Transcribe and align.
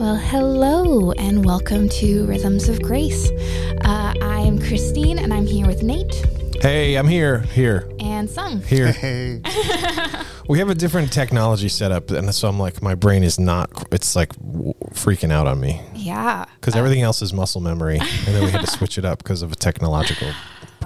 Well, 0.00 0.16
hello 0.16 1.12
and 1.12 1.44
welcome 1.44 1.88
to 1.90 2.24
Rhythms 2.26 2.68
of 2.70 2.80
Grace. 2.82 3.30
Uh, 3.84 4.14
I 4.22 4.40
am 4.40 4.58
Christine 4.58 5.18
and 5.18 5.32
I'm 5.32 5.46
here 5.46 5.66
with 5.66 5.82
Nate 5.82 6.14
Hey, 6.62 6.96
I'm 6.96 7.06
here. 7.06 7.40
Here. 7.40 7.86
and 8.00 8.28
Sung. 8.28 8.62
Here. 8.62 8.92
Hey, 8.92 9.40
We 10.48 10.58
have 10.58 10.68
a 10.70 10.74
different 10.74 11.12
technology 11.12 11.68
setup, 11.68 12.10
and 12.10 12.34
so 12.34 12.48
I'm 12.48 12.58
like, 12.58 12.82
my 12.82 12.94
brain 12.96 13.22
is 13.22 13.38
not. 13.38 13.70
It's 13.92 14.16
like 14.16 14.34
w- 14.36 14.74
freaking 14.94 15.30
out 15.30 15.46
on 15.46 15.60
me 15.60 15.80
Yeah. 15.94 16.44
because 16.56 16.74
everything 16.74 17.02
else 17.02 17.22
is 17.22 17.32
muscle 17.32 17.60
memory, 17.60 17.98
and 17.98 18.34
then 18.34 18.42
we 18.44 18.50
had 18.50 18.62
to 18.62 18.66
switch 18.66 18.98
it 18.98 19.04
up 19.04 19.18
because 19.22 19.42
of 19.42 19.52
a 19.52 19.54
technological 19.54 20.28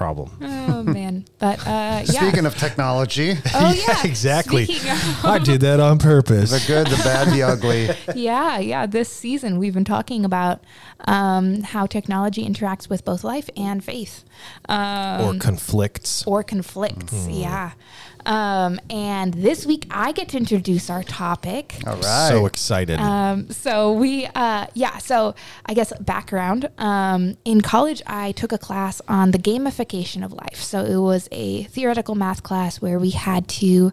problem. 0.05 0.31
Oh, 0.43 0.83
man. 0.99 1.25
But 1.39 1.61
uh, 1.61 2.03
yeah. 2.05 2.05
speaking 2.05 2.45
of 2.45 2.57
technology, 2.57 3.37
oh, 3.55 3.73
yeah. 3.73 4.05
exactly. 4.05 4.65
Of- 4.65 5.25
I 5.25 5.39
did 5.39 5.63
that 5.63 5.81
on 5.81 5.99
purpose. 5.99 6.51
the 6.51 6.63
good, 6.67 6.87
the 6.89 6.97
bad, 7.03 7.33
the 7.33 7.43
ugly. 7.43 7.89
yeah, 8.15 8.59
yeah. 8.59 8.85
This 8.85 9.09
season, 9.09 9.59
we've 9.59 9.73
been 9.73 9.85
talking 9.85 10.27
about 10.27 10.63
um, 11.07 11.63
how 11.63 11.87
technology 11.87 12.47
interacts 12.47 12.91
with 12.91 13.03
both 13.05 13.25
life 13.25 13.49
and 13.57 13.83
faith. 13.83 14.25
Um, 14.69 15.21
or 15.23 15.39
conflicts. 15.39 16.27
or 16.27 16.43
conflicts. 16.43 17.15
Mm-hmm. 17.15 17.31
Yeah. 17.31 17.71
Um, 18.27 18.81
and 18.91 19.35
this 19.35 19.67
week, 19.67 19.87
I 19.91 20.13
get 20.13 20.29
to 20.31 20.37
introduce 20.37 20.91
our 20.91 21.03
topic. 21.03 21.77
All 21.87 21.97
right. 21.97 22.29
So 22.29 22.47
excited. 22.47 22.99
Um, 23.01 23.51
so 23.51 23.93
we, 23.93 24.27
uh, 24.27 24.67
yeah. 24.75 24.99
So 24.99 25.35
I 25.67 25.75
guess 25.75 25.93
background. 26.01 26.71
Um, 26.79 27.37
in 27.45 27.61
college, 27.61 28.03
I 28.07 28.33
took 28.33 28.53
a 28.53 28.59
class 28.59 29.01
on 29.09 29.31
the 29.31 29.39
gamification 29.39 30.25
of 30.25 30.33
life. 30.33 30.57
So 30.57 30.85
it 30.85 30.99
was 30.99 31.29
a 31.33 31.65
theoretical 31.65 32.15
math 32.15 32.43
class 32.43 32.81
where 32.81 32.99
we 32.99 33.11
had 33.11 33.49
to 33.49 33.93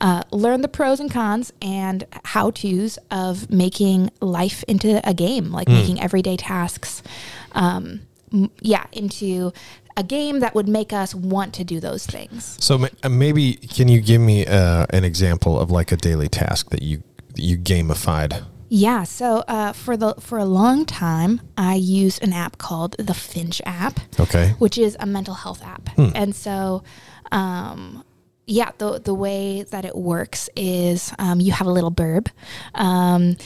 uh, 0.00 0.22
learn 0.30 0.62
the 0.62 0.68
pros 0.68 1.00
and 1.00 1.10
cons 1.10 1.52
and 1.62 2.04
how 2.24 2.50
tos 2.50 2.98
of 3.10 3.50
making 3.50 4.10
life 4.20 4.64
into 4.68 5.00
a 5.08 5.14
game, 5.14 5.50
like 5.52 5.68
making 5.68 6.00
everyday 6.00 6.36
tasks. 6.36 7.02
Um, 7.52 8.00
yeah, 8.60 8.86
into 8.92 9.52
a 9.98 10.02
game 10.02 10.36
that 10.40 10.52
would 10.54 10.68
make 10.68 10.92
us 11.02 11.10
want 11.14 11.50
to 11.58 11.64
do 11.64 11.80
those 11.88 12.06
things. 12.14 12.56
so 12.60 12.72
uh, 13.02 13.08
maybe 13.24 13.44
can 13.76 13.86
you 13.88 14.00
give 14.10 14.20
me 14.20 14.46
uh, 14.46 14.86
an 14.98 15.04
example 15.04 15.58
of 15.62 15.70
like 15.78 15.90
a 15.92 15.96
daily 16.08 16.28
task 16.28 16.70
that 16.70 16.82
you 16.88 16.96
you 17.34 17.56
gamified? 17.58 18.32
Yeah, 18.70 19.04
so 19.04 19.28
uh, 19.56 19.72
for 19.72 19.96
the 19.96 20.10
for 20.20 20.38
a 20.38 20.44
long 20.60 20.84
time, 20.86 21.40
I 21.56 21.74
used 22.02 22.22
an 22.22 22.32
app 22.44 22.58
called 22.58 22.92
the 22.98 23.14
Finch 23.14 23.58
app, 23.64 23.94
Okay. 24.24 24.46
which 24.58 24.76
is 24.86 24.92
a 25.00 25.06
mental 25.06 25.34
health 25.34 25.62
app. 25.74 25.84
And 26.20 26.34
so, 26.36 26.82
um, 27.32 28.04
yeah, 28.50 28.70
the 28.78 28.98
the 28.98 29.12
way 29.14 29.62
that 29.62 29.84
it 29.84 29.94
works 29.94 30.48
is 30.56 31.12
um, 31.18 31.38
you 31.38 31.52
have 31.52 31.66
a 31.66 31.70
little 31.70 31.90
burb, 31.92 32.28
um, 32.74 33.36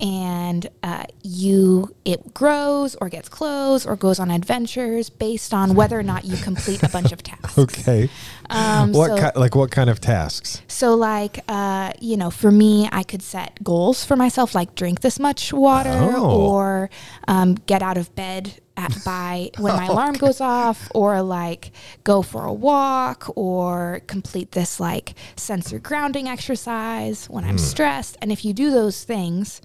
and 0.00 0.68
uh, 0.82 1.04
you 1.22 1.94
it 2.04 2.32
grows 2.32 2.94
or 3.00 3.08
gets 3.08 3.28
close 3.28 3.84
or 3.84 3.96
goes 3.96 4.18
on 4.20 4.30
adventures 4.30 5.10
based 5.10 5.52
on 5.52 5.74
whether 5.74 5.98
or 5.98 6.02
not 6.04 6.24
you 6.24 6.36
complete 6.36 6.82
a 6.82 6.88
bunch 6.88 7.10
of 7.12 7.22
tasks. 7.30 7.58
Okay. 7.58 8.08
Um, 8.50 8.92
what 8.92 9.08
so- 9.18 9.30
ki- 9.32 9.38
like 9.38 9.54
what 9.56 9.70
kind 9.70 9.90
of 9.90 10.00
tasks? 10.00 10.62
so, 10.68 10.94
like, 10.94 11.40
uh, 11.48 11.92
you 12.00 12.16
know, 12.16 12.30
for 12.30 12.50
me, 12.50 12.88
I 12.92 13.02
could 13.02 13.22
set 13.22 13.62
goals 13.64 14.04
for 14.04 14.16
myself, 14.16 14.54
like 14.54 14.74
drink 14.74 15.00
this 15.00 15.18
much 15.18 15.52
water 15.52 15.90
Oh. 15.92 16.40
or 16.40 16.90
um, 17.28 17.54
get 17.66 17.82
out 17.82 17.96
of 17.98 18.14
bed 18.14 18.60
at 18.82 19.04
by 19.04 19.50
when 19.58 19.74
my 19.76 19.86
alarm 19.86 20.14
goes 20.14 20.40
off, 20.40 20.90
or 20.94 21.22
like 21.22 21.72
go 22.04 22.22
for 22.22 22.44
a 22.44 22.52
walk, 22.52 23.30
or 23.36 24.00
complete 24.06 24.52
this 24.52 24.80
like 24.80 25.14
sensor 25.36 25.78
grounding 25.78 26.28
exercise 26.28 27.26
when 27.28 27.44
I'm 27.44 27.58
stressed. 27.58 28.16
And 28.20 28.30
if 28.32 28.44
you 28.44 28.52
do 28.52 28.70
those 28.70 29.04
things, 29.04 29.60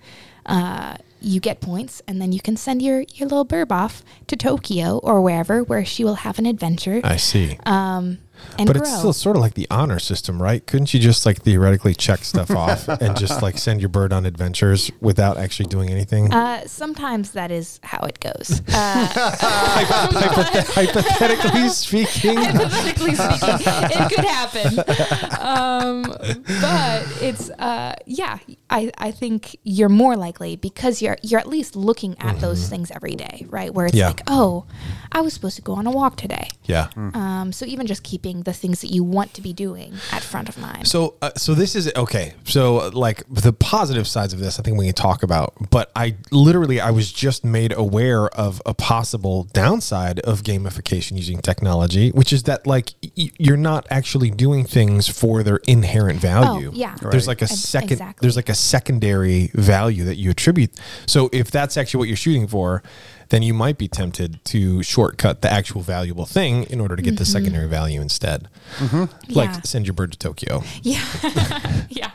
uh, 0.45 0.97
you 1.19 1.39
get 1.39 1.61
points, 1.61 2.01
and 2.07 2.21
then 2.21 2.31
you 2.31 2.39
can 2.39 2.55
send 2.55 2.81
your 2.81 3.03
your 3.15 3.27
little 3.27 3.45
burb 3.45 3.71
off 3.71 4.03
to 4.27 4.35
Tokyo 4.35 4.99
or 4.99 5.21
wherever, 5.21 5.63
where 5.63 5.83
she 5.83 6.03
will 6.03 6.15
have 6.15 6.37
an 6.39 6.45
adventure 6.45 7.01
I 7.03 7.17
see. 7.17 7.57
um, 7.65 8.19
but 8.57 8.67
grow. 8.73 8.81
it's 8.81 8.97
still 8.97 9.13
sort 9.13 9.35
of 9.35 9.41
like 9.41 9.53
the 9.53 9.67
honor 9.69 9.99
system, 9.99 10.41
right? 10.41 10.65
Couldn't 10.65 10.93
you 10.93 10.99
just 10.99 11.25
like 11.25 11.41
theoretically 11.41 11.93
check 11.93 12.23
stuff 12.23 12.49
off 12.63 12.87
and 12.87 13.17
just 13.17 13.41
like 13.41 13.57
send 13.57 13.81
your 13.81 13.89
bird 13.89 14.11
on 14.13 14.25
adventures 14.25 14.91
without 15.01 15.37
actually 15.37 15.67
doing 15.69 15.89
anything? 15.89 16.33
Uh, 16.33 16.65
sometimes 16.67 17.31
that 17.31 17.51
is 17.51 17.79
how 17.83 17.99
it 18.05 18.19
goes. 18.19 18.61
Uh, 18.73 19.07
Hypothet- 19.07 20.73
hypothetically 20.73 21.69
speaking, 21.69 22.37
hypothetically 22.37 23.15
speaking, 23.15 23.73
it 23.91 24.11
could 24.15 24.25
happen. 24.25 25.37
Um, 25.39 26.03
but 26.03 27.21
it's 27.21 27.49
uh, 27.51 27.95
yeah, 28.05 28.39
I, 28.69 28.91
I 28.97 29.11
think 29.11 29.55
you're 29.63 29.89
more 29.89 30.15
likely 30.15 30.55
because 30.55 31.01
you're 31.01 31.17
you're 31.21 31.39
at 31.39 31.47
least 31.47 31.75
looking 31.75 32.17
at 32.19 32.39
those 32.39 32.69
things 32.69 32.91
every 32.91 33.15
day, 33.15 33.45
right? 33.49 33.73
Where 33.73 33.85
it's 33.87 33.95
Yeah. 33.95 34.07
like, 34.07 34.21
oh, 34.27 34.65
I 35.11 35.21
was 35.21 35.33
supposed 35.33 35.55
to 35.57 35.61
go 35.61 35.73
on 35.73 35.87
a 35.87 35.91
walk 35.91 36.17
today. 36.17 36.47
yeah. 36.65 36.87
Um, 36.95 37.51
so 37.51 37.65
even 37.65 37.87
just 37.87 38.03
keeping 38.03 38.36
the 38.43 38.53
things 38.53 38.81
that 38.81 38.87
you 38.91 39.03
want 39.03 39.33
to 39.35 39.41
be 39.41 39.53
doing 39.53 39.93
at 40.11 40.23
front 40.23 40.49
of 40.49 40.57
mind. 40.57 40.87
So, 40.87 41.15
uh, 41.21 41.31
so 41.35 41.53
this 41.53 41.75
is 41.75 41.91
okay. 41.95 42.33
So, 42.45 42.79
uh, 42.79 42.91
like 42.93 43.23
the 43.29 43.53
positive 43.53 44.07
sides 44.07 44.33
of 44.33 44.39
this, 44.39 44.59
I 44.59 44.63
think 44.63 44.77
we 44.77 44.85
can 44.85 44.93
talk 44.95 45.23
about. 45.23 45.53
But 45.69 45.91
I 45.95 46.15
literally, 46.31 46.79
I 46.81 46.91
was 46.91 47.11
just 47.11 47.43
made 47.45 47.71
aware 47.77 48.27
of 48.29 48.61
a 48.65 48.73
possible 48.73 49.43
downside 49.53 50.19
of 50.21 50.43
gamification 50.43 51.17
using 51.17 51.39
technology, 51.39 52.09
which 52.11 52.31
is 52.33 52.43
that 52.43 52.65
like 52.67 52.93
y- 53.17 53.31
you're 53.37 53.57
not 53.57 53.85
actually 53.89 54.29
doing 54.31 54.65
things 54.65 55.07
for 55.07 55.43
their 55.43 55.57
inherent 55.67 56.19
value. 56.19 56.69
Oh, 56.69 56.75
yeah. 56.75 56.95
There's 57.01 57.27
like 57.27 57.41
a 57.41 57.47
second. 57.47 57.93
exactly. 57.93 58.25
There's 58.25 58.35
like 58.35 58.49
a 58.49 58.55
secondary 58.55 59.51
value 59.53 60.03
that 60.05 60.15
you 60.15 60.29
attribute. 60.31 60.71
So, 61.05 61.29
if 61.33 61.51
that's 61.51 61.77
actually 61.77 61.99
what 61.99 62.07
you're 62.07 62.17
shooting 62.17 62.47
for. 62.47 62.83
Then 63.29 63.43
you 63.43 63.53
might 63.53 63.77
be 63.77 63.87
tempted 63.87 64.43
to 64.45 64.81
shortcut 64.83 65.41
the 65.41 65.51
actual 65.51 65.81
valuable 65.81 66.25
thing 66.25 66.63
in 66.63 66.79
order 66.79 66.95
to 66.95 67.01
get 67.01 67.17
the 67.17 67.25
secondary 67.25 67.67
value 67.67 68.01
instead. 68.01 68.47
Like 68.79 68.89
Mm-hmm. 68.91 69.31
Yeah. 69.31 69.61
send 69.63 69.85
your 69.85 69.93
bird 69.93 70.11
to 70.13 70.17
Tokyo. 70.17 70.63
Yeah. 70.83 71.03
yeah. 71.89 72.11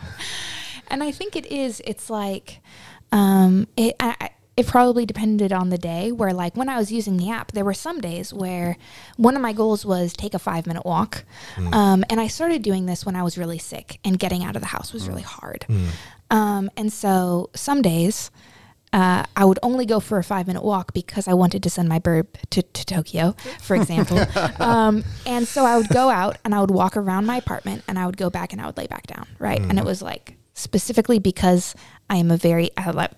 And 0.89 1.03
I 1.03 1.11
think 1.11 1.37
it 1.37 1.47
is, 1.47 1.81
it's 1.87 2.11
like, 2.11 2.61
um, 3.13 3.67
it, 3.77 3.95
I, 4.01 4.17
I- 4.21 4.31
it 4.55 4.67
probably 4.67 5.07
depended 5.07 5.51
on 5.51 5.71
the 5.71 5.79
day 5.79 6.13
where 6.13 6.35
like 6.35 6.55
when 6.59 6.69
I 6.69 6.77
was 6.77 6.93
using 6.93 7.17
the 7.17 7.31
app, 7.31 7.53
there 7.53 7.65
were 7.65 7.73
some 7.73 8.03
days 8.03 8.35
where 8.35 8.77
one 9.17 9.35
of 9.35 9.41
my 9.41 9.55
goals 9.55 9.87
was 9.87 10.13
take 10.13 10.35
a 10.35 10.39
five 10.39 10.67
minute 10.67 10.85
walk. 10.85 11.25
Um, 11.73 12.05
and 12.11 12.21
I 12.21 12.27
started 12.27 12.61
doing 12.63 12.85
this 12.85 13.07
when 13.07 13.17
I 13.17 13.23
was 13.23 13.39
really 13.39 13.57
sick 13.57 13.99
and 14.05 14.19
getting 14.19 14.45
out 14.45 14.55
of 14.55 14.61
the 14.61 14.69
house 14.69 14.93
was 14.93 15.09
really 15.09 15.23
hard. 15.23 15.65
Um, 16.31 16.71
and 16.77 16.93
so 16.93 17.49
some 17.55 17.81
days, 17.81 18.31
uh, 18.93 19.25
I 19.35 19.45
would 19.45 19.59
only 19.63 19.87
go 19.87 20.01
for 20.01 20.19
a 20.19 20.25
five 20.25 20.47
minute 20.47 20.63
walk 20.63 20.93
because 20.93 21.27
I 21.27 21.35
wanted 21.35 21.63
to 21.63 21.71
send 21.71 21.89
my 21.89 21.99
burb 21.99 22.27
to, 22.51 22.63
to 22.63 22.87
Tokyo, 22.87 23.35
for 23.61 23.75
example. 23.75 24.21
um, 24.63 25.05
and 25.25 25.49
so 25.49 25.65
I 25.65 25.77
would 25.77 25.89
go 25.89 26.11
out 26.11 26.37
and 26.45 26.55
I 26.55 26.61
would 26.61 26.71
walk 26.71 26.97
around 26.97 27.27
my 27.27 27.37
apartment 27.37 27.85
and 27.89 27.99
I 27.99 28.07
would 28.07 28.17
go 28.17 28.29
back 28.29 28.53
and 28.53 28.61
I 28.61 28.67
would 28.67 28.77
lay 28.77 28.87
back 28.87 29.07
down, 29.07 29.27
right? 29.39 29.61
And 29.61 29.79
it 29.79 29.85
was 29.85 30.03
like 30.03 30.37
specifically 30.55 31.19
because 31.19 31.75
I 32.11 32.17
am 32.17 32.31
a 32.31 32.37
very, 32.37 32.71
I 32.77 33.09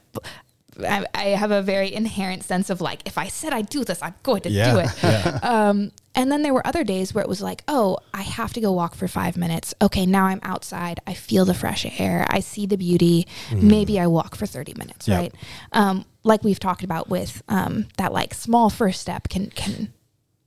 I 0.80 1.04
I 1.14 1.22
have 1.36 1.50
a 1.50 1.62
very 1.62 1.92
inherent 1.92 2.42
sense 2.44 2.70
of 2.70 2.80
like, 2.80 3.02
if 3.06 3.16
I 3.18 3.28
said 3.28 3.52
I'd 3.52 3.68
do 3.68 3.84
this, 3.84 4.02
I'm 4.02 4.14
going 4.22 4.40
to 4.42 4.48
do 4.48 4.54
Yeah, 4.54 4.90
it. 5.02 5.44
Um, 5.44 5.92
and 6.16 6.30
then 6.30 6.42
there 6.42 6.54
were 6.54 6.64
other 6.66 6.84
days 6.84 7.12
where 7.12 7.22
it 7.22 7.28
was 7.28 7.40
like, 7.42 7.62
oh, 7.66 7.98
I 8.12 8.22
have 8.22 8.52
to 8.52 8.60
go 8.60 8.70
walk 8.70 8.94
for 8.94 9.08
five 9.08 9.36
minutes. 9.36 9.74
Okay, 9.82 10.06
now 10.06 10.26
I'm 10.26 10.38
outside. 10.44 11.00
I 11.08 11.14
feel 11.14 11.44
the 11.44 11.54
fresh 11.54 11.84
air. 12.00 12.24
I 12.30 12.38
see 12.40 12.66
the 12.66 12.76
beauty. 12.76 13.26
Maybe 13.52 13.98
I 13.98 14.06
walk 14.06 14.36
for 14.36 14.46
30 14.46 14.74
minutes, 14.78 15.08
Yep. 15.08 15.18
right? 15.20 15.34
Um, 15.72 16.04
like 16.22 16.44
we've 16.44 16.60
talked 16.60 16.84
about 16.84 17.08
with 17.08 17.42
um, 17.48 17.86
that 17.96 18.12
like 18.12 18.32
small 18.32 18.70
first 18.70 19.00
step 19.00 19.28
can 19.28 19.50
can 19.50 19.92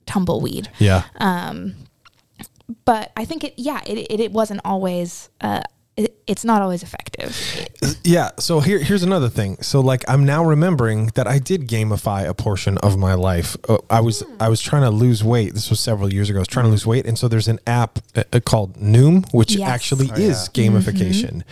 tumbleweed. 0.06 0.70
Yeah. 0.80 1.04
Um, 1.18 1.76
but 2.86 3.12
I 3.18 3.26
think 3.26 3.44
it, 3.44 3.54
yeah, 3.58 3.82
it, 3.86 3.98
it, 3.98 4.20
it 4.20 4.32
wasn't 4.32 4.62
always, 4.66 5.30
uh, 5.42 5.62
it, 5.98 6.16
it's 6.28 6.46
not 6.46 6.62
always 6.62 6.84
effective. 6.84 7.36
Yeah. 8.04 8.32
So 8.40 8.60
here, 8.60 8.80
here's 8.80 9.04
another 9.04 9.30
thing. 9.30 9.58
So 9.62 9.80
like, 9.82 10.04
I'm 10.08 10.24
now 10.26 10.46
remembering 10.46 11.08
that 11.16 11.28
I 11.28 11.40
did 11.40 11.68
gamify 11.68 12.28
a 12.28 12.34
portion 12.34 12.78
of 12.80 12.98
my 12.98 13.14
life. 13.16 13.58
Uh, 13.68 13.80
I 13.90 14.00
was 14.02 14.24
I 14.40 14.48
was 14.50 14.62
trying 14.62 14.84
to 14.84 14.90
lose 14.92 15.24
weight. 15.24 15.54
This 15.54 15.70
was 15.70 15.80
several 15.80 16.14
years 16.14 16.30
ago. 16.30 16.40
I 16.40 16.42
was 16.42 16.48
trying 16.48 16.66
to 16.66 16.72
lose 16.72 16.86
weight, 16.86 17.06
and 17.06 17.18
so 17.18 17.28
there's 17.28 17.48
an 17.48 17.60
app 17.66 18.00
uh, 18.16 18.24
uh, 18.32 18.40
called 18.40 18.76
Noom, 18.76 19.32
which 19.34 19.56
Yes. 19.56 19.68
actually 19.70 20.10
Oh, 20.12 20.16
is 20.16 20.50
gamification. 20.54 21.44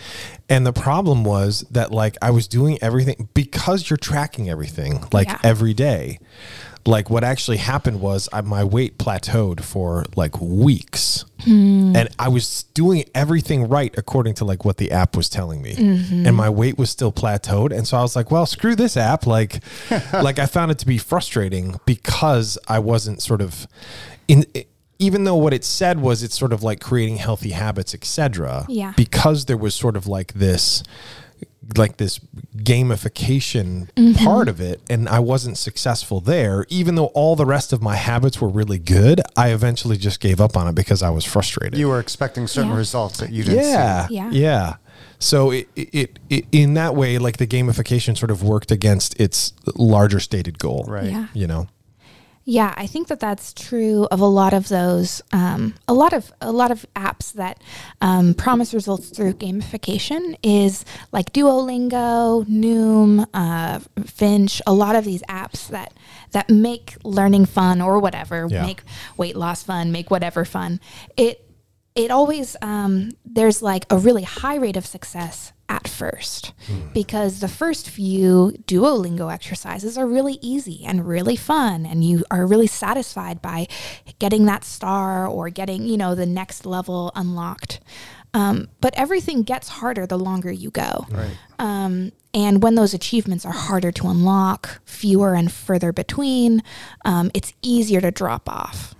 And 0.48 0.64
the 0.64 0.72
problem 0.72 1.24
was 1.24 1.64
that 1.72 1.90
like 1.90 2.16
I 2.22 2.30
was 2.30 2.46
doing 2.46 2.78
everything 2.80 3.28
because 3.34 3.90
you're 3.90 3.96
tracking 3.96 4.48
everything 4.48 5.04
like 5.12 5.26
Yeah. 5.28 5.40
every 5.42 5.74
day. 5.74 6.20
Like 6.86 7.10
what 7.10 7.24
actually 7.24 7.56
happened 7.56 8.00
was 8.00 8.28
I, 8.32 8.40
my 8.42 8.64
weight 8.64 8.98
plateaued 8.98 9.60
for 9.60 10.04
like 10.14 10.40
weeks, 10.40 11.24
hmm. 11.40 11.94
and 11.96 12.08
I 12.18 12.28
was 12.28 12.64
doing 12.74 13.04
everything 13.14 13.68
right 13.68 13.94
according 13.98 14.34
to 14.34 14.44
like 14.44 14.64
what 14.64 14.76
the 14.76 14.92
app 14.92 15.16
was 15.16 15.28
telling 15.28 15.62
me, 15.62 15.74
mm-hmm. 15.74 16.26
and 16.26 16.36
my 16.36 16.48
weight 16.48 16.78
was 16.78 16.90
still 16.90 17.12
plateaued. 17.12 17.76
And 17.76 17.86
so 17.86 17.96
I 17.96 18.02
was 18.02 18.14
like, 18.16 18.30
well, 18.30 18.46
screw 18.46 18.76
this 18.76 18.96
app. 18.96 19.26
Like, 19.26 19.60
like 20.12 20.38
I 20.38 20.46
found 20.46 20.70
it 20.70 20.78
to 20.78 20.86
be 20.86 20.98
frustrating 20.98 21.76
because 21.86 22.58
I 22.68 22.78
wasn't 22.78 23.22
sort 23.22 23.40
of 23.40 23.66
in. 24.28 24.44
Even 24.98 25.24
though 25.24 25.36
what 25.36 25.52
it 25.52 25.62
said 25.62 26.00
was 26.00 26.22
it's 26.22 26.38
sort 26.38 26.54
of 26.54 26.62
like 26.62 26.80
creating 26.80 27.18
healthy 27.18 27.50
habits, 27.50 27.92
etc. 27.92 28.64
Yeah. 28.66 28.94
Because 28.96 29.44
there 29.44 29.58
was 29.58 29.74
sort 29.74 29.94
of 29.94 30.06
like 30.06 30.32
this 30.32 30.82
like 31.76 31.96
this 31.96 32.18
gamification 32.56 33.90
mm-hmm. 33.92 34.24
part 34.24 34.48
of 34.48 34.60
it 34.60 34.80
and 34.88 35.08
I 35.08 35.18
wasn't 35.18 35.58
successful 35.58 36.20
there 36.20 36.66
even 36.68 36.94
though 36.94 37.06
all 37.06 37.36
the 37.36 37.46
rest 37.46 37.72
of 37.72 37.82
my 37.82 37.96
habits 37.96 38.40
were 38.40 38.48
really 38.48 38.78
good 38.78 39.20
I 39.36 39.50
eventually 39.50 39.96
just 39.96 40.20
gave 40.20 40.40
up 40.40 40.56
on 40.56 40.68
it 40.68 40.74
because 40.74 41.02
I 41.02 41.10
was 41.10 41.24
frustrated 41.24 41.78
You 41.78 41.88
were 41.88 42.00
expecting 42.00 42.46
certain 42.46 42.70
Yeah. 42.70 42.76
results 42.76 43.18
that 43.18 43.30
you 43.30 43.44
didn't 43.44 43.64
yeah, 43.64 44.06
see. 44.06 44.14
Yeah. 44.14 44.30
yeah. 44.30 44.74
So 45.18 45.50
it, 45.50 45.68
it, 45.74 46.18
it, 46.28 46.44
in 46.52 46.74
that 46.74 46.94
way, 46.94 47.18
like 47.18 47.38
the 47.38 47.46
gamification 47.46 48.16
sort 48.16 48.30
of 48.30 48.42
worked 48.42 48.70
against 48.70 49.18
its 49.18 49.54
larger 49.74 50.20
stated 50.20 50.58
goal, 50.58 50.84
Right. 50.86 51.10
Yeah. 51.10 51.28
You 51.32 51.46
know, 51.46 51.68
Yeah, 52.48 52.72
I 52.76 52.86
think 52.86 53.08
that 53.08 53.18
that's 53.18 53.52
true 53.52 54.06
of 54.12 54.20
a 54.20 54.26
lot 54.26 54.54
of 54.54 54.68
those, 54.68 55.20
um, 55.32 55.74
a 55.88 55.92
lot 55.92 56.12
of 56.12 56.32
a 56.40 56.52
lot 56.52 56.70
of 56.70 56.86
apps 56.94 57.32
that 57.32 57.60
um, 58.00 58.34
promise 58.34 58.72
results 58.72 59.08
through 59.08 59.32
gamification 59.34 60.36
is 60.44 60.84
like 61.10 61.32
Duolingo, 61.32 62.44
Noom, 62.46 63.26
uh, 63.34 63.80
Finch. 64.04 64.62
A 64.64 64.72
lot 64.72 64.94
of 64.94 65.04
these 65.04 65.22
apps 65.22 65.66
that 65.70 65.92
that 66.30 66.48
make 66.48 66.94
learning 67.02 67.46
fun 67.46 67.80
or 67.80 67.98
whatever, 67.98 68.46
Yeah. 68.48 68.62
make 68.64 68.82
weight 69.16 69.34
loss 69.34 69.64
fun, 69.64 69.90
make 69.90 70.08
whatever 70.12 70.44
fun. 70.44 70.78
It 71.16 71.42
it 71.96 72.10
always 72.10 72.56
um, 72.62 73.10
there's 73.24 73.62
like 73.62 73.86
a 73.90 73.96
really 73.98 74.22
high 74.22 74.56
rate 74.56 74.76
of 74.76 74.86
success 74.86 75.52
at 75.68 75.88
first 75.88 76.52
because 76.94 77.40
the 77.40 77.48
first 77.48 77.90
few 77.90 78.52
Duolingo 78.66 79.32
exercises 79.32 79.98
are 79.98 80.06
really 80.06 80.38
easy 80.40 80.84
and 80.86 81.08
really 81.08 81.34
fun 81.34 81.84
and 81.84 82.04
you 82.04 82.22
are 82.30 82.46
really 82.46 82.68
satisfied 82.68 83.42
by 83.42 83.66
getting 84.20 84.44
that 84.44 84.62
star 84.62 85.26
or 85.26 85.50
getting 85.50 85.82
you 85.86 85.96
know 85.96 86.14
the 86.14 86.26
next 86.26 86.66
level 86.66 87.10
unlocked 87.16 87.80
um, 88.32 88.68
but 88.80 88.94
everything 88.96 89.42
gets 89.42 89.68
harder 89.68 90.06
the 90.06 90.18
longer 90.18 90.52
you 90.52 90.70
go 90.70 91.06
Right. 91.10 91.36
um, 91.58 92.12
and 92.32 92.62
when 92.62 92.74
those 92.76 92.92
achievements 92.94 93.46
are 93.46 93.52
harder 93.52 93.90
to 93.92 94.08
unlock, 94.08 94.82
fewer 94.84 95.32
and 95.32 95.50
further 95.50 95.90
between, 95.90 96.62
um, 97.02 97.30
it's 97.32 97.54
easier 97.62 98.02
to 98.02 98.10
drop 98.10 98.46
off. 98.46 98.94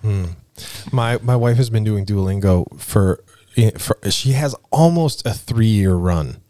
My 0.91 1.17
my 1.21 1.35
wife 1.35 1.57
has 1.57 1.69
been 1.69 1.83
doing 1.83 2.05
Duolingo 2.05 2.79
for, 2.79 3.23
for 3.77 3.97
she 4.09 4.31
has 4.33 4.55
almost 4.71 5.25
a 5.25 5.33
three 5.33 5.67
year 5.67 5.93
run. 5.95 6.41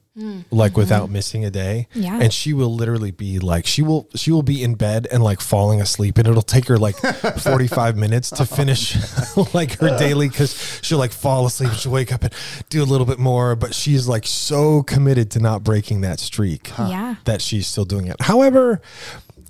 Like 0.50 0.75
without 0.75 1.12
missing 1.12 1.45
a 1.45 1.51
day, 1.51 1.88
Mm. 1.94 2.04
Yeah. 2.04 2.19
and 2.19 2.33
she 2.33 2.51
will 2.51 2.74
literally 2.74 3.12
be 3.12 3.38
like, 3.38 3.68
she 3.68 3.83
will 3.83 4.09
she 4.15 4.31
will 4.31 4.42
be 4.42 4.63
in 4.63 4.74
bed 4.74 5.07
and 5.12 5.24
like 5.24 5.39
falling 5.42 5.80
asleep, 5.80 6.18
and 6.18 6.27
it'll 6.27 6.42
take 6.42 6.65
her 6.69 6.77
like 6.80 6.95
forty 7.39 7.68
five 7.68 7.95
minutes 7.95 8.31
to 8.31 8.44
finish 8.48 8.98
like 9.54 9.74
her 9.80 9.95
daily 9.95 10.27
because 10.27 10.80
she'll 10.81 10.98
like 10.98 11.12
fall 11.12 11.45
asleep, 11.45 11.71
she'll 11.74 11.92
wake 11.92 12.12
up 12.12 12.24
and 12.24 12.33
do 12.69 12.81
a 12.81 12.86
little 12.86 13.06
bit 13.06 13.19
more, 13.19 13.56
but 13.56 13.75
she's 13.75 14.07
like 14.07 14.25
so 14.25 14.81
committed 14.81 15.30
to 15.31 15.39
not 15.39 15.63
breaking 15.63 16.01
that 16.01 16.19
streak. 16.19 16.71
Yeah. 16.80 17.18
that 17.25 17.39
she's 17.39 17.68
still 17.68 17.86
doing 17.86 18.07
it. 18.07 18.19
However, 18.19 18.81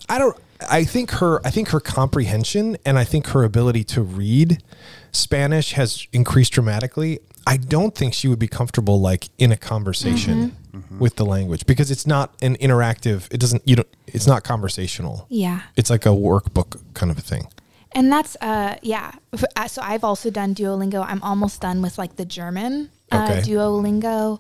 I 0.10 0.20
don't 0.20 0.36
I 0.70 0.84
think 0.84 1.12
her 1.12 1.46
I 1.46 1.52
think 1.52 1.70
her 1.70 1.80
comprehension 1.80 2.78
and 2.86 2.98
I 2.98 3.04
think 3.04 3.28
her 3.28 3.44
ability 3.44 3.84
to 3.86 4.02
read 4.02 4.64
Spanish 5.12 5.74
has 5.74 6.08
increased 6.14 6.54
dramatically. 6.54 7.20
I 7.46 7.58
don't 7.58 7.96
think 7.96 8.14
she 8.14 8.28
would 8.28 8.40
be 8.40 8.48
comfortable 8.48 9.00
like 9.00 9.30
in 9.38 9.52
a 9.52 9.58
conversation 9.58 10.56
with 11.00 11.16
the 11.16 11.26
language 11.26 11.66
because 11.66 11.90
it's 11.90 12.06
not 12.06 12.36
an 12.42 12.56
interactive 12.58 13.32
it 13.34 13.40
doesn't 13.40 13.64
you 13.68 13.78
don't 13.78 13.88
it's 14.08 14.28
not 14.28 14.44
conversational. 14.44 15.26
Yeah. 15.30 15.62
It's 15.76 15.90
like 15.90 16.06
a 16.06 16.10
workbook 16.10 16.80
kind 16.94 17.12
of 17.12 17.18
a 17.18 17.22
thing. 17.22 17.48
And 17.94 18.12
that's, 18.12 18.36
uh, 18.42 18.76
yeah. 18.82 19.12
Uh, 19.56 19.68
So 19.68 19.82
I've 19.82 20.04
also 20.04 20.30
done 20.30 20.54
Duolingo. 20.54 21.04
I'm 21.08 21.24
almost 21.24 21.62
done 21.62 21.82
with 21.82 21.98
like 21.98 22.16
the 22.18 22.26
German 22.26 22.90
uh, 23.12 23.28
Okay. 23.30 23.42
Duolingo. 23.42 24.40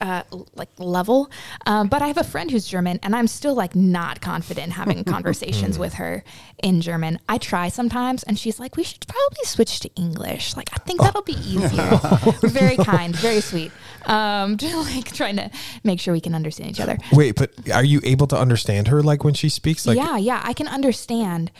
Uh, 0.00 0.22
like 0.54 0.70
level, 0.78 1.30
um, 1.66 1.88
but 1.88 2.00
I 2.00 2.06
have 2.06 2.16
a 2.16 2.24
friend 2.24 2.50
who's 2.50 2.66
German, 2.66 2.98
and 3.02 3.14
I'm 3.14 3.26
still 3.26 3.54
like 3.54 3.76
not 3.76 4.22
confident 4.22 4.72
having 4.72 5.04
conversations 5.16 5.78
with 5.78 5.92
her 5.94 6.24
in 6.62 6.80
German. 6.80 7.18
I 7.28 7.36
try 7.36 7.68
sometimes, 7.68 8.22
and 8.22 8.38
she's 8.38 8.58
like, 8.58 8.76
"We 8.78 8.82
should 8.82 9.06
probably 9.06 9.44
switch 9.44 9.78
to 9.80 9.90
English. 9.96 10.56
Like, 10.56 10.70
I 10.72 10.78
think 10.78 11.02
that'll 11.02 11.20
be 11.20 11.34
easier." 11.34 12.00
very 12.44 12.78
kind, 12.78 13.14
very 13.14 13.42
sweet. 13.42 13.72
Um, 14.06 14.56
just 14.56 14.74
like 14.74 15.12
trying 15.12 15.36
to 15.36 15.50
make 15.84 16.00
sure 16.00 16.14
we 16.14 16.20
can 16.22 16.34
understand 16.34 16.70
each 16.70 16.80
other. 16.80 16.96
Wait, 17.12 17.34
but 17.36 17.52
are 17.70 17.84
you 17.84 18.00
able 18.02 18.26
to 18.28 18.38
understand 18.38 18.88
her 18.88 19.02
like 19.02 19.22
when 19.22 19.34
she 19.34 19.50
speaks 19.50 19.86
like 19.86 19.98
yeah, 19.98 20.16
yeah, 20.16 20.40
I 20.42 20.54
can 20.54 20.66
understand. 20.66 21.50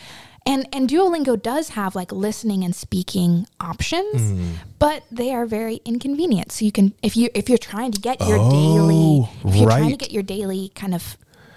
And 0.45 0.67
and 0.73 0.89
Duolingo 0.89 1.41
does 1.41 1.69
have 1.69 1.95
like 1.95 2.11
listening 2.11 2.63
and 2.63 2.75
speaking 2.75 3.45
options, 3.59 4.21
Mm. 4.21 4.53
but 4.79 5.03
they 5.11 5.31
are 5.33 5.45
very 5.45 5.81
inconvenient. 5.85 6.51
So 6.51 6.65
you 6.65 6.71
can 6.71 6.93
if 7.03 7.15
you 7.15 7.29
if 7.35 7.47
you're 7.47 7.59
trying 7.59 7.91
to 7.91 8.01
get 8.01 8.19
your 8.21 8.37
daily 8.49 9.21
Oh, 9.23 9.29
if 9.45 9.55
you're 9.55 9.69
trying 9.69 9.91
to 9.91 9.97
get 9.97 10.11
your 10.11 10.23
daily 10.23 10.71
kind 10.73 10.95
of 10.95 11.15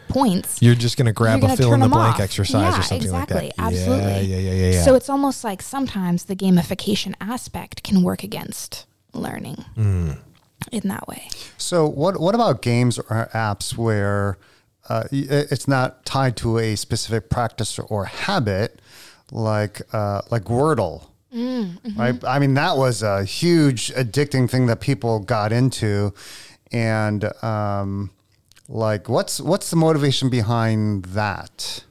points, 0.09 0.61
you're 0.61 0.75
just 0.75 0.97
going 0.99 1.07
to 1.07 1.13
grab 1.13 1.41
you're 1.41 1.51
a 1.53 1.57
fill 1.57 1.73
in 1.73 1.81
the 1.81 1.89
blank 1.89 2.17
off. 2.17 2.21
exercise 2.21 2.61
yeah, 2.75 2.79
or 2.79 2.83
something 2.83 2.99
exactly, 3.09 3.35
like 3.47 3.57
that. 3.57 3.71
Exactly. 3.73 3.81
Absolutely. 3.81 4.29
Yeah, 4.29 4.37
yeah, 4.39 4.51
yeah, 4.51 4.53
yeah, 4.67 4.73
yeah. 4.73 4.83
So 4.85 4.95
it's 4.95 5.09
almost 5.09 5.45
like 5.45 5.63
sometimes 5.63 6.25
the 6.25 6.37
gamification 6.37 7.15
aspect 7.23 7.83
can 7.83 8.03
work 8.03 8.23
against 8.23 8.85
learning 9.15 9.65
Mm. 9.79 10.19
in 10.73 10.89
that 10.89 11.09
way. 11.09 11.29
So 11.57 11.87
what 11.89 12.21
what 12.21 12.35
about 12.35 12.61
games 12.61 12.99
or 12.99 13.31
apps 13.33 13.77
where 13.79 14.37
uh, 14.89 15.05
it's 15.11 15.69
not 15.69 16.05
tied 16.05 16.37
to 16.39 16.59
a 16.59 16.77
specific 16.77 17.31
practice 17.31 17.79
or 17.79 18.05
habit, 18.07 18.81
like 19.31 19.83
uh, 19.93 20.23
like 20.31 20.45
Wordle? 20.45 21.09
Right. 21.97 22.25
I 22.25 22.39
mean, 22.39 22.55
that 22.55 22.77
was 22.77 23.03
a 23.03 23.25
huge 23.25 23.93
addicting 23.95 24.49
thing 24.49 24.67
that 24.67 24.81
people 24.81 25.19
got 25.19 25.53
into, 25.53 26.15
and 26.71 27.25
um, 27.43 28.11
like, 28.69 29.09
what's 29.09 29.41
what's 29.41 29.71
the 29.71 29.77
motivation 29.77 30.31
behind 30.31 31.07
that? 31.07 31.85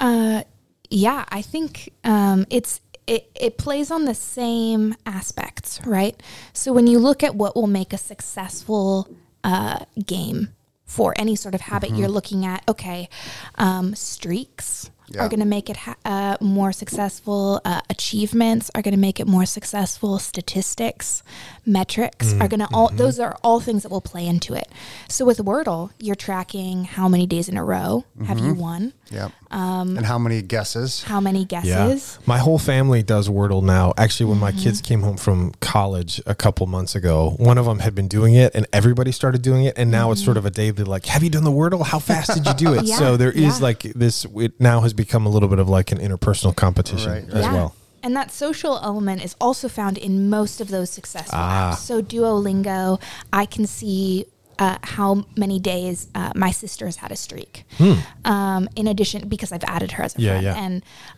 Uh, 0.00 0.42
yeah, 0.90 1.24
I 1.30 1.42
think 1.42 1.92
um, 2.04 2.46
it's 2.50 2.80
it, 3.06 3.30
it 3.34 3.56
plays 3.56 3.90
on 3.90 4.04
the 4.04 4.14
same 4.14 4.94
aspects, 5.06 5.80
right? 5.86 6.22
So 6.52 6.72
when 6.72 6.86
you 6.86 6.98
look 6.98 7.22
at 7.22 7.34
what 7.34 7.56
will 7.56 7.66
make 7.66 7.92
a 7.92 7.98
successful 7.98 9.08
uh, 9.42 9.86
game 10.04 10.50
for 10.88 11.14
any 11.16 11.36
sort 11.36 11.54
of 11.54 11.60
habit, 11.60 11.90
you're 11.90 12.08
looking 12.08 12.44
at. 12.44 12.64
Okay, 12.66 13.08
um, 13.54 13.94
streaks 13.94 14.90
Yeah. 15.10 15.24
are 15.24 15.28
going 15.28 15.40
to 15.40 15.46
make 15.46 15.70
it 15.70 15.76
ha- 15.78 15.96
uh, 16.04 16.36
more 16.40 16.72
successful. 16.72 17.60
Uh, 17.64 17.80
achievements 17.90 18.70
are 18.74 18.82
going 18.82 18.94
to 18.94 19.00
make 19.00 19.20
it 19.20 19.26
more 19.26 19.46
successful. 19.46 20.18
Statistics, 20.18 21.22
metrics 21.64 22.32
are 22.34 22.48
going 22.48 22.60
to 22.60 22.68
all 22.72 22.88
those 22.90 23.18
are 23.20 23.36
all 23.42 23.60
things 23.60 23.82
that 23.82 23.90
will 23.90 24.00
play 24.00 24.26
into 24.26 24.54
it. 24.54 24.68
So 25.08 25.24
with 25.24 25.38
Wordle, 25.38 25.90
you're 25.98 26.14
tracking 26.16 26.84
how 26.84 27.08
many 27.08 27.26
days 27.26 27.48
in 27.48 27.56
a 27.56 27.64
row 27.64 28.04
have 28.26 28.38
you 28.38 28.54
won 28.54 28.92
Yeah. 29.10 29.28
and 29.50 30.04
how 30.04 30.18
many 30.18 30.42
guesses? 30.42 31.02
how 31.04 31.20
many 31.20 31.44
guesses. 31.44 32.18
My 32.26 32.38
whole 32.38 32.58
family 32.58 33.02
does 33.02 33.28
Wordle 33.28 33.62
now. 33.62 33.92
Actually, 33.96 34.26
when 34.26 34.38
my 34.38 34.48
Mm-hmm. 34.48 34.60
kids 34.62 34.80
came 34.80 35.02
home 35.02 35.16
from 35.18 35.52
college 35.60 36.20
a 36.26 36.34
couple 36.34 36.66
months 36.66 36.94
ago, 36.94 37.34
one 37.38 37.58
of 37.58 37.66
them 37.66 37.78
had 37.80 37.94
been 37.94 38.08
doing 38.08 38.34
it 38.34 38.54
and 38.54 38.66
everybody 38.72 39.12
started 39.12 39.42
doing 39.42 39.64
it. 39.66 39.74
And 39.76 39.90
now 39.90 40.10
it's 40.10 40.24
sort 40.24 40.36
of 40.38 40.46
a 40.46 40.50
daily 40.50 40.84
like, 40.84 41.04
have 41.06 41.22
you 41.22 41.30
done 41.30 41.44
the 41.44 41.52
Wordle? 41.52 41.84
How 41.84 41.98
fast 41.98 42.32
did 42.34 42.46
you 42.46 42.54
do 42.54 42.74
it? 42.74 42.84
Yeah, 42.88 42.96
so 42.96 43.16
there 43.18 43.30
is 43.30 43.58
yeah. 43.58 43.64
like 43.68 43.80
this, 43.80 44.24
it 44.34 44.58
now 44.60 44.80
has 44.80 44.94
become 45.04 45.24
a 45.26 45.30
little 45.34 45.48
bit 45.48 45.58
of 45.64 45.68
like 45.78 45.88
an 45.94 45.98
interpersonal 46.06 46.54
competition 46.54 47.10
Right, 47.12 47.24
as 47.38 47.44
yeah. 47.46 47.52
well. 47.56 47.70
And 48.04 48.14
that 48.18 48.30
social 48.30 48.78
element 48.90 49.24
is 49.24 49.34
also 49.40 49.66
found 49.68 49.96
in 49.98 50.28
most 50.38 50.60
of 50.60 50.68
those 50.68 50.88
successful 50.90 51.34
Ah. 51.38 51.72
apps. 51.72 51.78
So 51.88 51.94
Duolingo, 52.02 53.00
I 53.32 53.44
can 53.54 53.66
see 53.66 54.26
uh, 54.64 54.76
how 54.96 55.24
many 55.36 55.58
days 55.60 56.08
uh, 56.16 56.32
my 56.34 56.50
has 56.86 56.96
had 56.96 57.12
a 57.12 57.16
streak. 57.16 57.64
Um, 58.24 58.68
in 58.74 58.86
addition, 58.88 59.28
because 59.28 59.52
I've 59.54 59.64
added 59.76 59.92
her 59.92 60.02
as 60.04 60.14
a 60.14 60.18
Hmm. 60.18 60.22
Yeah, 60.24 60.30
friend, 60.32 60.44
yeah. 60.44 60.64
and 60.64 60.74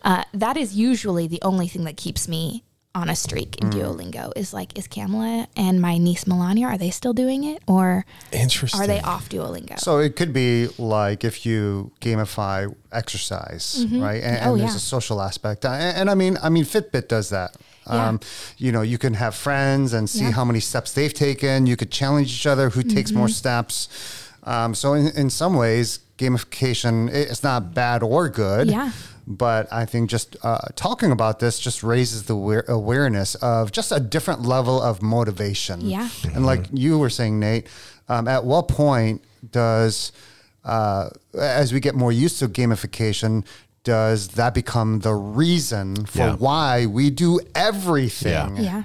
uh, 0.09 0.23
that 0.45 0.57
is 0.57 0.69
usually 0.75 1.25
the 1.27 1.41
only 1.41 1.67
thing 1.67 1.83
that 1.85 1.97
keeps 1.97 2.27
me 2.27 2.63
on 2.93 3.09
a 3.09 3.15
streak 3.15 3.55
in 3.61 3.69
Duolingo. 3.69 4.31
Is 4.35 4.53
like, 4.53 4.77
is 4.77 4.87
Kamala 4.87 5.47
and 5.55 5.81
my 5.81 5.97
niece 5.97 6.27
Melania 6.27 6.67
are 6.67 6.77
they 6.77 6.89
still 6.91 7.13
doing 7.13 7.43
it, 7.45 7.61
or 7.67 8.05
Interesting. 8.31 8.81
are 8.81 8.87
they 8.87 8.99
off 9.01 9.29
Duolingo? 9.29 9.79
So 9.79 9.99
it 9.99 10.15
could 10.15 10.33
be 10.33 10.67
like 10.77 11.23
if 11.23 11.45
you 11.45 11.91
gamify 12.01 12.73
exercise, 12.91 13.85
right? 13.91 14.21
And, 14.21 14.37
and 14.37 14.49
Oh, 14.49 14.57
there's 14.57 14.71
yeah. 14.71 14.75
a 14.75 14.79
social 14.79 15.21
aspect, 15.21 15.63
and, 15.65 15.97
and 15.97 16.09
I 16.09 16.15
mean, 16.15 16.37
I 16.43 16.49
mean, 16.49 16.65
Fitbit 16.65 17.07
does 17.07 17.29
that. 17.29 17.55
Yeah. 17.87 18.09
Um, 18.09 18.19
you 18.57 18.71
know, 18.71 18.81
you 18.83 18.97
can 18.97 19.13
have 19.15 19.35
friends 19.35 19.93
and 19.93 20.09
see 20.09 20.23
Yeah. 20.25 20.31
how 20.31 20.45
many 20.45 20.59
steps 20.59 20.91
they've 20.93 21.13
taken. 21.13 21.65
You 21.65 21.75
could 21.77 21.91
challenge 21.91 22.27
each 22.33 22.45
other 22.45 22.69
who 22.69 22.83
takes 22.83 23.09
Mm-hmm. 23.11 23.17
more 23.19 23.29
steps. 23.29 23.87
Um, 24.43 24.75
so 24.75 24.93
in, 24.93 25.07
in 25.15 25.29
some 25.29 25.55
ways, 25.55 25.99
gamification 26.17 27.09
it's 27.11 27.43
not 27.43 27.73
bad 27.73 28.03
or 28.03 28.29
good. 28.29 28.67
Yeah. 28.69 28.91
But 29.27 29.71
I 29.71 29.85
think 29.85 30.09
just 30.09 30.35
uh, 30.43 30.57
talking 30.75 31.11
about 31.11 31.39
this 31.39 31.59
just 31.59 31.83
raises 31.83 32.23
the 32.23 32.33
aware- 32.33 32.65
awareness 32.67 33.35
of 33.35 33.71
just 33.71 33.91
a 33.91 33.99
different 33.99 34.41
level 34.41 34.81
of 34.81 35.01
motivation. 35.01 35.81
Yeah. 35.81 36.09
And 36.33 36.45
like 36.45 36.65
you 36.73 36.97
were 36.97 37.09
saying, 37.09 37.39
Nate, 37.39 37.67
um, 38.09 38.27
at 38.27 38.43
what 38.43 38.67
point 38.67 39.21
does, 39.51 40.11
uh, 40.65 41.09
as 41.37 41.71
we 41.71 41.79
get 41.79 41.95
more 41.95 42.11
used 42.11 42.39
to 42.39 42.47
gamification, 42.47 43.45
does 43.83 44.29
that 44.29 44.53
become 44.53 44.99
the 44.99 45.13
reason 45.13 46.05
for 46.05 46.19
Yeah. 46.19 46.35
why 46.35 46.85
we 46.85 47.09
do 47.09 47.39
everything? 47.55 48.57
Yeah. 48.57 48.61
yeah. 48.61 48.83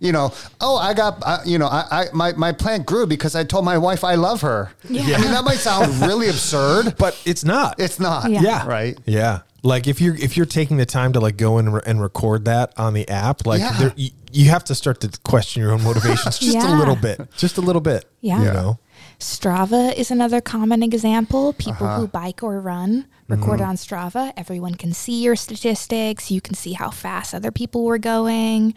You 0.00 0.10
know, 0.12 0.32
oh, 0.60 0.76
I 0.76 0.94
got, 0.94 1.22
uh, 1.24 1.38
you 1.46 1.58
know, 1.58 1.66
I, 1.66 1.84
I 1.90 2.04
my 2.12 2.32
my 2.32 2.52
plant 2.52 2.86
grew 2.86 3.06
because 3.06 3.34
I 3.36 3.44
told 3.44 3.64
my 3.64 3.78
wife 3.78 4.02
I 4.02 4.16
love 4.16 4.40
her. 4.40 4.72
Yeah. 4.88 5.16
I 5.16 5.20
mean, 5.20 5.30
that 5.30 5.44
might 5.44 5.58
sound 5.58 5.94
really 6.02 6.28
absurd, 6.28 6.96
But 6.98 7.20
it's 7.24 7.44
not. 7.44 7.78
it's 7.78 8.00
not. 8.00 8.30
Yeah. 8.30 8.40
yeah. 8.42 8.66
Right. 8.66 8.98
Yeah. 9.04 9.40
Like 9.62 9.86
if 9.86 10.00
you're 10.00 10.14
if 10.16 10.36
you're 10.38 10.46
taking 10.46 10.78
the 10.78 10.86
time 10.86 11.12
to 11.12 11.20
like 11.20 11.36
go 11.36 11.58
and, 11.58 11.74
re- 11.74 11.82
and 11.86 12.00
record 12.00 12.46
that 12.46 12.72
on 12.78 12.94
the 12.94 13.06
app, 13.10 13.44
like 13.46 13.60
Yeah. 13.60 13.72
there, 13.78 13.92
you, 13.94 14.10
you 14.32 14.48
have 14.48 14.64
to 14.64 14.74
start 14.74 15.00
to 15.02 15.10
question 15.22 15.60
your 15.62 15.72
own 15.72 15.82
motivations 15.84 16.38
just 16.38 16.56
a 16.66 16.74
little 16.74 16.96
bit, 16.96 17.20
just 17.36 17.58
a 17.58 17.60
little 17.60 17.82
bit. 17.82 18.06
Yeah. 18.22 18.38
You 18.38 18.44
Yeah. 18.46 18.52
know. 18.54 18.78
Strava 19.20 19.94
is 19.94 20.10
another 20.10 20.40
common 20.40 20.82
example. 20.82 21.52
People 21.52 21.86
Uh-huh. 21.86 22.00
who 22.00 22.08
bike 22.08 22.42
or 22.42 22.60
run 22.60 23.04
Mm-hmm. 23.28 23.42
record 23.42 23.60
on 23.60 23.76
Strava. 23.76 24.32
Everyone 24.36 24.74
can 24.74 24.92
see 24.92 25.22
your 25.22 25.36
statistics. 25.36 26.32
You 26.32 26.40
can 26.40 26.54
see 26.54 26.72
how 26.72 26.90
fast 26.90 27.32
other 27.32 27.52
people 27.52 27.84
were 27.84 27.98
going. 27.98 28.74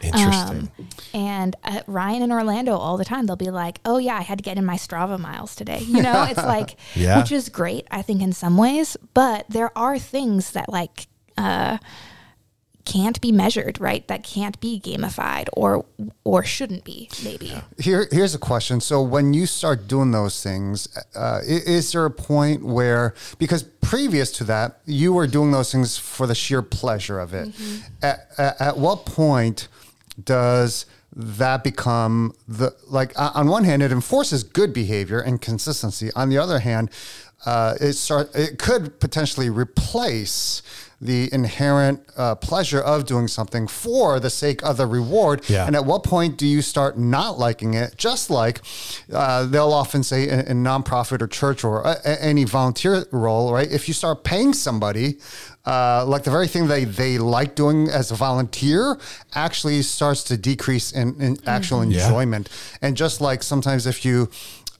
Interesting. 0.00 0.70
Um, 0.78 0.86
and 1.12 1.56
uh, 1.64 1.80
Ryan 1.86 2.22
in 2.22 2.32
Orlando 2.32 2.76
all 2.78 2.96
the 2.96 3.04
time, 3.04 3.26
they'll 3.26 3.36
be 3.36 3.50
like, 3.50 3.78
"Oh 3.84 3.98
yeah, 3.98 4.16
I 4.16 4.22
had 4.22 4.38
to 4.38 4.42
get 4.42 4.56
in 4.56 4.64
my 4.64 4.76
Strava 4.76 5.18
miles 5.18 5.54
today." 5.54 5.80
You 5.80 6.00
know, 6.00 6.22
it's 6.22 6.38
like, 6.56 6.76
Yeah. 6.94 7.18
which 7.18 7.30
is 7.30 7.50
great, 7.50 7.86
I 7.90 8.00
think, 8.00 8.22
in 8.22 8.32
some 8.32 8.56
ways. 8.56 8.96
But 9.12 9.44
there 9.50 9.76
are 9.76 9.98
things 9.98 10.52
that 10.52 10.70
like 10.70 11.08
uh, 11.36 11.76
can't 12.90 13.20
be 13.20 13.30
measured, 13.30 13.80
right? 13.80 14.06
That 14.08 14.24
can't 14.24 14.58
be 14.60 14.80
gamified, 14.80 15.48
or 15.52 15.84
or 16.24 16.42
shouldn't 16.44 16.84
be, 16.84 17.08
maybe. 17.22 17.54
Here, 17.78 18.08
here's 18.10 18.34
a 18.34 18.38
question. 18.38 18.80
So, 18.80 19.02
when 19.02 19.32
you 19.32 19.46
start 19.46 19.86
doing 19.86 20.10
those 20.10 20.42
things, 20.42 20.88
uh, 21.14 21.40
is 21.44 21.92
there 21.92 22.04
a 22.04 22.10
point 22.10 22.64
where, 22.64 23.14
because 23.38 23.62
previous 23.62 24.32
to 24.32 24.44
that, 24.44 24.80
you 24.86 25.12
were 25.12 25.26
doing 25.26 25.52
those 25.52 25.70
things 25.70 25.98
for 25.98 26.26
the 26.26 26.34
sheer 26.34 26.62
pleasure 26.62 27.20
of 27.20 27.32
it? 27.32 27.48
At, 28.02 28.28
at, 28.38 28.60
at 28.60 28.78
what 28.78 29.06
point 29.06 29.68
does 30.22 30.86
that 31.14 31.62
become 31.62 32.34
the 32.48 32.74
like? 32.88 33.12
On 33.16 33.46
one 33.48 33.64
hand, 33.64 33.82
it 33.82 33.92
enforces 33.92 34.42
good 34.42 34.72
behavior 34.72 35.20
and 35.20 35.40
consistency. 35.40 36.10
On 36.16 36.28
the 36.28 36.38
other 36.38 36.58
hand, 36.58 36.90
uh, 37.46 37.74
it 37.80 37.92
start 37.92 38.34
it 38.34 38.58
could 38.58 38.98
potentially 38.98 39.48
replace 39.48 40.62
the 41.00 41.32
inherent 41.32 42.02
uh, 42.16 42.34
pleasure 42.34 42.80
of 42.80 43.06
doing 43.06 43.26
something 43.26 43.66
for 43.66 44.20
the 44.20 44.28
sake 44.28 44.62
of 44.62 44.76
the 44.76 44.86
reward. 44.86 45.42
Yeah. 45.48 45.66
And 45.66 45.74
at 45.74 45.86
what 45.86 46.04
point 46.04 46.36
do 46.36 46.46
you 46.46 46.60
start 46.60 46.98
not 46.98 47.38
liking 47.38 47.72
it? 47.74 47.96
Just 47.96 48.28
like 48.28 48.60
uh, 49.12 49.46
they'll 49.46 49.72
often 49.72 50.02
say 50.02 50.28
in, 50.28 50.40
in 50.40 50.62
nonprofit 50.62 51.22
or 51.22 51.26
church 51.26 51.64
or 51.64 51.80
a, 51.82 51.96
a- 52.04 52.22
any 52.22 52.44
volunteer 52.44 53.06
role, 53.12 53.52
right? 53.52 53.70
If 53.70 53.88
you 53.88 53.94
start 53.94 54.24
paying 54.24 54.52
somebody, 54.52 55.18
uh, 55.64 56.04
like 56.06 56.24
the 56.24 56.30
very 56.30 56.46
thing 56.48 56.66
they, 56.68 56.84
they 56.84 57.16
like 57.16 57.54
doing 57.54 57.88
as 57.88 58.10
a 58.10 58.14
volunteer 58.14 58.98
actually 59.34 59.80
starts 59.82 60.22
to 60.24 60.36
decrease 60.36 60.92
in, 60.92 61.18
in 61.20 61.38
actual 61.46 61.82
Yeah. 61.84 62.04
enjoyment. 62.04 62.48
And 62.82 62.94
just 62.96 63.20
like 63.22 63.42
sometimes 63.42 63.86
if 63.86 64.04
you, 64.04 64.28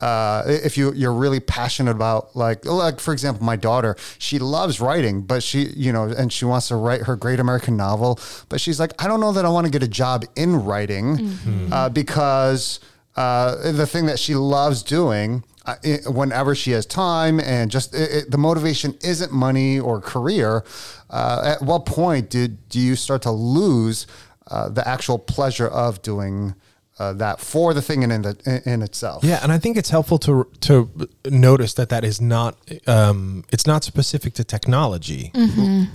uh, 0.00 0.42
if 0.46 0.76
you 0.78 0.92
you're 0.94 1.12
really 1.12 1.40
passionate 1.40 1.90
about 1.90 2.34
like 2.34 2.64
like 2.64 3.00
for 3.00 3.12
example 3.12 3.44
my 3.44 3.56
daughter 3.56 3.96
she 4.18 4.38
loves 4.38 4.80
writing 4.80 5.20
but 5.22 5.42
she 5.42 5.64
you 5.76 5.92
know 5.92 6.04
and 6.04 6.32
she 6.32 6.44
wants 6.44 6.68
to 6.68 6.76
write 6.76 7.02
her 7.02 7.16
great 7.16 7.38
American 7.40 7.76
novel 7.76 8.18
but 8.48 8.60
she's 8.60 8.80
like 8.80 8.92
I 9.02 9.06
don't 9.08 9.20
know 9.20 9.32
that 9.32 9.44
I 9.44 9.48
want 9.50 9.66
to 9.66 9.70
get 9.70 9.82
a 9.82 9.88
job 9.88 10.24
in 10.36 10.64
writing 10.64 11.38
uh, 11.72 11.88
because 11.88 12.80
uh, 13.16 13.72
the 13.72 13.86
thing 13.86 14.06
that 14.06 14.18
she 14.18 14.34
loves 14.34 14.82
doing 14.82 15.44
uh, 15.66 15.74
i- 15.84 16.00
whenever 16.08 16.54
she 16.54 16.70
has 16.70 16.86
time 16.86 17.38
and 17.40 17.70
just 17.70 17.94
it, 17.94 18.10
it, 18.10 18.30
the 18.30 18.38
motivation 18.38 18.96
isn't 19.02 19.32
money 19.32 19.78
or 19.78 20.00
career 20.00 20.64
uh, 21.10 21.42
at 21.56 21.62
what 21.62 21.84
point 21.86 22.30
did 22.30 22.68
do 22.68 22.80
you 22.80 22.96
start 22.96 23.20
to 23.22 23.30
lose 23.30 24.06
uh, 24.50 24.68
the 24.68 24.86
actual 24.88 25.18
pleasure 25.18 25.68
of 25.68 26.00
doing 26.02 26.54
uh, 27.00 27.14
that 27.14 27.40
for 27.40 27.72
the 27.72 27.82
thing 27.82 28.02
in, 28.02 28.10
in, 28.10 28.22
the, 28.22 28.36
in, 28.44 28.74
in 28.74 28.82
itself 28.82 29.24
Yeah, 29.24 29.40
and 29.42 29.50
I 29.50 29.58
think 29.58 29.76
it's 29.76 29.90
helpful 29.90 30.18
to 30.18 30.46
to 30.60 30.90
notice 31.24 31.74
that 31.74 31.88
that 31.88 32.04
is 32.04 32.20
not 32.20 32.56
um, 32.86 33.44
it's 33.50 33.66
not 33.66 33.84
specific 33.84 34.34
to 34.34 34.44
technology. 34.44 35.32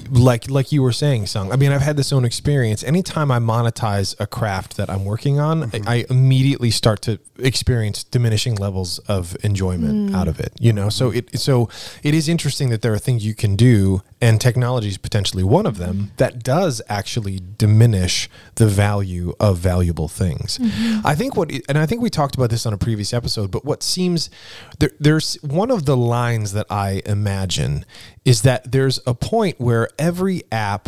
Like 0.09 0.49
like 0.49 0.71
you 0.71 0.81
were 0.81 0.91
saying, 0.91 1.27
Sung. 1.27 1.51
I 1.51 1.55
mean, 1.55 1.71
I've 1.71 1.81
had 1.81 1.97
this 1.97 2.11
own 2.11 2.25
experience. 2.25 2.83
Anytime 2.83 3.29
I 3.31 3.39
monetize 3.39 4.15
a 4.19 4.27
craft 4.27 4.77
that 4.77 4.89
I'm 4.89 5.05
working 5.05 5.39
on, 5.39 5.69
I, 5.73 5.81
I 5.87 6.05
immediately 6.09 6.71
start 6.71 7.01
to 7.03 7.19
experience 7.37 8.03
diminishing 8.03 8.55
levels 8.55 8.99
of 9.07 9.37
enjoyment 9.43 10.15
out 10.15 10.27
of 10.27 10.39
it. 10.39 10.53
You 10.59 10.73
know, 10.73 10.89
so 10.89 11.11
it 11.11 11.37
so 11.39 11.69
it 12.01 12.13
is 12.13 12.27
interesting 12.27 12.69
that 12.69 12.81
there 12.81 12.93
are 12.93 12.99
things 12.99 13.25
you 13.25 13.35
can 13.35 13.55
do, 13.55 14.01
and 14.21 14.39
technology 14.39 14.87
is 14.87 14.97
potentially 14.97 15.43
one 15.43 15.65
of 15.65 15.77
them 15.77 16.11
that 16.17 16.43
does 16.43 16.81
actually 16.87 17.41
diminish 17.57 18.29
the 18.55 18.67
value 18.67 19.33
of 19.39 19.57
valuable 19.57 20.07
things. 20.07 20.57
Mm-hmm. 20.57 21.05
I 21.05 21.15
think 21.15 21.35
what, 21.35 21.51
and 21.67 21.77
I 21.77 21.85
think 21.85 22.01
we 22.01 22.09
talked 22.09 22.35
about 22.35 22.49
this 22.49 22.65
on 22.65 22.73
a 22.73 22.77
previous 22.77 23.13
episode, 23.13 23.51
but 23.51 23.65
what 23.65 23.83
seems 23.83 24.29
there, 24.79 24.91
there's 24.99 25.35
one 25.41 25.69
of 25.69 25.85
the 25.85 25.97
lines 25.97 26.53
that 26.53 26.65
I 26.69 27.01
imagine 27.05 27.85
is 28.23 28.41
that 28.43 28.71
there's 28.71 28.99
a 29.05 29.13
point 29.13 29.59
where 29.59 29.89
every 29.99 30.43
app 30.51 30.87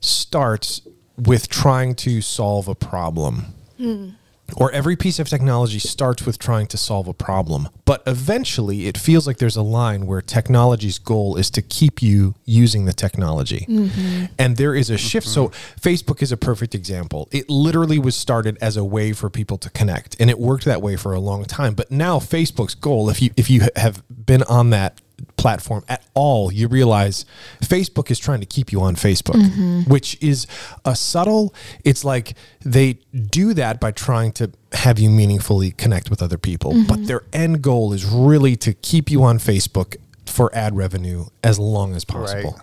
starts 0.00 0.80
with 1.16 1.48
trying 1.48 1.94
to 1.94 2.20
solve 2.22 2.68
a 2.68 2.74
problem 2.74 3.54
mm. 3.78 4.14
Or 4.56 4.70
every 4.72 4.96
piece 4.96 5.18
of 5.18 5.28
technology 5.28 5.78
starts 5.78 6.24
with 6.24 6.38
trying 6.38 6.66
to 6.68 6.76
solve 6.76 7.08
a 7.08 7.14
problem. 7.14 7.68
But 7.84 8.02
eventually, 8.06 8.86
it 8.86 8.96
feels 8.96 9.26
like 9.26 9.38
there's 9.38 9.56
a 9.56 9.62
line 9.62 10.06
where 10.06 10.20
technology's 10.20 10.98
goal 10.98 11.36
is 11.36 11.50
to 11.50 11.62
keep 11.62 12.02
you 12.02 12.34
using 12.44 12.84
the 12.84 12.92
technology. 12.92 13.66
Mm-hmm. 13.68 14.26
And 14.38 14.56
there 14.56 14.74
is 14.74 14.90
a 14.90 14.98
shift. 14.98 15.26
So, 15.26 15.48
mm-hmm. 15.48 15.88
Facebook 15.88 16.22
is 16.22 16.32
a 16.32 16.36
perfect 16.36 16.74
example. 16.74 17.28
It 17.32 17.50
literally 17.50 17.98
was 17.98 18.16
started 18.16 18.56
as 18.60 18.76
a 18.76 18.84
way 18.84 19.12
for 19.12 19.28
people 19.28 19.58
to 19.58 19.70
connect, 19.70 20.16
and 20.20 20.30
it 20.30 20.38
worked 20.38 20.64
that 20.64 20.80
way 20.80 20.96
for 20.96 21.12
a 21.12 21.20
long 21.20 21.44
time. 21.44 21.74
But 21.74 21.90
now, 21.90 22.18
Facebook's 22.18 22.74
goal, 22.74 23.10
if 23.10 23.20
you 23.20 23.30
if 23.36 23.50
you 23.50 23.68
have 23.76 24.02
been 24.08 24.42
on 24.44 24.70
that 24.70 25.00
platform 25.36 25.84
at 25.88 26.04
all, 26.14 26.52
you 26.52 26.68
realize 26.68 27.24
Facebook 27.60 28.10
is 28.10 28.18
trying 28.18 28.40
to 28.40 28.46
keep 28.46 28.72
you 28.72 28.80
on 28.80 28.96
Facebook, 28.96 29.40
mm-hmm. 29.40 29.82
which 29.90 30.20
is 30.22 30.46
a 30.84 30.94
subtle, 30.94 31.54
it's 31.84 32.04
like 32.04 32.34
they 32.64 32.94
do 33.30 33.54
that 33.54 33.80
by 33.80 33.90
trying 33.90 34.32
to 34.32 34.50
have 34.72 34.98
you 34.98 35.10
meaningfully 35.10 35.72
connect 35.72 36.10
with 36.10 36.22
other 36.22 36.38
people. 36.38 36.72
But 36.72 36.98
mm-hmm. 36.98 37.04
their 37.04 37.22
end 37.32 37.62
goal 37.62 37.92
is 37.92 38.04
really 38.04 38.56
to 38.56 38.72
keep 38.72 39.10
you 39.10 39.22
on 39.22 39.38
Facebook 39.38 39.96
for 40.26 40.54
ad 40.54 40.76
revenue 40.76 41.26
as 41.44 41.58
long 41.58 41.94
as 41.94 42.04
possible. 42.04 42.58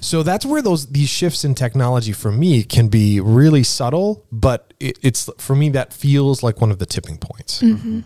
So 0.00 0.22
that's 0.22 0.44
where 0.44 0.60
those 0.60 0.86
these 0.86 1.08
shifts 1.08 1.44
in 1.44 1.54
technology 1.54 2.12
for 2.12 2.32
me 2.32 2.64
can 2.64 2.88
be 2.88 3.20
really 3.20 3.62
subtle, 3.62 4.24
but 4.32 4.74
it, 4.80 4.98
it's 5.02 5.30
for 5.38 5.54
me 5.54 5.68
that 5.70 5.92
feels 5.92 6.42
like 6.42 6.60
one 6.60 6.70
of 6.70 6.78
the 6.78 6.86
tipping 6.86 7.18
points. 7.18 7.62
Mm-hmm. 7.62 8.00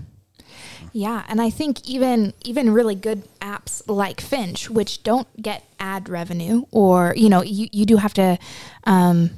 Yeah, 0.96 1.24
and 1.28 1.42
I 1.42 1.50
think 1.50 1.86
even 1.86 2.32
even 2.42 2.72
really 2.72 2.94
good 2.94 3.24
apps 3.40 3.82
like 3.86 4.18
Finch, 4.18 4.70
which 4.70 5.02
don't 5.02 5.28
get 5.42 5.62
ad 5.78 6.08
revenue, 6.08 6.62
or 6.70 7.12
you 7.18 7.28
know, 7.28 7.42
you, 7.42 7.68
you 7.70 7.84
do 7.84 7.98
have 7.98 8.14
to. 8.14 8.38
Um, 8.84 9.32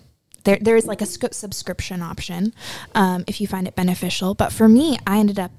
there 0.45 0.59
there 0.61 0.77
is 0.77 0.87
like 0.87 1.03
a 1.03 1.07
subscription 1.07 2.01
option 2.01 2.55
um, 2.95 3.25
if 3.27 3.41
you 3.41 3.49
find 3.49 3.67
it 3.67 3.75
beneficial. 3.75 4.35
But 4.35 4.53
for 4.53 4.69
me, 4.69 4.99
I 5.05 5.19
ended 5.19 5.41
up 5.41 5.51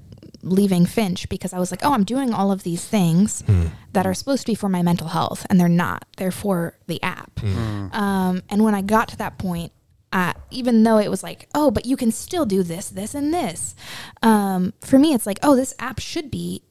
leaving 0.42 0.86
Finch 0.86 1.28
because 1.28 1.52
I 1.52 1.58
was 1.58 1.70
like, 1.70 1.84
oh, 1.84 1.92
I'm 1.92 2.04
doing 2.04 2.32
all 2.32 2.50
of 2.50 2.62
these 2.62 2.82
things 2.82 3.44
that 3.92 4.06
are 4.06 4.14
supposed 4.14 4.46
to 4.46 4.52
be 4.52 4.54
for 4.54 4.70
my 4.70 4.80
mental 4.80 5.08
health, 5.08 5.44
and 5.50 5.60
they're 5.60 5.68
not. 5.68 6.06
They're 6.16 6.32
for 6.32 6.78
the 6.86 7.02
app. 7.02 7.44
Um, 7.92 8.42
and 8.48 8.64
when 8.64 8.74
I 8.74 8.80
got 8.80 9.08
to 9.08 9.18
that 9.18 9.36
point, 9.36 9.72
uh, 10.12 10.32
even 10.50 10.82
though 10.82 10.98
it 10.98 11.08
was 11.10 11.22
like, 11.22 11.48
oh, 11.54 11.70
but 11.70 11.86
you 11.86 11.96
can 11.96 12.10
still 12.10 12.44
do 12.46 12.62
this, 12.62 12.88
this, 12.90 13.14
and 13.14 13.32
this. 13.32 13.74
Um, 14.22 14.72
for 14.80 14.98
me, 14.98 15.14
it's 15.14 15.26
like, 15.26 15.38
oh, 15.42 15.54
this 15.56 15.74
app 15.78 15.98
should 16.00 16.30
be 16.30 16.62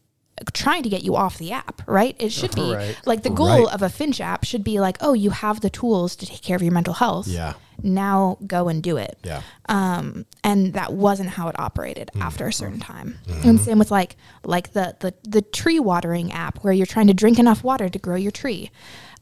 trying 0.53 0.83
to 0.83 0.89
get 0.89 1.03
you 1.03 1.15
off 1.15 1.37
the 1.37 1.51
app, 1.51 1.81
right? 1.85 2.15
It 2.17 2.31
should 2.31 2.55
be 2.55 2.73
Right. 2.73 2.97
like 3.05 3.23
the 3.23 3.29
goal 3.29 3.65
Right. 3.65 3.73
of 3.73 3.81
a 3.81 3.89
Finch 3.89 4.21
app 4.21 4.45
should 4.45 4.63
be 4.63 4.79
like, 4.79 4.97
oh, 5.01 5.13
you 5.13 5.31
have 5.31 5.59
the 5.61 5.69
tools 5.69 6.15
to 6.17 6.25
take 6.25 6.41
care 6.41 6.55
of 6.55 6.61
your 6.61 6.71
mental 6.71 6.93
health. 6.93 7.27
Yeah. 7.27 7.53
Now 7.83 8.37
go 8.45 8.67
and 8.69 8.81
do 8.83 8.95
it. 8.97 9.17
Yeah. 9.23 9.41
Um, 9.67 10.25
and 10.43 10.73
that 10.73 10.93
wasn't 10.93 11.29
how 11.31 11.47
it 11.49 11.59
operated 11.59 12.09
after 12.19 12.47
a 12.47 12.53
certain 12.53 12.79
time. 12.79 13.19
Mm-hmm. 13.27 13.49
And 13.49 13.59
same 13.59 13.79
with 13.79 13.91
like 13.91 14.15
like 14.43 14.73
the, 14.73 14.95
the 14.99 15.13
the 15.23 15.41
tree 15.41 15.79
watering 15.79 16.31
app 16.33 16.63
where 16.63 16.73
you're 16.73 16.85
trying 16.85 17.07
to 17.07 17.13
drink 17.13 17.39
enough 17.39 17.63
water 17.63 17.87
to 17.89 17.99
grow 17.99 18.15
your 18.17 18.31
tree. 18.31 18.69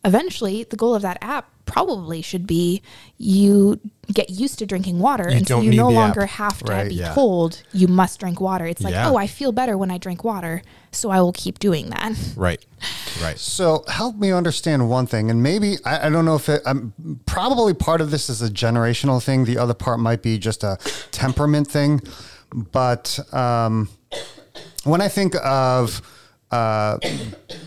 Eventually, 0.06 0.64
the 0.64 0.76
goal 0.78 0.96
of 0.96 1.02
that 1.02 1.18
app 1.22 1.50
probably 1.66 2.22
should 2.22 2.48
be 2.48 2.82
you 3.18 3.78
get 4.14 4.30
used 4.30 4.58
to 4.60 4.66
drinking 4.66 5.00
water, 5.00 5.28
and 5.28 5.46
so 5.46 5.56
don't 5.56 5.66
you 5.66 5.74
no 5.74 5.90
longer 5.90 6.22
app. 6.22 6.30
have 6.30 6.64
to 6.64 6.72
Right, 6.72 6.90
be 6.90 6.96
yeah. 6.96 7.14
told 7.14 7.62
you 7.74 7.90
must 7.90 8.20
drink 8.22 8.40
water. 8.40 8.66
It's 8.66 8.82
like, 8.82 8.94
Yeah. 8.94 9.10
oh, 9.10 9.18
I 9.18 9.28
feel 9.28 9.52
better 9.52 9.78
when 9.78 9.92
I 9.92 9.98
drink 9.98 10.24
water, 10.24 10.62
so 10.94 11.10
I 11.10 11.20
will 11.20 11.34
keep 11.34 11.60
doing 11.60 11.90
that. 11.90 12.14
Right. 12.38 12.64
Right. 13.22 13.38
So 13.38 13.84
help 13.90 14.16
me 14.18 14.32
understand 14.32 14.90
one 14.90 15.08
thing, 15.08 15.30
and 15.30 15.44
maybe 15.44 15.76
I, 15.84 16.08
I 16.08 16.10
don't 16.10 16.24
know 16.24 16.36
if 16.36 16.48
it. 16.48 16.62
I'm 16.66 16.94
probably 17.26 17.74
part 17.74 18.00
of 18.00 18.12
this 18.12 18.30
is 18.30 18.42
a 18.42 18.50
generational 18.50 19.22
thing. 19.22 19.44
The 19.46 19.58
other 19.58 19.74
part 19.74 20.00
might 20.00 20.22
be 20.22 20.38
just 20.38 20.64
a 20.64 20.78
temperament 21.12 21.68
thing. 21.68 22.00
But 22.54 23.20
um, 23.34 23.90
when 24.86 25.02
I 25.02 25.10
think 25.10 25.36
of 25.44 26.02
uh, 26.52 26.98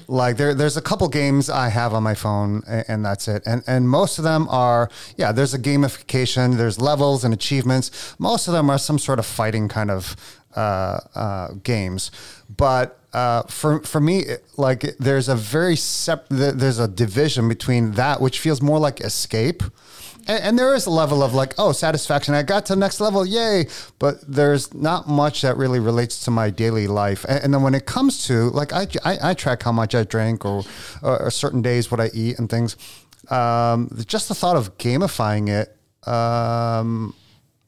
Like 0.08 0.38
there, 0.38 0.54
there's 0.54 0.76
a 0.76 0.82
couple 0.82 1.08
games 1.08 1.48
I 1.48 1.68
have 1.68 1.94
on 1.94 2.02
my 2.02 2.14
phone, 2.14 2.62
and, 2.66 2.84
and 2.88 3.04
that's 3.04 3.28
it. 3.28 3.42
And 3.46 3.62
and 3.66 3.88
most 3.88 4.18
of 4.18 4.24
them 4.24 4.48
are, 4.48 4.90
yeah. 5.16 5.30
There's 5.32 5.54
a 5.54 5.58
gamification. 5.58 6.56
There's 6.56 6.80
levels 6.80 7.24
and 7.24 7.32
achievements. 7.32 8.16
Most 8.18 8.48
of 8.48 8.52
them 8.52 8.70
are 8.70 8.78
some 8.78 8.98
sort 8.98 9.18
of 9.20 9.26
fighting 9.26 9.68
kind 9.68 9.90
of 9.90 10.16
uh, 10.56 10.98
uh, 11.14 11.48
games, 11.62 12.10
but. 12.56 12.96
Uh, 13.12 13.42
for 13.48 13.82
for 13.82 14.00
me, 14.00 14.22
like 14.56 14.82
there's 15.00 15.28
a 15.28 15.34
very 15.34 15.74
sep- 15.74 16.28
there's 16.28 16.78
a 16.78 16.86
division 16.86 17.48
between 17.48 17.94
that 17.94 18.20
which 18.20 18.38
feels 18.38 18.62
more 18.62 18.78
like 18.78 19.00
escape, 19.00 19.64
and, 20.26 20.42
and 20.44 20.58
there 20.58 20.74
is 20.74 20.86
a 20.86 20.90
level 20.90 21.22
of 21.22 21.34
like, 21.34 21.54
oh, 21.58 21.72
satisfaction. 21.72 22.34
I 22.34 22.42
got 22.42 22.66
to 22.66 22.74
the 22.74 22.80
next 22.80 23.00
level, 23.00 23.26
yay! 23.26 23.66
But 23.98 24.16
there's 24.26 24.72
not 24.74 25.08
much 25.08 25.42
that 25.42 25.56
really 25.56 25.80
relates 25.80 26.24
to 26.24 26.30
my 26.30 26.50
daily 26.50 26.86
life. 26.86 27.24
And, 27.28 27.44
and 27.44 27.54
then 27.54 27.62
when 27.62 27.74
it 27.74 27.86
comes 27.86 28.26
to 28.26 28.50
like, 28.50 28.72
I, 28.72 28.86
I, 29.04 29.30
I 29.30 29.34
track 29.34 29.62
how 29.62 29.72
much 29.72 29.94
I 29.94 30.04
drink 30.04 30.44
or, 30.44 30.64
or 31.02 31.30
certain 31.30 31.62
days 31.62 31.90
what 31.90 32.00
I 32.00 32.10
eat 32.14 32.38
and 32.38 32.48
things. 32.48 32.76
Um, 33.28 33.90
just 34.06 34.28
the 34.28 34.34
thought 34.34 34.56
of 34.56 34.76
gamifying 34.78 35.48
it, 35.48 35.76
um, 36.08 37.14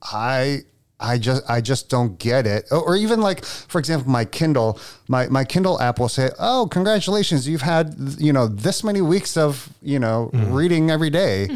I. 0.03 0.63
I 1.03 1.19
just 1.19 1.43
I 1.51 1.61
just 1.61 1.89
don't 1.89 2.19
get 2.19 2.47
it. 2.47 2.69
Or 2.71 2.81
or 2.81 2.97
even 2.97 3.21
like 3.21 3.45
for 3.45 3.79
example, 3.79 4.11
my 4.11 4.25
Kindle, 4.25 4.79
my 5.09 5.27
my 5.29 5.45
Kindle 5.45 5.81
app 5.81 5.99
will 5.99 6.09
say, 6.09 6.31
"Oh, 6.39 6.69
congratulations, 6.71 7.47
you've 7.49 7.63
had 7.63 7.95
you 8.19 8.33
know 8.33 8.47
this 8.47 8.85
many 8.85 9.01
weeks 9.03 9.37
of 9.37 9.69
you 9.83 9.99
know 9.99 10.31
reading 10.33 10.91
every 10.91 11.11
day." 11.11 11.49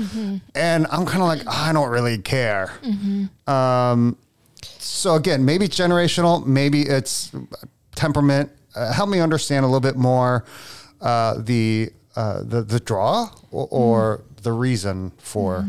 and 0.54 0.86
I'm 0.90 1.06
kind 1.06 1.22
of 1.22 1.28
like, 1.28 1.42
I 1.46 1.72
don't 1.72 1.90
really 1.90 2.18
care. 2.18 2.72
Um, 3.46 4.16
so 4.78 5.14
again, 5.14 5.44
maybe 5.44 5.66
it's 5.66 5.78
generational, 5.78 6.44
maybe 6.44 6.82
it's 6.82 7.30
temperament. 7.94 8.50
Uh, 8.74 8.92
help 8.92 9.08
me 9.08 9.20
understand 9.20 9.64
a 9.64 9.68
little 9.68 9.80
bit 9.80 9.96
more 9.96 10.44
uh, 11.00 11.34
the 11.38 11.90
uh, 12.16 12.42
the 12.42 12.62
the 12.62 12.80
draw 12.80 13.30
or, 13.50 13.68
or 13.70 14.22
the 14.42 14.52
reason 14.52 15.12
for. 15.18 15.66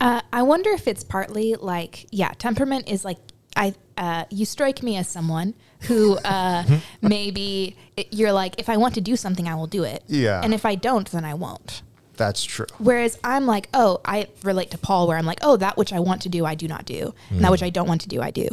Uh, 0.00 0.20
I 0.32 0.42
wonder 0.42 0.70
if 0.70 0.86
it's 0.86 1.04
partly 1.04 1.54
like, 1.54 2.06
yeah, 2.10 2.32
temperament 2.38 2.88
is 2.88 3.04
like, 3.04 3.18
I, 3.56 3.74
uh, 3.96 4.24
you 4.30 4.44
strike 4.44 4.82
me 4.82 4.96
as 4.96 5.08
someone 5.08 5.54
who 5.82 6.16
uh, 6.18 6.64
maybe 7.02 7.76
it, 7.96 8.08
you're 8.12 8.32
like, 8.32 8.56
if 8.58 8.68
I 8.68 8.76
want 8.76 8.94
to 8.94 9.00
do 9.00 9.16
something, 9.16 9.48
I 9.48 9.54
will 9.54 9.66
do 9.66 9.84
it. 9.84 10.04
Yeah. 10.06 10.40
And 10.42 10.52
if 10.52 10.66
I 10.66 10.74
don't, 10.74 11.10
then 11.10 11.24
I 11.24 11.34
won't. 11.34 11.82
That's 12.16 12.44
true. 12.44 12.66
Whereas 12.78 13.18
I'm 13.24 13.46
like, 13.46 13.68
oh, 13.74 14.00
I 14.04 14.28
relate 14.42 14.70
to 14.70 14.78
Paul, 14.78 15.06
where 15.06 15.18
I'm 15.18 15.26
like, 15.26 15.38
oh, 15.42 15.56
that 15.58 15.76
which 15.76 15.92
I 15.92 16.00
want 16.00 16.22
to 16.22 16.28
do, 16.28 16.44
I 16.44 16.54
do 16.54 16.66
not 16.66 16.86
do. 16.86 17.14
And 17.30 17.44
that 17.44 17.50
which 17.50 17.62
I 17.62 17.70
don't 17.70 17.88
want 17.88 18.00
to 18.02 18.08
do, 18.08 18.22
I 18.22 18.30
do. 18.30 18.48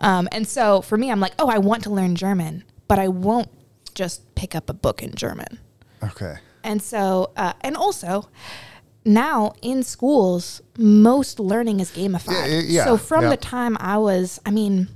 Um, 0.00 0.28
and 0.32 0.46
so 0.46 0.80
for 0.82 0.98
me, 0.98 1.10
I'm 1.10 1.20
like, 1.20 1.34
oh, 1.38 1.48
I 1.48 1.58
want 1.58 1.84
to 1.84 1.90
learn 1.90 2.16
German, 2.16 2.64
but 2.88 2.98
I 2.98 3.08
won't 3.08 3.48
just 3.94 4.34
pick 4.34 4.54
up 4.54 4.68
a 4.68 4.74
book 4.74 5.02
in 5.02 5.14
German. 5.14 5.58
Okay. 6.02 6.36
And 6.64 6.82
so, 6.82 7.30
uh, 7.36 7.52
and 7.60 7.76
also, 7.76 8.28
now 9.04 9.52
in 9.62 9.82
schools, 9.82 10.60
most 10.78 11.38
learning 11.38 11.80
is 11.80 11.90
gamified. 11.90 12.32
Yeah, 12.32 12.46
yeah, 12.46 12.60
yeah, 12.66 12.84
so 12.84 12.96
from 12.96 13.24
yeah. 13.24 13.30
the 13.30 13.36
time 13.36 13.76
I 13.80 13.98
was, 13.98 14.40
I 14.46 14.50
mean, 14.50 14.88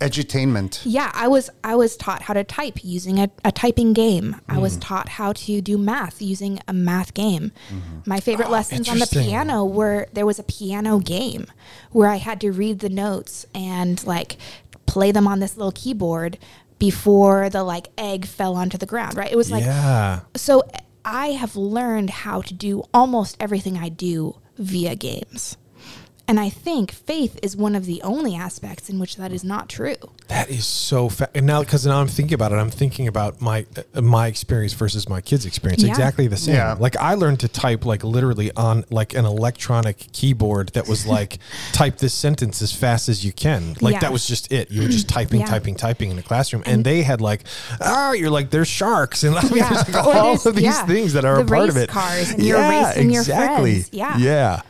Edutainment. 0.00 0.82
yeah, 0.84 1.10
I 1.14 1.26
was 1.26 1.48
I 1.64 1.74
was 1.74 1.96
taught 1.96 2.22
how 2.22 2.34
to 2.34 2.44
type 2.44 2.84
using 2.84 3.18
a, 3.18 3.30
a 3.44 3.50
typing 3.50 3.94
game. 3.94 4.36
I 4.46 4.56
Mm. 4.56 4.60
was 4.60 4.76
taught 4.76 5.08
how 5.08 5.32
to 5.32 5.60
do 5.62 5.78
math 5.78 6.20
using 6.20 6.60
a 6.68 6.74
math 6.74 7.14
game. 7.14 7.50
Mm-hmm. 7.70 8.00
My 8.04 8.20
favorite 8.20 8.50
lessons 8.50 8.88
on 8.90 8.98
the 8.98 9.06
piano 9.06 9.64
were 9.64 10.06
there 10.12 10.26
was 10.26 10.38
a 10.38 10.42
piano 10.42 10.98
game 10.98 11.46
where 11.92 12.10
I 12.10 12.16
had 12.16 12.42
to 12.42 12.52
read 12.52 12.80
the 12.80 12.90
notes 12.90 13.46
and 13.54 14.04
like 14.06 14.36
play 14.84 15.12
them 15.12 15.26
on 15.26 15.40
this 15.40 15.56
little 15.56 15.72
keyboard 15.72 16.36
before 16.78 17.48
the 17.48 17.64
like 17.64 17.88
egg 17.96 18.26
fell 18.26 18.54
onto 18.54 18.76
the 18.76 18.84
ground, 18.86 19.16
right? 19.16 19.32
It 19.32 19.36
was 19.36 19.50
like 19.50 19.64
yeah. 19.64 20.20
so 20.36 20.62
I 21.08 21.28
have 21.28 21.54
learned 21.54 22.10
how 22.10 22.42
to 22.42 22.52
do 22.52 22.82
almost 22.92 23.36
everything 23.38 23.78
I 23.78 23.90
do 23.90 24.40
via 24.58 24.96
games. 24.96 25.56
And 26.28 26.40
I 26.40 26.48
think 26.48 26.90
faith 26.90 27.38
is 27.40 27.56
one 27.56 27.76
of 27.76 27.86
the 27.86 28.02
only 28.02 28.34
aspects 28.34 28.90
in 28.90 28.98
which 28.98 29.14
that 29.16 29.30
is 29.32 29.44
not 29.44 29.68
true. 29.68 29.94
That 30.26 30.50
is 30.50 30.66
so 30.66 31.08
fa- 31.08 31.30
and 31.36 31.46
now 31.46 31.60
because 31.60 31.86
now 31.86 32.00
I'm 32.00 32.08
thinking 32.08 32.34
about 32.34 32.50
it, 32.50 32.56
I'm 32.56 32.70
thinking 32.70 33.06
about 33.06 33.40
my 33.40 33.64
uh, 33.94 34.00
my 34.00 34.26
experience 34.26 34.72
versus 34.72 35.08
my 35.08 35.20
kids' 35.20 35.46
experience. 35.46 35.84
Yeah. 35.84 35.90
Exactly 35.90 36.26
the 36.26 36.36
same. 36.36 36.56
Yeah. 36.56 36.76
Like 36.80 36.96
I 36.96 37.14
learned 37.14 37.38
to 37.40 37.48
type 37.48 37.84
like 37.86 38.02
literally 38.02 38.50
on 38.56 38.84
like 38.90 39.14
an 39.14 39.24
electronic 39.24 39.98
keyboard 40.12 40.70
that 40.70 40.88
was 40.88 41.06
like 41.06 41.38
type 41.72 41.98
this 41.98 42.12
sentence 42.12 42.60
as 42.60 42.72
fast 42.72 43.08
as 43.08 43.24
you 43.24 43.32
can. 43.32 43.76
Like 43.80 43.94
Yeah. 43.94 44.00
that 44.00 44.12
was 44.12 44.26
just 44.26 44.50
it. 44.50 44.68
You 44.72 44.82
were 44.82 44.88
just 44.88 45.08
typing, 45.08 45.40
Yeah. 45.40 45.46
typing, 45.46 45.76
typing 45.76 46.10
in 46.10 46.16
the 46.16 46.22
classroom, 46.24 46.64
and, 46.66 46.84
they 46.84 47.02
had 47.02 47.20
like, 47.20 47.42
oh, 47.80 48.12
you're 48.12 48.30
like 48.30 48.50
there's 48.50 48.68
sharks 48.68 49.22
and 49.22 49.36
I 49.38 49.42
mean, 49.44 49.56
Yeah. 49.58 49.68
there's 49.74 49.88
like 49.94 50.04
all 50.04 50.12
there's- 50.12 50.46
of 50.46 50.54
these 50.56 50.64
yeah. 50.64 50.86
things 50.86 51.12
that 51.12 51.24
are 51.24 51.36
The 51.36 51.42
a 51.42 51.46
part 51.56 51.68
of 51.68 51.76
it. 51.76 51.88
cars 51.88 52.30
and 52.32 52.42
you're 52.42 52.58
racing 52.58 53.10
your 53.10 53.22
friends. 53.22 53.90
Yeah. 53.92 54.18
Yeah. 54.18 54.62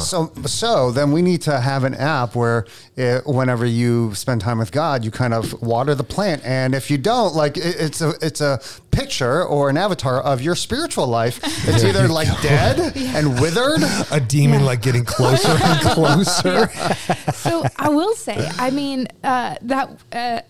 So, 0.00 0.30
so 0.46 0.90
then 0.92 1.10
we 1.10 1.20
need 1.22 1.42
to 1.42 1.58
have 1.60 1.84
an 1.84 1.94
app 1.94 2.34
where, 2.36 2.66
uh 2.98 3.20
whenever 3.26 3.66
you 3.66 4.14
spend 4.14 4.40
time 4.40 4.58
with 4.58 4.70
God, 4.70 5.04
you 5.04 5.10
kind 5.10 5.34
of 5.34 5.60
water 5.62 5.94
the 5.94 6.04
plant, 6.04 6.42
and 6.44 6.74
if 6.74 6.90
you 6.90 6.98
don't, 6.98 7.34
like 7.34 7.56
it, 7.56 7.76
it's 7.80 8.00
a 8.00 8.12
it's 8.20 8.40
a 8.40 8.60
picture 8.90 9.42
or 9.44 9.70
an 9.70 9.76
avatar 9.76 10.20
of 10.22 10.40
your 10.42 10.54
spiritual 10.54 11.06
life. 11.08 11.40
It's 11.68 11.82
either 11.82 12.06
like 12.08 12.28
dead 12.42 12.96
and 12.96 13.40
withered. 13.40 13.82
A 14.12 14.20
demon 14.20 14.60
Yeah. 14.60 14.66
like 14.66 14.82
getting 14.82 15.04
closer 15.04 15.48
and 15.50 15.80
closer. 15.94 16.68
so 17.34 17.64
I 17.76 17.88
will 17.88 18.14
say, 18.14 18.48
I 18.58 18.70
mean, 18.70 19.08
uh, 19.24 19.56
that 19.62 19.90
uh, 20.12 20.40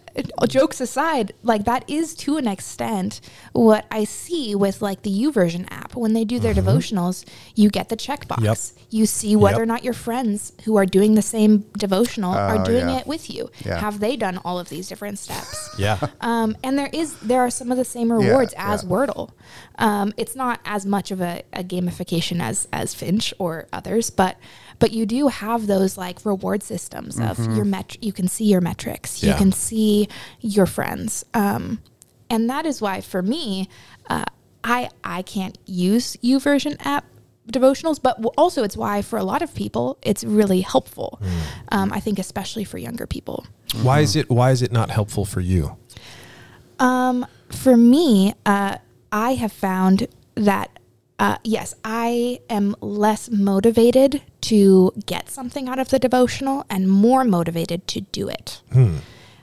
jokes 0.48 0.80
aside, 0.80 1.32
like 1.42 1.64
that 1.64 1.88
is 1.88 2.14
to 2.14 2.36
an 2.36 2.46
extent 2.46 3.20
what 3.52 3.86
I 3.90 4.04
see 4.04 4.54
with 4.54 4.80
like 4.82 5.02
the 5.02 5.10
YouVersion 5.10 5.66
app 5.70 5.96
when 5.96 6.12
they 6.12 6.24
do 6.24 6.38
their 6.38 6.54
devotionals. 6.54 7.24
You 7.54 7.68
get 7.70 7.88
the 7.88 7.96
checkbox. 7.96 8.42
Yep. 8.42 8.58
You 8.90 9.06
see 9.06 9.34
whether 9.36 9.54
Yep. 9.58 9.62
or 9.62 9.66
not 9.66 9.84
your 9.84 9.92
friends 9.94 10.52
who 10.64 10.76
are 10.76 10.86
doing 10.86 11.14
the 11.14 11.22
same 11.22 11.64
devotional 11.76 12.32
are 12.34 12.60
Oh, 12.60 12.64
doing 12.64 12.88
yeah. 12.88 12.98
it 13.00 13.06
with 13.06 13.28
you. 13.30 13.50
Yeah. 13.64 13.78
Have 13.80 14.00
they 14.00 14.16
done 14.16 14.38
all 14.44 14.58
of 14.58 14.68
these 14.68 14.88
different 14.88 15.18
steps? 15.18 15.70
yeah. 15.78 15.98
Um, 16.20 16.56
and 16.62 16.78
there 16.78 16.90
is 16.92 17.14
there 17.20 17.40
are 17.40 17.50
some 17.50 17.70
of 17.72 17.76
the 17.76 17.84
same 17.84 18.12
rewards 18.12 18.54
as 18.56 18.82
yeah. 18.84 18.88
Wordle. 18.90 19.30
Um, 19.78 20.12
it's 20.16 20.36
not 20.36 20.60
as 20.64 20.86
much 20.86 21.10
of 21.10 21.20
a, 21.20 21.42
a 21.52 21.64
gamification 21.64 22.40
as 22.40 22.68
as 22.72 22.94
Finch 22.94 23.34
or 23.38 23.66
others, 23.72 24.10
but 24.10 24.36
but 24.78 24.92
you 24.92 25.06
do 25.06 25.28
have 25.28 25.66
those 25.66 25.96
like 25.96 26.24
reward 26.24 26.62
systems 26.62 27.18
of 27.20 27.38
your 27.56 27.64
met. 27.64 27.96
You 28.02 28.12
can 28.12 28.28
see 28.28 28.44
your 28.44 28.60
metrics. 28.60 29.22
You 29.22 29.34
can 29.34 29.52
see 29.52 30.08
your 30.40 30.66
friends. 30.66 31.24
Um, 31.34 31.80
and 32.30 32.48
that 32.50 32.66
is 32.66 32.80
why 32.80 33.00
for 33.00 33.22
me, 33.22 33.68
uh, 34.08 34.24
I 34.62 34.88
I 35.02 35.22
can't 35.22 35.58
use 35.66 36.16
YouVersion 36.22 36.76
app 36.84 37.04
devotionals, 37.50 38.00
but 38.02 38.18
also 38.38 38.64
it's 38.64 38.76
why 38.76 39.02
for 39.02 39.18
a 39.18 39.24
lot 39.24 39.42
of 39.42 39.54
people 39.54 39.98
it's 40.02 40.24
really 40.24 40.62
helpful. 40.62 41.20
Um, 41.70 41.92
I 41.92 42.00
think 42.00 42.18
especially 42.18 42.64
for 42.64 42.78
younger 42.78 43.06
people. 43.06 43.46
Why 43.82 44.00
is 44.00 44.16
it 44.16 44.30
why 44.30 44.50
is 44.50 44.62
it 44.62 44.72
not 44.72 44.90
helpful 44.90 45.24
for 45.24 45.40
you? 45.40 45.76
Um, 46.78 47.26
for 47.50 47.76
me, 47.76 48.34
uh, 48.46 48.78
I 49.12 49.34
have 49.34 49.52
found 49.52 50.08
that 50.34 50.73
uh, 51.18 51.36
yes, 51.44 51.74
I 51.84 52.40
am 52.50 52.74
less 52.80 53.30
motivated 53.30 54.22
to 54.42 54.92
get 55.06 55.30
something 55.30 55.68
out 55.68 55.78
of 55.78 55.88
the 55.90 55.98
devotional 55.98 56.64
and 56.68 56.88
more 56.88 57.24
motivated 57.24 57.86
to 57.88 58.00
do 58.00 58.28
it. 58.28 58.60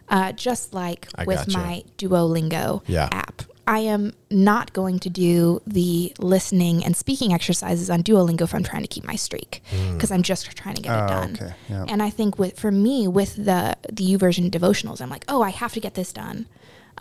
Uh, 0.09 0.31
just 0.33 0.73
like 0.73 1.07
I 1.15 1.23
with 1.23 1.37
gotcha. 1.37 1.57
my 1.57 1.83
Duolingo 1.97 2.81
Yeah. 2.87 3.07
app. 3.11 3.43
I 3.67 3.79
am 3.79 4.13
not 4.29 4.73
going 4.73 4.99
to 4.99 5.09
do 5.09 5.61
the 5.65 6.13
listening 6.19 6.83
and 6.83 6.97
speaking 6.97 7.31
exercises 7.31 7.89
on 7.89 8.03
Duolingo 8.03 8.41
if 8.41 8.53
I'm 8.53 8.63
trying 8.63 8.81
to 8.81 8.87
keep 8.89 9.05
my 9.05 9.15
streak 9.15 9.63
because 9.93 10.11
I'm 10.11 10.23
just 10.23 10.45
trying 10.57 10.75
to 10.75 10.81
get 10.81 10.91
Oh, 10.91 11.05
it 11.05 11.07
done. 11.07 11.37
okay. 11.41 11.53
Yeah. 11.69 11.85
And 11.87 12.03
I 12.03 12.09
think 12.09 12.37
with 12.37 12.59
for 12.59 12.71
me 12.71 13.07
with 13.07 13.35
the 13.37 13.77
the 13.89 14.03
YouVersion 14.17 14.49
devotionals, 14.51 14.99
I'm 14.99 15.09
like, 15.09 15.23
oh, 15.29 15.41
I 15.41 15.51
have 15.51 15.71
to 15.73 15.79
get 15.79 15.93
this 15.93 16.11
done. 16.11 16.47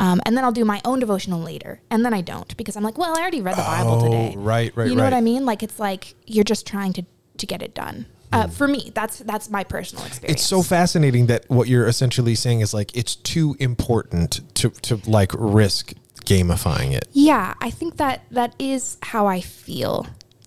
Um, 0.00 0.20
and 0.24 0.34
then 0.36 0.44
I'll 0.44 0.50
do 0.52 0.64
my 0.64 0.80
own 0.84 0.98
devotional 0.98 1.40
later, 1.40 1.80
and 1.90 2.04
then 2.04 2.14
I 2.14 2.22
don't 2.22 2.56
because 2.56 2.74
I'm 2.76 2.82
like, 2.82 2.96
well, 2.96 3.14
I 3.16 3.20
already 3.20 3.42
read 3.42 3.56
the 3.56 3.62
Bible 3.62 3.90
Oh, 3.92 4.04
today. 4.04 4.34
right, 4.36 4.74
right, 4.74 4.88
You 4.88 4.96
know 4.96 5.04
what. 5.04 5.12
I 5.12 5.20
mean? 5.20 5.44
Like 5.44 5.62
it's 5.62 5.78
like 5.78 6.14
you're 6.26 6.42
just 6.54 6.66
trying 6.66 6.92
to 6.94 7.02
to 7.36 7.46
get 7.46 7.60
it 7.62 7.74
done. 7.74 8.06
Uh, 8.32 8.46
for 8.46 8.66
me, 8.68 8.92
that's 8.94 9.18
that's 9.18 9.50
my 9.50 9.62
personal 9.64 10.04
experience. 10.06 10.40
It's 10.40 10.48
so 10.48 10.62
fascinating 10.62 11.26
that 11.26 11.44
what 11.50 11.68
you're 11.68 11.86
essentially 11.86 12.34
saying 12.34 12.60
is 12.60 12.72
like 12.72 12.96
it's 12.96 13.14
too 13.16 13.56
important 13.58 14.40
to 14.54 14.70
to 14.70 15.00
like 15.06 15.32
risk 15.36 15.92
gamifying 16.24 16.92
it. 16.92 17.06
Yeah, 17.12 17.54
I 17.60 17.70
think 17.70 17.96
that 17.96 18.22
that 18.30 18.54
is 18.58 18.96
how 19.02 19.26
I 19.26 19.40
feel 19.40 20.06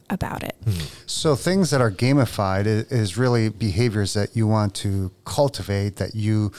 about 0.10 0.44
it. 0.44 0.56
So 1.06 1.36
things 1.36 1.72
that 1.72 1.82
are 1.82 1.92
gamified 1.92 2.66
is, 2.68 2.92
is 2.92 3.18
really 3.18 3.50
behaviors 3.50 4.14
that 4.14 4.36
you 4.36 4.48
want 4.48 4.74
to 4.76 5.12
cultivate. 5.26 5.98
That 5.98 6.16
you 6.16 6.52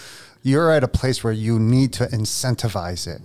you're 0.45 0.71
at 0.71 0.85
a 0.85 0.89
place 0.89 1.25
where 1.25 1.33
you 1.33 1.59
need 1.59 1.93
to 1.95 2.05
incentivize 2.07 3.09
it. 3.09 3.21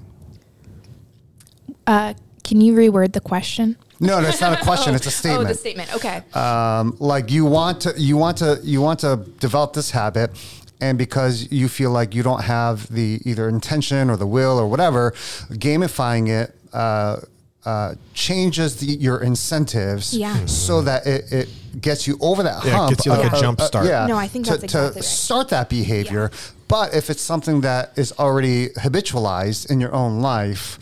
Uh, 1.86 2.14
can 2.44 2.62
you 2.62 2.74
reword 2.74 3.14
the 3.14 3.20
question? 3.20 3.76
No, 4.00 4.22
that's 4.22 4.40
not 4.42 4.60
a 4.60 4.64
question. 4.64 4.96
It's 4.96 5.06
a 5.06 5.12
statement. 5.12 5.50
Oh, 5.50 5.54
the 5.54 5.56
statement. 5.58 5.94
Okay. 5.96 6.22
um, 6.34 6.96
like 7.00 7.30
you 7.30 7.46
want 7.46 7.82
to 7.82 7.94
you 7.98 8.16
want 8.18 8.38
to 8.38 8.60
you 8.64 8.82
want 8.82 9.00
to 9.02 9.18
develop 9.40 9.74
this 9.74 9.92
habit 9.92 10.32
and 10.80 10.98
because 10.98 11.52
you 11.52 11.68
feel 11.68 11.92
like 11.92 12.16
you 12.16 12.24
don't 12.24 12.44
have 12.44 12.88
the 12.88 13.20
either 13.26 13.50
intention 13.50 14.10
or 14.10 14.16
the 14.16 14.26
will 14.28 14.58
or 14.58 14.68
whatever 14.68 15.12
gamifying 15.52 16.30
it 16.30 16.56
uh, 16.72 17.18
uh, 17.66 17.96
changes 18.14 18.78
the, 18.78 18.86
your 18.86 19.22
incentives 19.22 20.16
Yeah. 20.16 20.46
so 20.46 20.82
that 20.84 21.06
it, 21.06 21.32
it 21.34 21.50
gets 21.82 22.08
you 22.08 22.18
over 22.22 22.44
that 22.44 22.64
Yeah, 22.66 22.72
hump. 22.78 22.90
gets 22.92 23.06
you 23.06 23.12
like 23.12 23.32
a 23.32 23.40
jump 23.40 23.62
start. 23.62 23.86
yeah, 23.88 24.06
No, 24.08 24.18
I 24.18 24.28
think 24.28 24.46
to, 24.46 24.52
that's 24.52 24.64
exactly 24.64 24.92
to 24.92 24.96
right. 24.96 25.04
start 25.04 25.50
that 25.50 25.70
behavior. 25.70 26.32
But 26.68 26.94
if 26.94 27.10
it's 27.10 27.22
something 27.22 27.62
that 27.62 27.94
is 27.98 28.12
already 28.20 28.70
habitualized 28.70 29.70
in 29.72 29.80
your 29.82 29.94
own 29.94 30.22
life, 30.22 30.78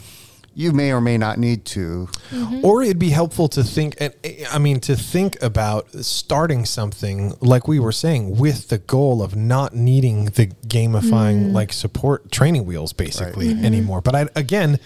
you 0.54 0.72
may 0.72 0.92
or 0.92 1.00
may 1.00 1.18
not 1.20 1.38
need 1.38 1.66
to. 1.66 2.10
Mm-hmm. 2.32 2.66
Or 2.66 2.82
it'd 2.82 2.98
be 2.98 3.10
helpful 3.12 3.48
to 3.50 3.64
think, 3.64 3.96
and 4.00 4.12
I 4.52 4.58
mean, 4.58 4.80
to 4.82 4.96
think 4.96 5.42
about 5.42 5.88
starting 6.04 6.66
something 6.66 7.36
like 7.42 7.68
we 7.68 7.80
were 7.80 7.92
saying 7.92 8.38
with 8.38 8.70
the 8.70 8.80
goal 8.80 9.22
of 9.22 9.36
not 9.36 9.76
needing 9.76 10.26
the 10.26 10.48
gamifying 10.68 11.54
like 11.54 11.72
support 11.72 12.32
training 12.32 12.66
wheels 12.66 12.92
basically 12.92 13.50
Mm-hmm. 13.50 13.66
anymore. 13.66 14.02
But 14.02 14.16
I, 14.16 14.28
again, 14.36 14.80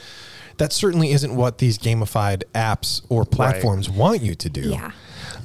that 0.58 0.74
certainly 0.74 1.12
isn't 1.14 1.34
what 1.36 1.58
these 1.60 1.78
gamified 1.78 2.44
apps 2.54 3.02
or 3.10 3.24
platforms 3.26 3.90
want 3.90 4.22
you 4.22 4.36
to 4.36 4.50
do. 4.50 4.72
Yeah. 4.72 4.92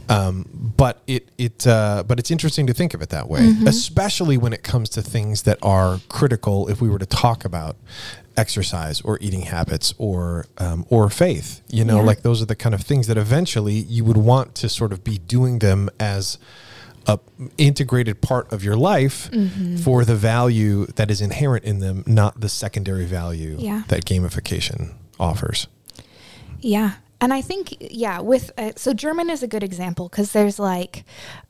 Um, 0.08 0.72
but 0.76 1.02
it 1.06 1.28
it 1.36 1.66
uh, 1.66 2.04
but 2.06 2.18
it's 2.18 2.30
interesting 2.30 2.66
to 2.68 2.74
think 2.74 2.94
of 2.94 3.02
it 3.02 3.08
that 3.10 3.28
way, 3.28 3.52
especially 3.66 4.36
when 4.36 4.52
it 4.52 4.62
comes 4.62 4.88
to 4.90 5.02
things 5.02 5.42
that 5.42 5.58
are 5.62 6.00
critical. 6.08 6.68
If 6.68 6.80
we 6.80 6.88
were 6.88 6.98
to 7.00 7.06
talk 7.06 7.44
about 7.44 7.76
exercise 8.36 9.00
or 9.00 9.18
eating 9.20 9.42
habits 9.42 9.94
or 9.98 10.46
um, 10.58 10.86
or 10.90 11.10
faith, 11.10 11.60
you 11.70 11.84
know, 11.84 11.96
Yeah. 11.96 12.02
like 12.04 12.22
those 12.22 12.40
are 12.40 12.46
the 12.46 12.54
kind 12.56 12.74
of 12.74 12.82
things 12.82 13.06
that 13.08 13.16
eventually 13.16 13.74
you 13.74 14.04
would 14.04 14.16
want 14.18 14.54
to 14.56 14.68
sort 14.68 14.92
of 14.92 15.02
be 15.02 15.18
doing 15.18 15.58
them 15.58 15.88
as 15.98 16.38
a 17.08 17.18
integrated 17.56 18.20
part 18.20 18.52
of 18.52 18.62
your 18.64 18.76
life 18.76 19.30
for 19.82 20.04
the 20.04 20.16
value 20.16 20.86
that 20.96 21.10
is 21.10 21.20
inherent 21.20 21.64
in 21.64 21.78
them, 21.78 22.02
not 22.06 22.40
the 22.40 22.48
secondary 22.48 23.06
value 23.06 23.56
Yeah. 23.58 23.82
that 23.88 24.04
gamification 24.04 24.94
offers. 25.18 25.66
Yeah. 26.60 26.92
And 27.20 27.32
I 27.32 27.40
think, 27.40 27.76
yeah, 27.80 28.20
with, 28.20 28.50
uh, 28.58 28.72
so 28.76 28.92
German 28.92 29.30
is 29.30 29.42
a 29.42 29.48
good 29.48 29.62
example 29.62 30.08
because 30.08 30.32
there's 30.32 30.58
like, 30.58 31.04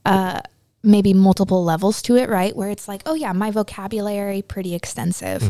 uh, 0.04 0.40
maybe 0.82 1.12
multiple 1.12 1.64
levels 1.64 2.00
to 2.02 2.14
it, 2.16 2.28
right? 2.28 2.54
Where 2.54 2.70
it's 2.70 2.86
like, 2.86 3.02
oh 3.06 3.14
yeah, 3.14 3.32
my 3.32 3.50
vocabulary 3.50 4.42
pretty 4.42 4.74
extensive. 4.74 5.42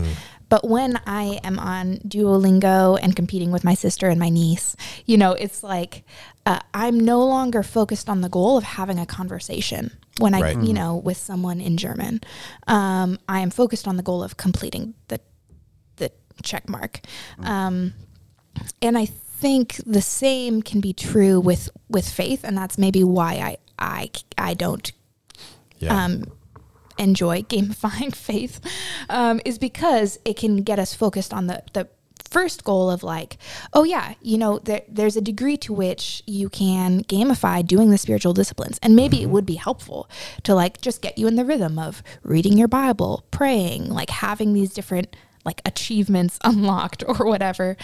But 0.48 0.66
when 0.66 0.98
I 1.06 1.40
am 1.44 1.58
on 1.58 1.96
Duolingo 1.98 2.98
and 3.02 3.14
competing 3.14 3.50
with 3.50 3.62
my 3.64 3.74
sister 3.74 4.08
and 4.08 4.18
my 4.18 4.30
niece, 4.30 4.76
you 5.04 5.18
know, 5.18 5.32
it's 5.32 5.62
like 5.62 6.04
uh, 6.46 6.60
I'm 6.72 6.98
no 7.00 7.22
longer 7.26 7.62
focused 7.62 8.08
on 8.08 8.20
the 8.22 8.28
goal 8.30 8.56
of 8.56 8.64
having 8.64 8.98
a 8.98 9.04
conversation 9.04 9.90
when 10.18 10.32
I, 10.34 10.40
Right. 10.40 10.62
you 10.62 10.72
know, 10.72 10.96
with 10.96 11.16
someone 11.18 11.60
in 11.60 11.76
German. 11.76 12.20
Um, 12.68 13.18
I 13.28 13.40
am 13.40 13.50
focused 13.50 13.86
on 13.86 13.96
the 13.98 14.02
goal 14.04 14.22
of 14.22 14.36
completing 14.38 14.94
the 15.08 15.20
the 15.96 16.10
check 16.42 16.68
mark. 16.68 17.00
Um, 17.42 17.92
and 18.80 18.96
I 18.96 19.06
think 19.40 19.76
the 19.86 20.02
same 20.02 20.62
can 20.62 20.80
be 20.80 20.92
true 20.92 21.40
with 21.40 21.68
with 21.88 22.08
faith, 22.08 22.42
and 22.44 22.56
that's 22.56 22.78
maybe 22.78 23.04
why 23.04 23.34
I 23.34 23.56
I 23.78 24.10
I 24.38 24.54
don't 24.54 24.90
Yeah. 25.78 26.04
um, 26.04 26.24
enjoy 26.98 27.42
gamifying 27.42 28.14
faith 28.28 28.60
um, 29.10 29.40
is 29.44 29.58
because 29.58 30.18
it 30.24 30.36
can 30.36 30.62
get 30.62 30.78
us 30.78 30.94
focused 30.94 31.32
on 31.34 31.46
the 31.46 31.62
the 31.72 31.88
first 32.28 32.64
goal 32.64 32.90
of 32.90 33.04
like 33.04 33.38
oh 33.72 33.84
yeah 33.84 34.14
you 34.20 34.36
know 34.36 34.58
there, 34.58 34.82
there's 34.88 35.16
a 35.16 35.20
degree 35.20 35.56
to 35.56 35.72
which 35.72 36.22
you 36.26 36.48
can 36.48 37.02
gamify 37.04 37.64
doing 37.64 37.90
the 37.90 37.98
spiritual 37.98 38.32
disciplines. 38.32 38.78
And 38.82 38.96
maybe 38.96 39.22
it 39.22 39.28
would 39.30 39.46
be 39.46 39.54
helpful 39.54 40.08
to 40.42 40.54
like 40.54 40.80
just 40.80 41.02
get 41.02 41.18
you 41.18 41.28
in 41.28 41.36
the 41.36 41.44
rhythm 41.44 41.78
of 41.78 42.02
reading 42.22 42.58
your 42.58 42.68
bible 42.68 43.24
praying 43.30 43.88
like 43.90 44.10
having 44.10 44.54
these 44.54 44.72
different 44.74 45.14
like 45.44 45.60
achievements 45.64 46.38
unlocked 46.44 47.04
or 47.06 47.26
whatever. 47.26 47.76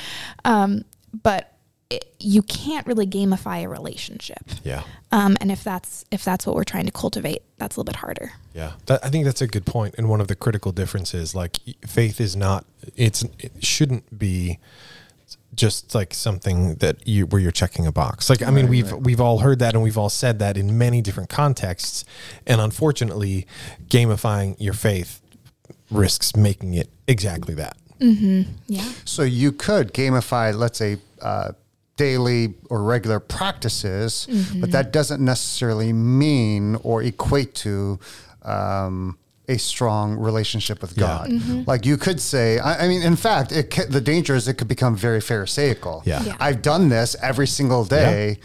Um, 0.44 0.84
but 1.22 1.52
it, 1.90 2.14
you 2.18 2.42
can't 2.42 2.86
really 2.86 3.06
gamify 3.06 3.64
a 3.64 3.68
relationship 3.68 4.42
yeah. 4.64 4.82
um, 5.10 5.36
and 5.40 5.52
if 5.52 5.62
that's 5.62 6.04
if 6.10 6.24
that's 6.24 6.46
what 6.46 6.56
we're 6.56 6.64
trying 6.64 6.86
to 6.86 6.92
cultivate, 6.92 7.42
that's 7.58 7.76
a 7.76 7.80
little 7.80 7.92
bit 7.92 7.96
harder. 7.96 8.32
Yeah, 8.54 8.72
that, 8.86 9.04
I 9.04 9.10
think 9.10 9.24
that's 9.24 9.42
a 9.42 9.46
good 9.46 9.66
point, 9.66 9.94
and 9.98 10.08
one 10.08 10.20
of 10.20 10.28
the 10.28 10.34
critical 10.34 10.72
differences. 10.72 11.34
Like 11.34 11.58
faith 11.86 12.20
is 12.20 12.34
not; 12.34 12.64
it's 12.96 13.24
it 13.38 13.64
shouldn't 13.64 14.18
be 14.18 14.58
just 15.54 15.94
like 15.94 16.14
something 16.14 16.76
that 16.76 17.06
you 17.06 17.26
where 17.26 17.40
you're 17.40 17.50
checking 17.50 17.86
a 17.86 17.92
box. 17.92 18.30
Like 18.30 18.42
I 18.42 18.50
mean, 18.50 18.68
we've 18.68 18.92
we've 18.92 19.20
all 19.20 19.38
heard 19.38 19.58
that, 19.58 19.74
and 19.74 19.82
we've 19.82 19.98
all 19.98 20.10
said 20.10 20.38
that 20.38 20.56
in 20.56 20.78
many 20.78 21.02
different 21.02 21.28
contexts, 21.28 22.04
and 22.46 22.60
unfortunately, 22.60 23.46
gamifying 23.88 24.56
your 24.58 24.74
faith 24.74 25.20
risks 25.90 26.34
making 26.34 26.74
it 26.74 26.88
exactly 27.06 27.54
that. 27.54 27.76
Yeah. 28.66 28.92
So 29.04 29.22
you 29.22 29.52
could 29.52 29.92
gamify, 29.94 30.54
let's 30.54 30.78
say, 30.78 30.96
uh, 31.20 31.52
daily 31.96 32.54
or 32.70 32.82
regular 32.82 33.20
practices, 33.20 34.26
but 34.60 34.70
that 34.72 34.92
doesn't 34.92 35.22
necessarily 35.24 35.92
mean 35.92 36.76
or 36.82 37.02
equate 37.02 37.54
to 37.54 37.98
um, 38.42 39.18
a 39.48 39.58
strong 39.58 40.16
relationship 40.16 40.80
with 40.82 40.96
Yeah. 40.96 41.26
God. 41.28 41.66
Like 41.66 41.84
you 41.86 41.96
could 41.96 42.20
say, 42.20 42.58
I, 42.58 42.84
I 42.84 42.88
mean, 42.88 43.02
in 43.02 43.16
fact, 43.16 43.52
it 43.52 43.70
ca- 43.70 43.86
the 43.88 44.00
danger 44.00 44.34
is 44.34 44.48
it 44.48 44.54
could 44.54 44.68
become 44.68 44.96
very 44.96 45.20
Pharisaical. 45.20 46.02
Yeah. 46.04 46.22
Yeah. 46.24 46.36
I've 46.40 46.62
done 46.62 46.88
this 46.88 47.14
every 47.22 47.46
single 47.46 47.84
day, 47.84 48.38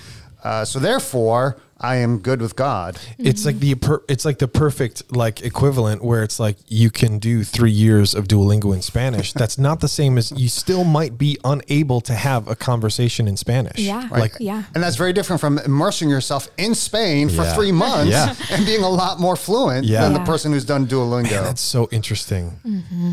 uh, 0.43 0.65
so 0.65 0.79
therefore 0.79 1.57
I 1.79 1.97
am 1.97 2.17
good 2.19 2.41
with 2.41 2.55
God. 2.55 2.97
It's 3.19 3.45
like 3.45 3.59
the 3.59 3.75
per, 3.75 4.01
it's 4.09 4.25
like 4.25 4.39
the 4.39 4.47
perfect 4.47 5.15
like 5.15 5.43
equivalent 5.43 6.03
where 6.03 6.23
it's 6.23 6.39
like 6.39 6.57
you 6.67 6.89
can 6.89 7.19
do 7.19 7.43
three 7.43 7.69
years 7.71 8.15
of 8.15 8.27
Duolingo 8.27 8.73
in 8.73 8.81
Spanish. 8.81 9.31
That's 9.33 9.57
not 9.67 9.79
the 9.79 9.87
same 9.87 10.17
as 10.17 10.31
you 10.31 10.49
still 10.49 10.83
might 10.83 11.19
be 11.19 11.37
unable 11.43 12.01
to 12.01 12.13
have 12.15 12.47
a 12.47 12.55
conversation 12.55 13.27
in 13.27 13.37
Spanish. 13.37 13.77
Yeah. 13.77 14.07
like 14.09 14.33
yeah. 14.39 14.63
And 14.73 14.83
that's 14.83 14.95
very 14.95 15.13
different 15.13 15.39
from 15.39 15.59
immersing 15.59 16.09
yourself 16.09 16.49
in 16.57 16.73
Spain 16.73 17.29
for 17.29 17.43
Yeah. 17.43 17.53
three 17.53 17.71
months 17.71 18.11
Yeah. 18.11 18.33
and 18.51 18.65
being 18.65 18.83
a 18.83 18.89
lot 18.89 19.19
more 19.19 19.35
fluent 19.35 19.85
Yeah. 19.85 20.01
than 20.01 20.13
Yeah. 20.13 20.17
the 20.19 20.25
person 20.25 20.51
who's 20.53 20.65
done 20.65 20.87
Duolingo. 20.87 21.29
That's 21.29 21.61
so 21.61 21.87
interesting. 21.91 22.59
Mm-hmm. 22.65 23.11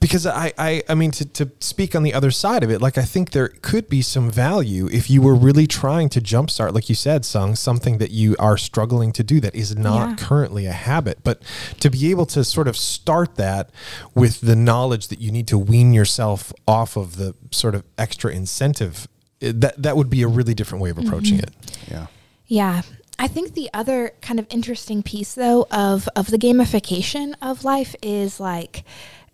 Because 0.00 0.26
I, 0.26 0.52
I, 0.58 0.82
I 0.88 0.94
mean, 0.94 1.10
to, 1.12 1.24
to 1.24 1.50
speak 1.60 1.94
on 1.94 2.02
the 2.02 2.14
other 2.14 2.30
side 2.30 2.62
of 2.62 2.70
it, 2.70 2.80
like 2.80 2.98
I 2.98 3.02
think 3.02 3.30
there 3.30 3.48
could 3.48 3.88
be 3.88 4.02
some 4.02 4.30
value 4.30 4.88
if 4.92 5.08
you 5.10 5.22
were 5.22 5.34
really 5.34 5.66
trying 5.66 6.08
to 6.10 6.20
jumpstart, 6.20 6.72
like 6.74 6.88
you 6.88 6.94
said, 6.94 7.24
Sung, 7.24 7.54
something 7.54 7.98
that 7.98 8.10
you 8.10 8.36
are 8.38 8.56
struggling 8.56 9.12
to 9.12 9.22
do 9.24 9.40
that 9.40 9.54
is 9.54 9.76
not 9.76 10.10
Yeah. 10.10 10.16
currently 10.16 10.66
a 10.66 10.72
habit. 10.72 11.18
But 11.22 11.42
to 11.80 11.90
be 11.90 12.10
able 12.10 12.26
to 12.26 12.44
sort 12.44 12.68
of 12.68 12.76
start 12.76 13.36
that 13.36 13.70
with 14.14 14.40
the 14.40 14.56
knowledge 14.56 15.08
that 15.08 15.20
you 15.20 15.30
need 15.32 15.46
to 15.48 15.58
wean 15.58 15.92
yourself 15.92 16.52
off 16.66 16.96
of 16.96 17.16
the 17.16 17.34
sort 17.50 17.74
of 17.74 17.84
extra 17.98 18.32
incentive, 18.32 19.08
eh, 19.40 19.52
that 19.54 19.82
that 19.82 19.96
would 19.96 20.10
be 20.10 20.22
a 20.22 20.28
really 20.28 20.54
different 20.54 20.82
way 20.82 20.90
of 20.90 20.98
approaching 20.98 21.38
it. 21.38 21.50
yeah. 21.90 22.06
Yeah. 22.46 22.82
I 23.16 23.28
think 23.28 23.54
the 23.54 23.70
other 23.72 24.10
kind 24.22 24.40
of 24.40 24.46
interesting 24.50 25.02
piece 25.04 25.34
though 25.34 25.66
of 25.70 26.08
of 26.16 26.30
the 26.32 26.36
gamification 26.38 27.34
of 27.40 27.62
life 27.64 27.94
is 28.02 28.40
like 28.40 28.84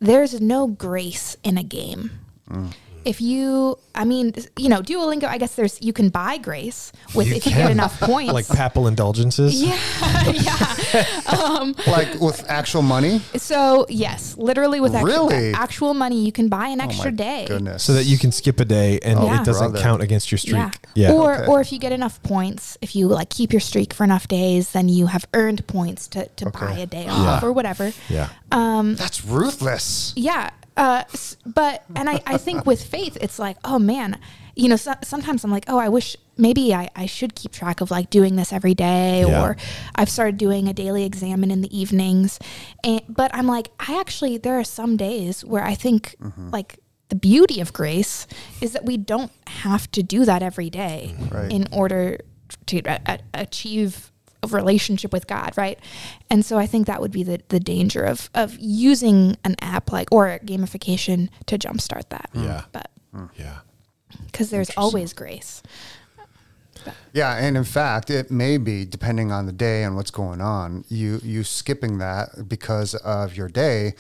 there's 0.01 0.41
no 0.41 0.67
grace 0.67 1.37
in 1.45 1.57
a 1.59 1.63
game. 1.63 2.11
Mm. 2.49 2.73
If 3.05 3.21
you 3.21 3.79
I 3.95 4.05
mean, 4.05 4.33
you 4.57 4.69
know, 4.69 4.81
Duolingo, 4.83 5.25
I 5.25 5.37
guess 5.39 5.55
there's 5.57 5.81
you 5.83 5.93
can 5.93 6.11
buy 6.11 6.37
grace 6.39 6.93
with 7.15 7.27
You 7.29 7.35
if 7.35 7.47
you 7.47 7.53
get 7.53 7.71
enough 7.71 7.99
points. 8.01 8.33
Like 8.33 8.49
papal 8.49 8.87
indulgences. 8.87 9.61
yeah, 9.63 9.77
yeah. 10.31 11.05
Um, 11.37 11.75
like 11.87 12.15
with 12.21 12.49
actual 12.49 12.83
money? 12.83 13.21
So 13.37 13.87
yes, 13.89 14.37
literally 14.37 14.81
with 14.81 14.95
actual, 14.95 15.29
Really? 15.29 15.53
actual 15.55 15.95
money, 15.95 16.25
you 16.25 16.33
can 16.33 16.49
buy 16.49 16.69
an 16.69 16.81
oh 16.81 16.85
extra 16.85 17.09
Oh 17.09 17.13
my 17.13 17.17
day. 17.17 17.45
Goodness. 17.49 17.83
So 17.83 17.95
that 17.95 18.05
you 18.05 18.19
can 18.19 18.33
skip 18.33 18.61
a 18.61 18.65
day 18.65 18.99
and 19.03 19.21
Yeah. 19.23 19.41
it 19.41 19.45
doesn't 19.45 19.71
Brother. 19.73 19.83
count 19.83 20.03
against 20.03 20.31
your 20.31 20.39
streak. 20.39 20.55
Yeah. 20.55 20.71
Yeah. 20.95 21.13
Or 21.13 21.35
Okay. 21.37 21.47
or 21.47 21.61
if 21.61 21.73
you 21.73 21.79
get 21.79 21.93
enough 21.93 22.23
points, 22.23 22.77
if 22.81 22.95
you 22.95 23.09
like 23.09 23.31
keep 23.31 23.53
your 23.53 23.61
streak 23.61 23.93
for 23.93 24.05
enough 24.05 24.29
days, 24.29 24.73
then 24.73 24.89
you 24.89 25.07
have 25.07 25.27
earned 25.35 25.67
points 25.67 26.07
to, 26.09 26.27
to 26.37 26.51
buy 26.51 26.73
a 26.79 26.87
day 26.87 27.09
off 27.09 27.43
or 27.43 27.53
whatever. 27.53 27.93
yeah. 28.09 28.29
Um, 28.53 28.95
That's 28.97 29.25
ruthless. 29.25 30.13
Yeah. 30.17 30.51
Uh, 30.81 31.05
but 31.45 31.85
and 31.95 32.09
I, 32.09 32.23
I 32.27 32.37
think 32.39 32.65
with 32.65 32.83
faith, 32.83 33.19
it's 33.21 33.39
like, 33.39 33.59
oh 33.65 33.79
man, 33.79 34.19
you 34.57 34.69
know, 34.69 34.77
so, 34.77 34.95
sometimes 35.03 35.45
I'm 35.45 35.51
like, 35.51 35.67
oh, 35.69 35.79
I 35.79 35.89
wish 35.91 36.17
maybe 36.39 36.75
I, 36.75 36.89
I 36.97 37.05
should 37.07 37.35
keep 37.35 37.53
track 37.53 37.83
of 37.83 37.91
like 37.91 38.09
doing 38.09 38.37
this 38.37 38.51
every 38.53 38.75
day, 38.75 39.21
Yeah. 39.27 39.43
or 39.43 39.57
I've 39.95 40.09
started 40.09 40.39
doing 40.39 40.69
a 40.69 40.73
daily 40.73 41.05
examen 41.05 41.51
in 41.51 41.61
the 41.61 41.79
evenings. 41.79 42.39
And 42.83 43.03
but 43.09 43.31
I'm 43.35 43.47
like, 43.47 43.71
I 43.79 44.01
actually 44.01 44.39
there 44.39 44.59
are 44.59 44.65
some 44.65 44.97
days 44.97 45.45
where 45.45 45.63
I 45.63 45.75
think 45.75 46.17
mm-hmm. 46.21 46.49
like 46.51 46.79
the 47.11 47.17
beauty 47.17 47.61
of 47.61 47.73
grace 47.73 48.27
is 48.63 48.73
that 48.73 48.85
we 48.87 48.97
don't 48.97 49.33
have 49.49 49.91
to 49.93 50.03
do 50.03 50.25
that 50.25 50.43
every 50.43 50.71
day 50.71 51.15
Right. 51.31 51.53
in 51.53 51.67
order 51.73 52.21
to 52.67 52.79
a- 52.79 52.89
a- 52.89 53.01
uh, 53.13 53.15
uh, 53.15 53.17
achieve 53.35 54.10
a 54.43 54.47
relationship 54.49 55.13
with 55.13 55.27
God, 55.27 55.53
right? 55.57 55.79
And 56.31 56.45
so 56.45 56.59
I 56.59 56.67
think 56.67 56.87
that 56.87 57.01
would 57.01 57.13
be 57.13 57.23
the, 57.23 57.41
the 57.49 57.61
danger 57.61 58.05
of 58.05 58.31
of 58.35 58.57
using 58.59 59.37
an 59.45 59.57
app 59.61 59.93
like 59.93 60.09
or 60.13 60.39
gamification 60.45 61.29
to 61.47 61.59
jumpstart 61.59 62.09
that. 62.11 62.31
Mm. 62.35 62.45
Yeah. 62.45 62.63
But 62.73 62.91
mm. 63.15 63.31
Yeah. 63.37 63.59
because 64.27 64.51
there's 64.51 64.71
always 64.77 65.13
grace. 65.13 65.63
Yeah, 67.13 67.37
and 67.37 67.59
in 67.59 67.65
fact, 67.65 68.09
it 68.09 68.31
may 68.31 68.57
be 68.57 68.87
depending 68.87 69.31
on 69.33 69.45
the 69.45 69.53
day 69.53 69.85
and 69.85 69.97
what's 69.97 70.11
going 70.11 70.41
on. 70.41 70.85
You 70.89 71.21
you 71.23 71.45
skipping 71.45 71.99
that 71.99 72.49
because 72.49 72.95
of 72.95 73.37
your 73.37 73.49
day 73.49 73.95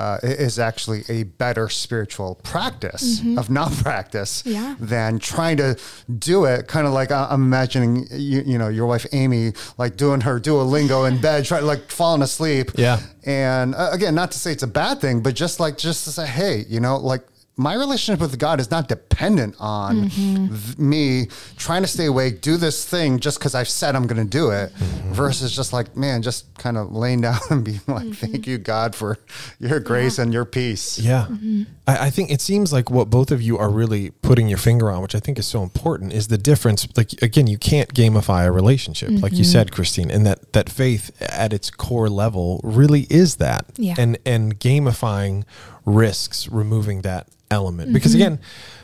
uh, 0.00 0.18
is 0.22 0.58
actually 0.58 1.02
a 1.08 1.24
better 1.24 1.68
spiritual 1.68 2.36
practice 2.42 3.20
of 3.36 3.50
not 3.50 3.70
practice 3.72 4.42
Yeah. 4.46 4.74
than 4.80 5.18
trying 5.18 5.58
to 5.58 5.76
do 6.18 6.46
it. 6.46 6.66
Kind 6.66 6.86
of 6.86 6.92
like 6.94 7.10
I- 7.12 7.28
I'm 7.30 7.42
imagining 7.42 8.06
you, 8.10 8.42
you 8.46 8.56
know 8.58 8.68
your 8.68 8.86
wife 8.86 9.04
Amy 9.12 9.52
like 9.76 9.96
doing 9.96 10.22
her 10.22 10.40
Duolingo 10.40 11.06
in 11.08 11.20
bed, 11.28 11.44
trying 11.44 11.66
like 11.66 11.90
falling 11.90 12.22
asleep. 12.22 12.70
Yeah. 12.76 13.00
And 13.26 13.74
uh, 13.74 13.90
again, 13.92 14.14
not 14.14 14.30
to 14.32 14.38
say 14.38 14.52
it's 14.52 14.62
a 14.62 14.66
bad 14.82 15.00
thing, 15.00 15.20
but 15.20 15.34
just 15.34 15.60
like 15.60 15.76
just 15.76 16.04
to 16.04 16.10
say, 16.10 16.26
hey, 16.26 16.64
you 16.68 16.80
know, 16.80 16.96
like 16.96 17.22
my 17.60 17.74
relationship 17.74 18.20
with 18.20 18.38
God 18.38 18.58
is 18.58 18.70
not 18.70 18.88
dependent 18.88 19.54
on 19.60 20.08
th- 20.08 20.78
me 20.78 21.26
trying 21.58 21.82
to 21.82 21.88
stay 21.88 22.06
awake, 22.06 22.40
do 22.40 22.56
this 22.56 22.86
thing 22.86 23.20
just 23.20 23.38
because 23.38 23.54
I've 23.54 23.68
said 23.68 23.94
I'm 23.94 24.06
going 24.06 24.22
to 24.24 24.28
do 24.28 24.50
it, 24.50 24.72
mm-hmm. 24.72 25.12
versus 25.12 25.54
just 25.54 25.70
like, 25.70 25.94
man, 25.94 26.22
just 26.22 26.52
kind 26.56 26.78
of 26.78 26.90
laying 26.90 27.20
down 27.26 27.38
and 27.50 27.62
being 27.62 27.82
like, 27.86 28.06
mm-hmm. 28.06 28.12
thank 28.12 28.46
you, 28.46 28.56
God, 28.56 28.94
for 28.94 29.18
your 29.58 29.78
grace 29.78 30.18
and 30.18 30.32
your 30.32 30.46
peace. 30.46 30.98
Yeah. 30.98 31.26
Mm-hmm. 31.28 31.64
I, 31.90 32.06
I 32.06 32.10
think 32.10 32.30
it 32.30 32.40
seems 32.40 32.72
like 32.72 32.90
what 32.90 33.10
both 33.10 33.30
of 33.30 33.42
you 33.42 33.58
are 33.58 33.70
really 33.70 34.10
putting 34.22 34.48
your 34.48 34.58
finger 34.58 34.90
on, 34.90 35.02
which 35.02 35.14
I 35.14 35.20
think 35.20 35.38
is 35.38 35.46
so 35.46 35.62
important, 35.62 36.12
is 36.12 36.28
the 36.28 36.38
difference. 36.38 36.86
Like 36.96 37.20
again, 37.22 37.46
you 37.46 37.58
can't 37.58 37.92
gamify 37.92 38.46
a 38.46 38.52
relationship, 38.52 39.10
like 39.10 39.32
you 39.32 39.38
mm-hmm. 39.38 39.44
said, 39.44 39.72
Christine, 39.72 40.10
and 40.10 40.24
that 40.26 40.52
that 40.52 40.70
faith 40.70 41.10
at 41.20 41.52
its 41.52 41.70
core 41.70 42.08
level 42.08 42.60
really 42.62 43.06
is 43.10 43.36
that. 43.36 43.66
Yeah. 43.76 43.96
And 43.98 44.18
and 44.24 44.58
gamifying 44.58 45.44
risks 45.84 46.48
removing 46.48 47.02
that 47.02 47.28
element 47.50 47.88
mm-hmm. 47.88 47.94
because 47.94 48.14
again. 48.14 48.38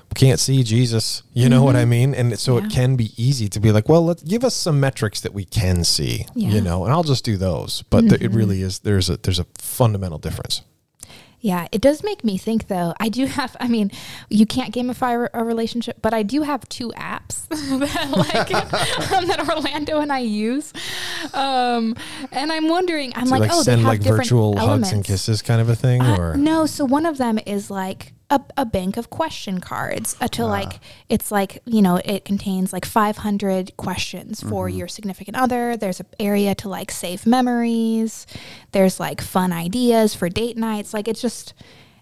We 0.08 0.20
can't 0.20 0.38
see 0.38 0.62
Jesus, 0.62 1.24
you 1.34 1.48
know 1.48 1.64
what 1.64 1.74
mm-hmm. 1.74 1.82
I 1.82 1.84
mean, 1.84 2.14
and 2.14 2.38
so 2.38 2.56
Yeah. 2.56 2.64
it 2.66 2.70
can 2.70 2.94
be 2.94 3.10
easy 3.16 3.48
to 3.48 3.58
be 3.58 3.72
like, 3.72 3.88
well, 3.88 4.04
let's 4.04 4.22
give 4.22 4.44
us 4.44 4.54
some 4.54 4.78
metrics 4.78 5.20
that 5.22 5.34
we 5.34 5.44
can 5.44 5.82
see, 5.82 6.26
Yeah. 6.36 6.50
you 6.50 6.60
know, 6.60 6.84
and 6.84 6.92
I'll 6.94 7.02
just 7.02 7.24
do 7.24 7.36
those. 7.36 7.82
But 7.90 8.02
th- 8.08 8.22
it 8.22 8.30
really 8.30 8.62
is 8.62 8.78
there's 8.78 9.10
a 9.10 9.16
there's 9.16 9.40
a 9.40 9.46
fundamental 9.58 10.18
difference. 10.18 10.62
Yeah, 11.46 11.68
it 11.70 11.80
does 11.80 12.02
make 12.02 12.24
me 12.24 12.38
think 12.38 12.66
though. 12.66 12.92
I 12.98 13.08
do 13.08 13.24
have, 13.26 13.56
I 13.60 13.68
mean, 13.68 13.92
you 14.28 14.46
can't 14.46 14.74
gamify 14.74 15.28
a, 15.32 15.44
relationship, 15.44 16.02
but 16.02 16.12
I 16.12 16.24
do 16.24 16.42
have 16.42 16.68
two 16.68 16.90
apps 16.96 17.46
that 17.50 18.10
like 18.10 18.52
um, 19.12 19.26
that 19.28 19.48
Orlando 19.48 20.00
and 20.00 20.12
I 20.12 20.18
use. 20.18 20.72
Um, 21.32 21.94
and 22.32 22.50
I'm 22.50 22.66
wondering, 22.66 23.12
I'm 23.14 23.26
you, 23.26 23.30
like, 23.30 23.40
like 23.42 23.50
oh, 23.52 23.62
send 23.62 23.78
they 23.78 23.82
have 23.82 23.88
like 23.92 24.00
different 24.00 24.24
virtual 24.24 24.58
elements. 24.58 24.88
hugs 24.88 24.96
and 24.96 25.04
kisses 25.04 25.40
kind 25.40 25.60
of 25.60 25.68
a 25.68 25.76
thing, 25.76 26.02
Uh, 26.02 26.16
or 26.18 26.36
no, 26.36 26.66
so 26.66 26.84
one 26.84 27.06
of 27.06 27.16
them 27.16 27.38
is 27.46 27.70
like 27.70 28.12
a, 28.28 28.40
a 28.56 28.64
bank 28.66 28.96
of 28.96 29.08
question 29.08 29.60
cards 29.60 30.16
uh, 30.20 30.26
to 30.28 30.42
Ah. 30.42 30.46
like 30.46 30.80
it's 31.08 31.30
like 31.30 31.62
you 31.64 31.80
know 31.80 32.00
it 32.04 32.24
contains 32.24 32.72
like 32.72 32.84
500 32.84 33.76
questions 33.76 34.40
for 34.40 34.66
Mm-hmm. 34.68 34.78
your 34.78 34.88
significant 34.88 35.36
other 35.36 35.76
there's 35.76 36.00
an 36.00 36.06
area 36.18 36.54
to 36.56 36.68
like 36.68 36.90
save 36.90 37.24
memories 37.24 38.26
there's 38.72 38.98
like 39.00 39.20
fun 39.20 39.52
ideas 39.52 40.14
for 40.14 40.28
date 40.28 40.56
nights 40.56 40.92
like 40.92 41.08
it's 41.08 41.20
just 41.22 41.54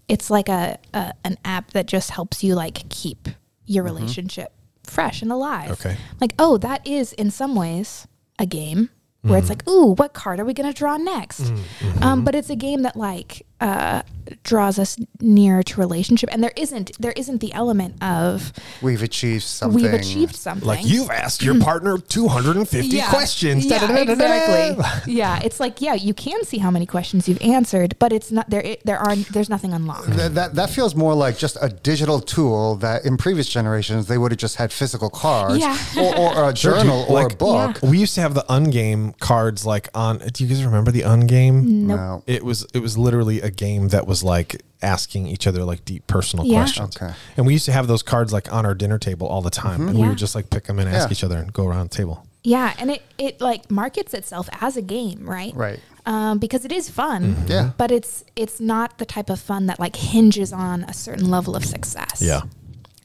it's 0.09 0.31
like 0.31 0.49
a, 0.49 0.79
a 0.95 1.13
an 1.25 1.37
app 1.45 1.71
that 1.73 1.87
just 1.87 2.11
helps 2.11 2.43
you 2.43 2.55
like 2.55 2.89
keep 2.89 3.29
your 3.67 3.85
relationship 3.85 4.53
fresh 4.85 5.23
and 5.23 5.31
alive 5.33 5.71
Mm-hmm. 5.71 5.89
Okay. 5.89 5.97
like 6.21 6.33
oh 6.39 6.57
that 6.59 6.87
is 6.87 7.13
in 7.15 7.31
some 7.31 7.55
ways 7.55 8.07
a 8.39 8.47
game 8.47 8.89
where 9.23 9.33
Mm-hmm. 9.33 9.39
it's 9.39 9.49
like 9.49 9.69
ooh 9.69 9.95
what 9.95 10.13
card 10.13 10.39
are 10.41 10.45
we 10.45 10.53
going 10.55 10.71
to 10.71 10.77
draw 10.79 10.97
next 10.99 11.41
Mm, 11.43 12.03
um, 12.03 12.25
but 12.25 12.35
it's 12.35 12.51
a 12.51 12.57
game 12.57 12.83
that 12.83 12.97
like 12.97 13.47
uh, 13.61 14.03
draws 14.43 14.79
us 14.79 14.99
nearer 15.21 15.63
to 15.63 15.79
relationship 15.79 16.29
and 16.33 16.43
there 16.43 16.53
isn't 16.57 16.91
there 17.01 17.13
isn't 17.13 17.41
the 17.41 17.53
element 17.53 18.03
of 18.03 18.53
We've 18.83 19.03
achieved 19.03 19.43
something. 19.45 19.83
we've 19.83 19.93
achieved 19.93 20.35
something 20.35 20.67
like 20.67 20.85
you've 20.85 21.11
asked 21.11 21.43
your 21.43 21.61
partner 21.61 21.99
250 21.99 22.89
yeah. 22.89 23.09
questions. 23.11 23.67
Yeah, 23.67 23.85
exactly. 23.97 25.13
yeah, 25.15 25.41
it's 25.45 25.61
like 25.61 25.81
yeah, 25.81 25.95
you 25.95 26.15
can 26.15 26.43
see 26.45 26.59
how 26.59 26.71
many 26.71 26.87
questions 26.87 27.29
you've 27.29 27.41
answered, 27.43 27.97
but 27.99 28.13
it's 28.13 28.33
not 28.33 28.49
there. 28.51 28.61
It, 28.63 28.85
there 28.85 28.99
are 28.99 29.15
there's 29.15 29.51
nothing 29.51 29.73
unlocked. 29.73 30.09
That, 30.09 30.35
that, 30.35 30.55
that 30.55 30.71
feels 30.71 30.95
more 30.95 31.15
like 31.15 31.37
just 31.39 31.57
a 31.61 31.69
digital 31.69 32.21
tool 32.21 32.77
that 32.77 33.05
in 33.05 33.17
previous 33.17 33.49
generations 33.49 34.07
they 34.09 34.19
would 34.19 34.33
have 34.33 34.39
just 34.39 34.57
had 34.57 34.73
physical 34.73 35.11
cards 35.11 35.59
Yeah. 35.59 35.77
or, 35.99 36.17
or 36.19 36.49
a 36.49 36.53
journal 36.53 37.05
or 37.09 37.21
a 37.21 37.23
Like- 37.25 37.39
book. 37.39 37.79
We 37.83 37.99
used 37.99 38.15
to 38.17 38.21
have 38.23 38.35
the 38.35 38.45
ungame 38.49 39.19
cards 39.21 39.65
like 39.67 39.89
on. 39.95 40.19
Do 40.19 40.45
you 40.45 40.51
guys 40.51 40.65
remember 40.65 40.91
the 40.91 41.03
ungame? 41.03 41.63
Nope. 41.65 41.99
No. 41.99 42.23
It 42.27 42.45
was 42.45 42.67
it 42.75 42.79
was 42.81 42.97
literally 42.99 43.41
a 43.45 43.51
game 43.51 43.89
that 43.89 44.07
was 44.07 44.23
like 44.25 44.63
asking 44.83 45.27
each 45.27 45.47
other 45.47 45.65
like 45.65 45.85
deep 45.85 46.07
personal 46.07 46.45
Yeah. 46.47 46.61
questions. 46.63 46.97
Okay. 46.97 47.13
And 47.37 47.47
we 47.47 47.53
used 47.53 47.67
to 47.67 47.73
have 47.73 47.87
those 47.87 48.03
cards 48.03 48.33
like 48.33 48.53
on 48.53 48.67
our 48.67 48.75
dinner 48.75 48.99
table 48.99 49.27
all 49.27 49.43
the 49.43 49.51
time, 49.51 49.89
and 49.89 49.99
we 49.99 50.09
would 50.09 50.19
just 50.19 50.35
like 50.35 50.51
pick 50.51 50.65
them 50.65 50.79
and 50.79 50.89
ask 50.89 51.09
Yeah. 51.09 51.13
each 51.13 51.25
other 51.25 51.39
and 51.39 51.53
go 51.53 51.67
around 51.67 51.91
the 51.91 51.97
table. 51.97 52.27
Yeah, 52.43 52.75
and 52.79 52.91
it 52.91 53.03
it 53.17 53.41
like 53.41 53.71
markets 53.71 54.13
itself 54.15 54.49
as 54.61 54.77
a 54.77 54.83
game, 54.83 55.25
right? 55.29 55.55
Right. 55.55 55.81
Um, 56.07 56.39
because 56.39 56.67
it 56.67 56.73
is 56.73 56.91
fun. 56.91 57.37
Yeah. 57.49 57.71
But 57.79 57.91
it's 57.91 58.25
it's 58.37 58.61
not 58.61 58.99
the 58.99 59.07
type 59.07 59.31
of 59.31 59.41
fun 59.41 59.67
that 59.67 59.81
like 59.81 59.97
hinges 59.97 60.53
on 60.53 60.85
a 60.85 60.93
certain 60.93 61.31
level 61.31 61.57
of 61.57 61.65
success. 61.65 62.21
Yeah. 62.21 62.43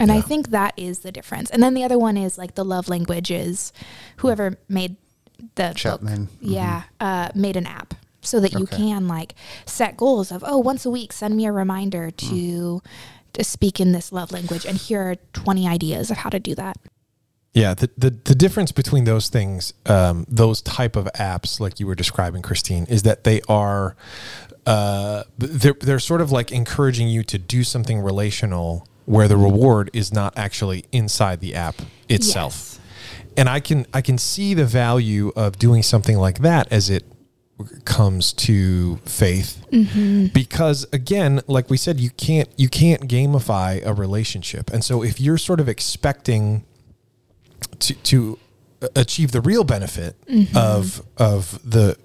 And 0.02 0.12
I 0.12 0.22
think 0.22 0.50
that 0.52 0.74
is 0.78 1.00
the 1.00 1.12
difference. 1.12 1.50
And 1.50 1.62
then 1.62 1.74
the 1.74 1.84
other 1.84 1.98
one 2.00 2.16
is 2.18 2.38
like 2.38 2.56
the 2.56 2.64
love 2.66 2.88
languages. 2.90 3.74
whoever 4.18 4.58
made 4.70 4.96
the 5.56 5.74
Chapman. 5.76 6.26
book, 6.26 6.34
yeah, 6.42 6.84
uh, 7.00 7.30
made 7.36 7.56
an 7.58 7.66
app 7.66 7.94
so 8.22 8.40
that 8.40 8.54
you 8.54 8.64
Okay. 8.64 8.78
can 8.78 9.08
like 9.08 9.36
set 9.66 9.96
goals 9.98 10.32
of 10.32 10.44
oh 10.46 10.58
once 10.58 10.86
a 10.86 10.90
week 10.90 11.14
send 11.14 11.36
me 11.36 11.46
a 11.46 11.52
reminder 11.52 12.12
to 12.12 12.82
to 13.34 13.44
speak 13.44 13.80
in 13.80 13.92
this 13.92 14.12
love 14.12 14.32
language 14.32 14.66
and 14.66 14.78
here 14.78 15.02
are 15.02 15.16
20 15.34 15.68
ideas 15.68 16.10
of 16.12 16.18
how 16.18 16.30
to 16.30 16.40
do 16.40 16.56
that. 16.56 16.78
Yeah, 17.54 17.74
the, 17.74 17.90
the 17.98 18.12
the 18.12 18.36
difference 18.36 18.72
between 18.72 19.06
those 19.06 19.28
things, 19.28 19.74
um, 19.88 20.26
those 20.30 20.62
type 20.62 20.96
of 20.96 21.06
apps, 21.16 21.60
like 21.60 21.80
you 21.80 21.88
were 21.88 21.96
describing, 21.96 22.44
Christine, 22.44 22.86
is 22.86 23.02
that 23.04 23.24
they 23.24 23.42
are, 23.50 23.96
uh, 24.68 25.24
they're 25.38 25.74
they're 25.74 26.00
sort 26.00 26.22
of 26.22 26.32
like 26.32 26.52
encouraging 26.52 27.08
you 27.08 27.24
to 27.24 27.40
do 27.40 27.64
something 27.64 28.00
relational 28.02 28.88
where 29.06 29.28
the 29.28 29.36
reward 29.36 29.90
is 29.94 30.14
not 30.14 30.38
actually 30.38 30.86
inside 30.92 31.40
the 31.40 31.56
app 31.56 31.76
itself. 32.08 32.80
And 33.36 33.50
I 33.50 33.60
can 33.60 33.88
I 33.96 34.02
can 34.02 34.20
see 34.20 34.54
the 34.54 34.66
value 34.66 35.32
of 35.36 35.58
doing 35.58 35.82
something 35.82 36.18
like 36.18 36.40
that 36.40 36.72
as 36.72 36.90
it 36.92 37.04
comes 37.86 38.34
to 38.34 38.98
faith. 38.98 39.66
Mm-hmm. 39.72 40.28
Because 40.28 40.86
again 40.94 41.42
like 41.48 41.70
we 41.70 41.78
said 41.78 42.00
you 42.00 42.10
can't 42.12 42.50
you 42.58 42.70
can't 42.70 43.08
gamify 43.08 43.86
a 43.86 43.94
relationship. 43.94 44.72
And 44.72 44.84
so 44.84 45.04
if 45.04 45.20
you're 45.20 45.38
sort 45.38 45.60
of 45.60 45.70
expecting 45.70 46.66
to 47.80 47.94
to 47.96 48.40
achieve 48.96 49.32
the 49.32 49.42
real 49.42 49.64
benefit 49.64 50.16
mm-hmm. 50.26 50.56
of 50.56 51.06
of 51.18 51.60
the 51.70 51.98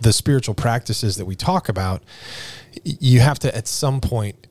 the 0.00 0.12
spiritual 0.12 0.54
practices 0.54 1.16
that 1.16 1.24
we 1.24 1.36
talk 1.36 1.68
about 1.68 2.02
you 2.82 3.20
have 3.20 3.38
to 3.38 3.56
at 3.56 3.68
some 3.68 4.00
point 4.00 4.48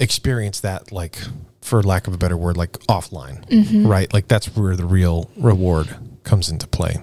experience 0.00 0.60
that 0.60 0.90
like 0.90 1.18
for 1.60 1.82
lack 1.82 2.06
of 2.06 2.14
a 2.14 2.18
better 2.18 2.36
word 2.36 2.56
like 2.56 2.72
offline 2.88 3.44
mm-hmm. 3.48 3.86
right? 3.86 4.12
Like 4.12 4.28
that's 4.28 4.46
where 4.56 4.76
the 4.76 4.84
real 4.84 5.30
reward 5.36 5.94
comes 6.22 6.48
into 6.48 6.66
play. 6.66 6.96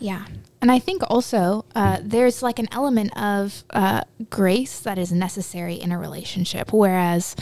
Yeah. 0.00 0.24
And 0.64 0.72
I 0.72 0.78
think 0.78 1.02
also 1.10 1.66
uh, 1.74 1.98
there's 2.00 2.42
like 2.42 2.58
an 2.58 2.70
element 2.72 3.14
of 3.20 3.64
uh, 3.68 4.00
grace 4.30 4.80
that 4.80 4.96
is 4.96 5.12
necessary 5.12 5.74
in 5.74 5.92
a 5.92 5.98
relationship. 5.98 6.72
Whereas, 6.72 7.36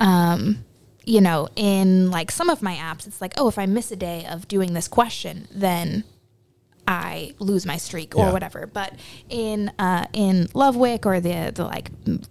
um, 0.00 0.64
you 1.04 1.20
know, 1.20 1.48
in 1.54 2.10
like 2.10 2.32
some 2.32 2.50
of 2.50 2.62
my 2.62 2.74
apps, 2.74 3.06
it's 3.06 3.20
like, 3.20 3.34
oh, 3.36 3.46
if 3.46 3.60
I 3.60 3.66
miss 3.66 3.92
a 3.92 3.96
day 3.96 4.26
of 4.28 4.48
doing 4.48 4.74
this 4.74 4.88
question, 4.88 5.46
then 5.52 6.02
I 6.86 7.32
lose 7.38 7.64
my 7.66 7.76
streak 7.78 8.14
or 8.14 8.26
Yeah. 8.26 8.32
whatever. 8.32 8.66
But 8.66 8.92
in 9.28 9.70
uh, 9.78 10.06
in 10.12 10.48
Lovewick 10.54 11.06
or 11.06 11.20
the 11.20 11.50
the 11.54 11.64
like 11.64 11.90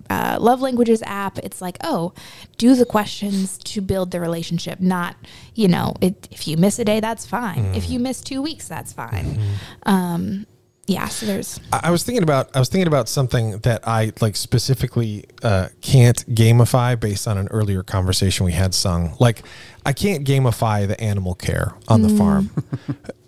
uh, 0.09 0.37
Love 0.39 0.61
Languages 0.61 1.01
app, 1.05 1.39
it's 1.39 1.61
like, 1.61 1.77
oh, 1.83 2.13
do 2.57 2.75
the 2.75 2.85
questions 2.85 3.57
to 3.59 3.81
build 3.81 4.11
the 4.11 4.19
relationship. 4.19 4.79
Not, 4.79 5.15
you 5.55 5.67
know, 5.67 5.95
it, 6.01 6.27
if 6.31 6.47
you 6.47 6.55
miss 6.57 6.77
a 6.79 6.85
day, 6.85 6.99
that's 6.99 7.25
fine. 7.25 7.73
If 7.75 7.89
you 7.89 7.99
miss 7.99 8.21
two 8.21 8.41
weeks, 8.41 8.67
that's 8.67 8.93
fine. 8.93 9.39
Um, 9.85 10.45
yeah. 10.85 11.07
So 11.07 11.25
there's 11.25 11.59
I 11.71 11.79
I 11.85 11.91
was 11.91 12.03
thinking 12.03 12.23
about 12.23 12.55
I 12.55 12.59
was 12.59 12.69
thinking 12.69 12.87
about 12.87 13.07
something 13.09 13.59
that 13.59 13.87
I 13.87 14.11
like 14.21 14.35
specifically 14.35 15.25
uh, 15.41 15.69
can't 15.81 16.25
gamify 16.35 16.99
based 16.99 17.27
on 17.27 17.37
an 17.37 17.47
earlier 17.49 17.83
conversation 17.83 18.45
we 18.45 18.51
had 18.51 18.73
sung. 18.73 19.15
Like 19.19 19.43
I 19.85 19.93
can't 19.93 20.25
gamify 20.27 20.87
the 20.87 20.99
animal 21.01 21.35
care 21.35 21.73
on 21.87 22.01
the 22.01 22.09
farm, 22.09 22.51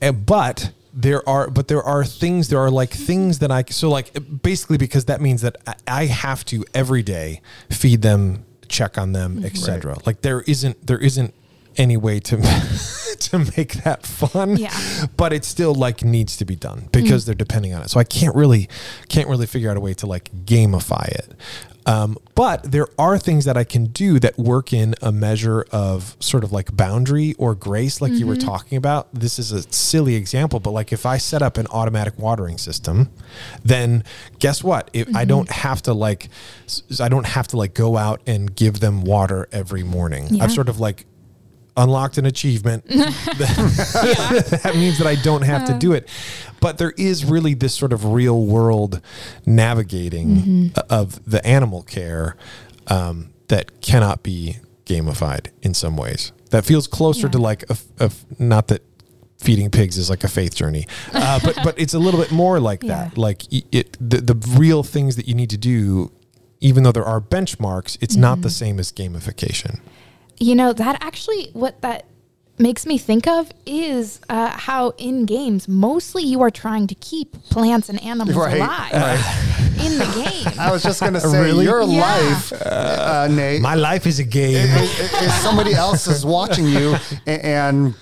Uh, 0.01 0.11
but 0.35 0.71
there 0.95 1.27
are 1.27 1.49
but 1.49 1.67
there 1.67 1.83
are 1.83 2.05
things 2.05 2.47
there 2.47 2.59
are 2.59 2.71
like 2.71 2.89
things 2.89 3.39
that 3.39 3.51
I 3.51 3.65
so 3.69 3.89
like 3.89 4.13
basically 4.41 4.77
because 4.77 5.05
that 5.05 5.19
means 5.19 5.41
that 5.41 5.57
I, 5.67 5.75
I 5.87 6.05
have 6.05 6.45
to 6.45 6.63
every 6.73 7.03
day 7.03 7.41
feed 7.69 8.01
them, 8.01 8.45
check 8.69 8.97
on 8.97 9.11
them, 9.11 9.43
etc. 9.43 9.97
Like 10.05 10.21
there 10.21 10.41
isn't 10.41 10.87
there 10.87 10.97
isn't 10.97 11.33
any 11.77 11.97
way 11.97 12.19
to 12.19 12.37
to 13.19 13.39
make 13.57 13.73
that 13.83 14.05
fun 14.05 14.57
Yeah. 14.57 14.75
but 15.17 15.33
it 15.33 15.45
still 15.45 15.73
like 15.73 16.03
needs 16.03 16.37
to 16.37 16.45
be 16.45 16.55
done 16.55 16.89
because 16.91 17.23
mm. 17.23 17.27
they're 17.27 17.35
depending 17.35 17.73
on 17.73 17.81
it. 17.81 17.89
So 17.89 17.99
I 17.99 18.03
can't 18.03 18.35
really 18.35 18.69
can't 19.09 19.27
really 19.29 19.45
figure 19.45 19.71
out 19.71 19.77
a 19.77 19.79
way 19.79 19.93
to 19.95 20.07
like 20.07 20.31
gamify 20.45 21.07
it. 21.07 21.33
Um, 21.87 22.17
but 22.33 22.63
there 22.63 22.87
are 22.97 23.17
things 23.19 23.45
that 23.45 23.57
I 23.57 23.63
can 23.63 23.85
do 23.85 24.19
that 24.19 24.37
work 24.39 24.73
in 24.73 24.95
a 25.01 25.11
measure 25.11 25.65
of 25.71 26.17
sort 26.19 26.43
of 26.43 26.51
like 26.51 26.75
boundary 26.75 27.35
or 27.37 27.53
grace, 27.53 28.01
like 28.01 28.11
you 28.13 28.25
were 28.25 28.35
mm-hmm. 28.35 28.47
talking 28.47 28.77
about. 28.77 29.13
This 29.13 29.37
is 29.37 29.51
a 29.51 29.61
silly 29.71 30.15
example, 30.15 30.59
but 30.59 30.71
like 30.71 30.91
if 30.91 31.05
I 31.05 31.17
set 31.17 31.43
up 31.43 31.57
an 31.57 31.67
automatic 31.67 32.17
watering 32.17 32.57
system, 32.57 33.11
then 33.63 34.03
guess 34.39 34.63
what? 34.63 34.89
If 34.93 35.15
I 35.15 35.25
don't 35.25 35.47
mm-hmm. 35.47 35.61
have 35.61 35.83
to 35.83 35.93
like, 35.93 36.29
I 36.99 37.07
don't 37.07 37.27
have 37.27 37.47
to 37.49 37.57
like 37.57 37.75
go 37.75 37.97
out 37.97 38.19
and 38.25 38.53
give 38.55 38.79
them 38.79 39.03
water 39.03 39.47
every 39.51 39.83
morning. 39.83 40.27
Yeah. 40.31 40.45
I've 40.45 40.51
sort 40.51 40.69
of 40.69 40.79
like 40.79 41.05
unlocked 41.77 42.17
an 42.17 42.25
achievement. 42.25 42.85
that 42.87 44.73
means 44.75 44.97
that 44.97 45.07
I 45.07 45.15
don't 45.15 45.41
have 45.43 45.65
to 45.67 45.73
do 45.77 45.93
it. 45.93 46.07
But 46.59 46.77
there 46.77 46.93
is 46.97 47.25
really 47.25 47.53
this 47.53 47.73
sort 47.73 47.93
of 47.93 48.05
real 48.05 48.45
world 48.45 49.01
navigating 49.45 50.71
of 50.89 51.23
the 51.29 51.45
animal 51.45 51.83
care 51.83 52.35
um, 52.87 53.31
that 53.47 53.81
cannot 53.81 54.23
be 54.23 54.57
gamified 54.85 55.47
in 55.61 55.73
some 55.73 55.97
ways. 55.97 56.31
That 56.51 56.65
feels 56.65 56.87
closer 56.87 57.27
to 57.29 57.37
Yeah. 57.37 57.43
like 57.43 57.69
a, 57.69 57.77
a 57.99 58.11
not 58.39 58.67
that 58.67 58.83
feeding 59.39 59.69
pigs 59.69 59.97
is 59.97 60.09
like 60.09 60.23
a 60.23 60.27
faith 60.27 60.55
journey, 60.55 60.87
uh, 61.13 61.39
but 61.43 61.57
but 61.63 61.79
it's 61.79 61.93
a 61.93 61.99
little 61.99 62.19
bit 62.19 62.31
more 62.31 62.59
like 62.59 62.81
that. 62.81 63.17
Like 63.17 63.43
it, 63.51 63.97
the 63.99 64.21
the 64.21 64.35
real 64.57 64.83
things 64.83 65.15
that 65.17 65.27
you 65.27 65.33
need 65.35 65.49
to 65.49 65.57
do. 65.57 66.11
Even 66.61 66.83
though 66.83 66.93
there 66.93 67.03
are 67.05 67.19
benchmarks, 67.21 67.97
it's 68.01 68.15
not 68.15 68.41
the 68.41 68.49
same 68.49 68.79
as 68.79 68.91
gamification. 68.91 69.81
You 70.39 70.55
know, 70.55 70.73
that 70.73 70.97
actually, 71.01 71.49
what 71.53 71.81
that 71.81 72.05
makes 72.57 72.85
me 72.85 72.97
think 72.97 73.27
of 73.27 73.51
is 73.65 74.19
uh, 74.29 74.49
how 74.49 74.91
in 74.97 75.25
games, 75.25 75.67
mostly 75.67 76.23
you 76.23 76.41
are 76.41 76.49
trying 76.51 76.87
to 76.87 76.95
keep 76.95 77.31
plants 77.49 77.89
and 77.89 78.01
animals 78.03 78.35
Right, 78.37 78.57
alive 78.57 79.81
in 79.85 79.97
the 79.97 80.05
game. 80.25 80.53
I 80.59 80.71
was 80.71 80.81
just 80.83 81.01
gonna 81.01 81.19
say 81.33 81.41
Really? 81.41 81.65
your 81.65 81.81
Yeah. 81.83 81.99
life, 82.01 82.53
uh, 82.53 83.27
Nate, 83.29 83.61
My 83.61 83.75
life 83.75 84.07
is 84.07 84.19
a 84.19 84.23
game. 84.23 84.67
is, 84.67 85.13
is 85.21 85.33
somebody 85.41 85.73
else 85.73 86.07
is 86.07 86.25
watching 86.25 86.65
you, 86.67 86.95
a- 87.27 87.45
and 87.45 87.93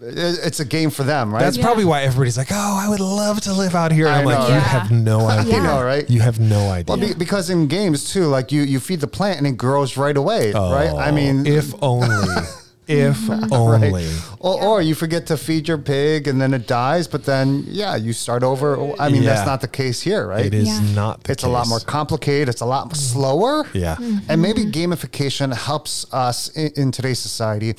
it's 0.00 0.60
a 0.60 0.64
game 0.64 0.90
for 0.90 1.02
them, 1.04 1.32
right? 1.32 1.40
That's 1.40 1.56
Yeah. 1.56 1.64
probably 1.64 1.84
why 1.84 2.02
everybody's 2.02 2.36
like, 2.36 2.48
"Oh, 2.50 2.80
I 2.84 2.88
would 2.88 3.00
love 3.00 3.40
to 3.42 3.52
live 3.52 3.74
out 3.74 3.92
here." 3.92 4.06
And 4.06 4.16
I 4.16 4.18
I'm 4.20 4.24
like, 4.24 4.38
know. 4.38 4.46
"You 4.48 4.54
Yeah. 4.54 4.60
have 4.60 4.90
no 4.90 5.20
idea. 5.28 5.54
you 5.56 5.62
know, 5.62 5.82
right? 5.82 6.08
You 6.10 6.20
have 6.20 6.40
no 6.40 6.70
idea." 6.70 6.84
Well, 6.88 6.98
be, 7.08 7.14
because 7.14 7.50
in 7.50 7.66
games 7.68 8.10
too, 8.12 8.26
like 8.26 8.52
you, 8.52 8.62
you 8.62 8.80
feed 8.80 9.00
the 9.00 9.06
plant 9.06 9.38
and 9.38 9.46
it 9.46 9.56
grows 9.56 9.96
right 9.96 10.16
away, 10.16 10.52
right? 10.52 10.90
I 10.94 11.08
oh, 11.10 11.12
mean, 11.12 11.46
Oh, 11.46 11.50
if 11.50 11.74
only, 11.82 12.26
if 12.86 13.30
only. 13.52 14.06
or, 14.40 14.62
or 14.62 14.82
you 14.82 14.94
forget 14.94 15.26
to 15.28 15.36
feed 15.38 15.66
your 15.68 15.78
pig 15.78 16.28
and 16.28 16.38
then 16.40 16.52
it 16.52 16.66
dies, 16.66 17.06
but 17.08 17.24
then 17.24 17.64
yeah, 17.68 17.96
you 17.96 18.12
start 18.12 18.42
over. 18.42 18.92
I 19.00 19.08
mean, 19.08 19.22
Yeah. 19.22 19.34
that's 19.34 19.46
not 19.46 19.60
the 19.62 19.68
case 19.68 20.02
here, 20.02 20.26
right? 20.26 20.44
It 20.44 20.54
is 20.54 20.68
Yeah. 20.68 20.80
not. 20.94 21.24
The 21.24 21.32
It's 21.32 21.44
a 21.44 21.48
lot 21.48 21.62
case. 21.62 21.70
more 21.70 21.80
complicated. 21.80 22.48
It's 22.50 22.60
a 22.60 22.66
lot 22.66 22.94
slower. 22.96 23.64
Yeah. 23.72 23.94
Mm-hmm. 23.96 24.18
And 24.28 24.42
maybe 24.42 24.66
gamification 24.66 25.54
helps 25.54 26.04
us 26.12 26.48
in, 26.48 26.72
in 26.76 26.90
today's 26.92 27.20
society 27.20 27.74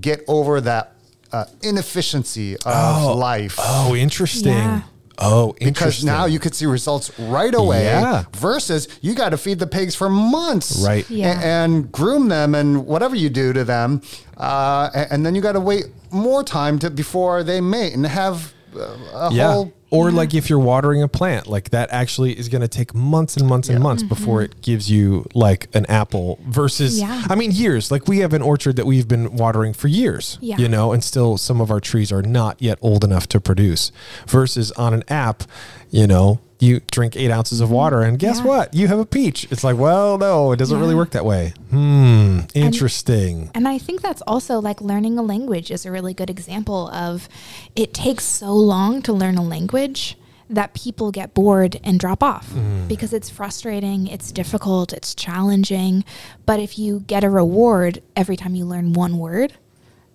get 0.00 0.22
over 0.28 0.60
that 0.60 0.92
uh, 1.32 1.44
inefficiency 1.62 2.54
of 2.56 2.62
Oh. 2.66 3.14
life. 3.16 3.56
Oh, 3.58 3.94
interesting. 3.94 4.52
Yeah. 4.52 4.82
Oh, 5.18 5.54
Because 5.58 6.04
now 6.04 6.26
you 6.26 6.38
could 6.38 6.54
see 6.54 6.66
results 6.66 7.10
right 7.18 7.54
away 7.54 7.84
Yeah. 7.84 8.24
versus 8.36 8.86
you 9.00 9.14
got 9.14 9.30
to 9.30 9.38
feed 9.38 9.58
the 9.58 9.66
pigs 9.66 9.94
for 9.94 10.10
months. 10.10 10.84
Right. 10.86 11.08
Yeah. 11.08 11.40
And, 11.42 11.90
groom 11.90 12.28
them 12.28 12.54
and 12.54 12.86
whatever 12.86 13.16
you 13.16 13.30
do 13.30 13.54
to 13.54 13.64
them. 13.64 14.02
Uh, 14.38 14.90
a- 14.94 15.10
and, 15.10 15.24
then 15.24 15.34
you 15.34 15.40
got 15.40 15.52
to 15.52 15.60
wait 15.60 15.86
more 16.10 16.42
time 16.44 16.78
to 16.80 16.90
before 16.90 17.42
they 17.42 17.62
mate 17.62 17.94
and 17.94 18.06
have 18.06 18.52
Uh, 18.74 18.96
a 19.12 19.30
yeah. 19.32 19.52
whole. 19.52 19.72
Or 19.88 20.10
like 20.10 20.34
if 20.34 20.50
you're 20.50 20.58
watering 20.58 21.02
a 21.02 21.08
plant, 21.08 21.46
like 21.46 21.70
that 21.70 21.90
actually 21.92 22.36
is 22.36 22.48
going 22.48 22.60
to 22.60 22.68
take 22.68 22.92
months 22.92 23.36
and 23.36 23.46
months 23.46 23.68
and 23.68 23.78
Yeah. 23.78 23.82
months 23.84 24.02
mm-hmm. 24.02 24.08
before 24.14 24.42
it 24.42 24.60
gives 24.60 24.90
you 24.90 25.26
like 25.32 25.68
an 25.74 25.86
apple 25.86 26.40
versus, 26.46 26.98
Yeah. 27.00 27.24
I 27.30 27.36
mean, 27.36 27.52
years. 27.52 27.90
Like 27.90 28.08
we 28.08 28.18
have 28.18 28.32
an 28.32 28.42
orchard 28.42 28.76
that 28.76 28.84
we've 28.84 29.06
been 29.06 29.36
watering 29.36 29.72
for 29.72 29.86
years, 29.86 30.38
Yeah. 30.40 30.56
you 30.58 30.68
know, 30.68 30.92
and 30.92 31.04
still 31.04 31.38
some 31.38 31.60
of 31.60 31.70
our 31.70 31.80
trees 31.80 32.10
are 32.10 32.20
not 32.20 32.60
yet 32.60 32.78
old 32.82 33.04
enough 33.04 33.28
to 33.28 33.40
produce 33.40 33.92
versus 34.26 34.72
on 34.72 34.92
an 34.92 35.04
app, 35.08 35.44
you 35.90 36.06
know, 36.08 36.40
you 36.58 36.80
drink 36.90 37.16
eight 37.16 37.30
ounces 37.30 37.60
of 37.60 37.70
water 37.70 38.02
and 38.02 38.18
guess. 38.18 38.38
Yeah. 38.38 38.46
what? 38.46 38.74
You 38.74 38.88
have 38.88 38.98
a 38.98 39.06
peach. 39.06 39.46
It's 39.50 39.62
like, 39.62 39.76
well, 39.76 40.16
no, 40.18 40.52
it 40.52 40.56
doesn't 40.56 40.78
really 40.78 40.94
work 40.94 41.10
that 41.10 41.24
way. 41.24 41.52
Hmm. 41.70 42.40
Interesting. 42.54 43.50
And 43.54 43.68
I 43.68 43.78
think 43.78 44.00
that's 44.00 44.22
also 44.22 44.60
like 44.60 44.80
learning 44.80 45.18
a 45.18 45.22
language 45.22 45.70
is 45.70 45.84
a 45.84 45.90
really 45.90 46.14
good 46.14 46.30
example 46.30 46.88
of 46.88 47.28
it 47.74 47.92
takes 47.92 48.24
so 48.24 48.52
long 48.52 49.02
to 49.02 49.12
learn 49.12 49.36
a 49.36 49.42
language 49.44 50.16
that 50.48 50.74
people 50.74 51.10
get 51.10 51.34
bored 51.34 51.80
and 51.82 51.98
drop 51.98 52.22
off 52.22 52.52
because 52.86 53.12
it's 53.12 53.28
frustrating, 53.28 54.06
it's 54.06 54.30
difficult, 54.30 54.92
it's 54.92 55.12
challenging. 55.14 56.04
But 56.46 56.60
if 56.60 56.78
you 56.78 57.00
get 57.00 57.24
a 57.24 57.30
reward 57.30 58.00
every 58.14 58.36
time 58.36 58.54
you 58.54 58.64
learn 58.64 58.92
one 58.92 59.18
word, 59.18 59.54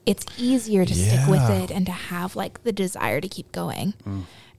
it's 0.06 0.26
easier 0.38 0.86
to 0.86 0.96
stick 0.96 1.28
with 1.28 1.48
it 1.50 1.70
and 1.70 1.86
to 1.86 1.92
have 1.92 2.36
like 2.36 2.64
the 2.64 2.72
desire 2.72 3.20
to 3.20 3.28
keep 3.28 3.52
going. 3.52 3.94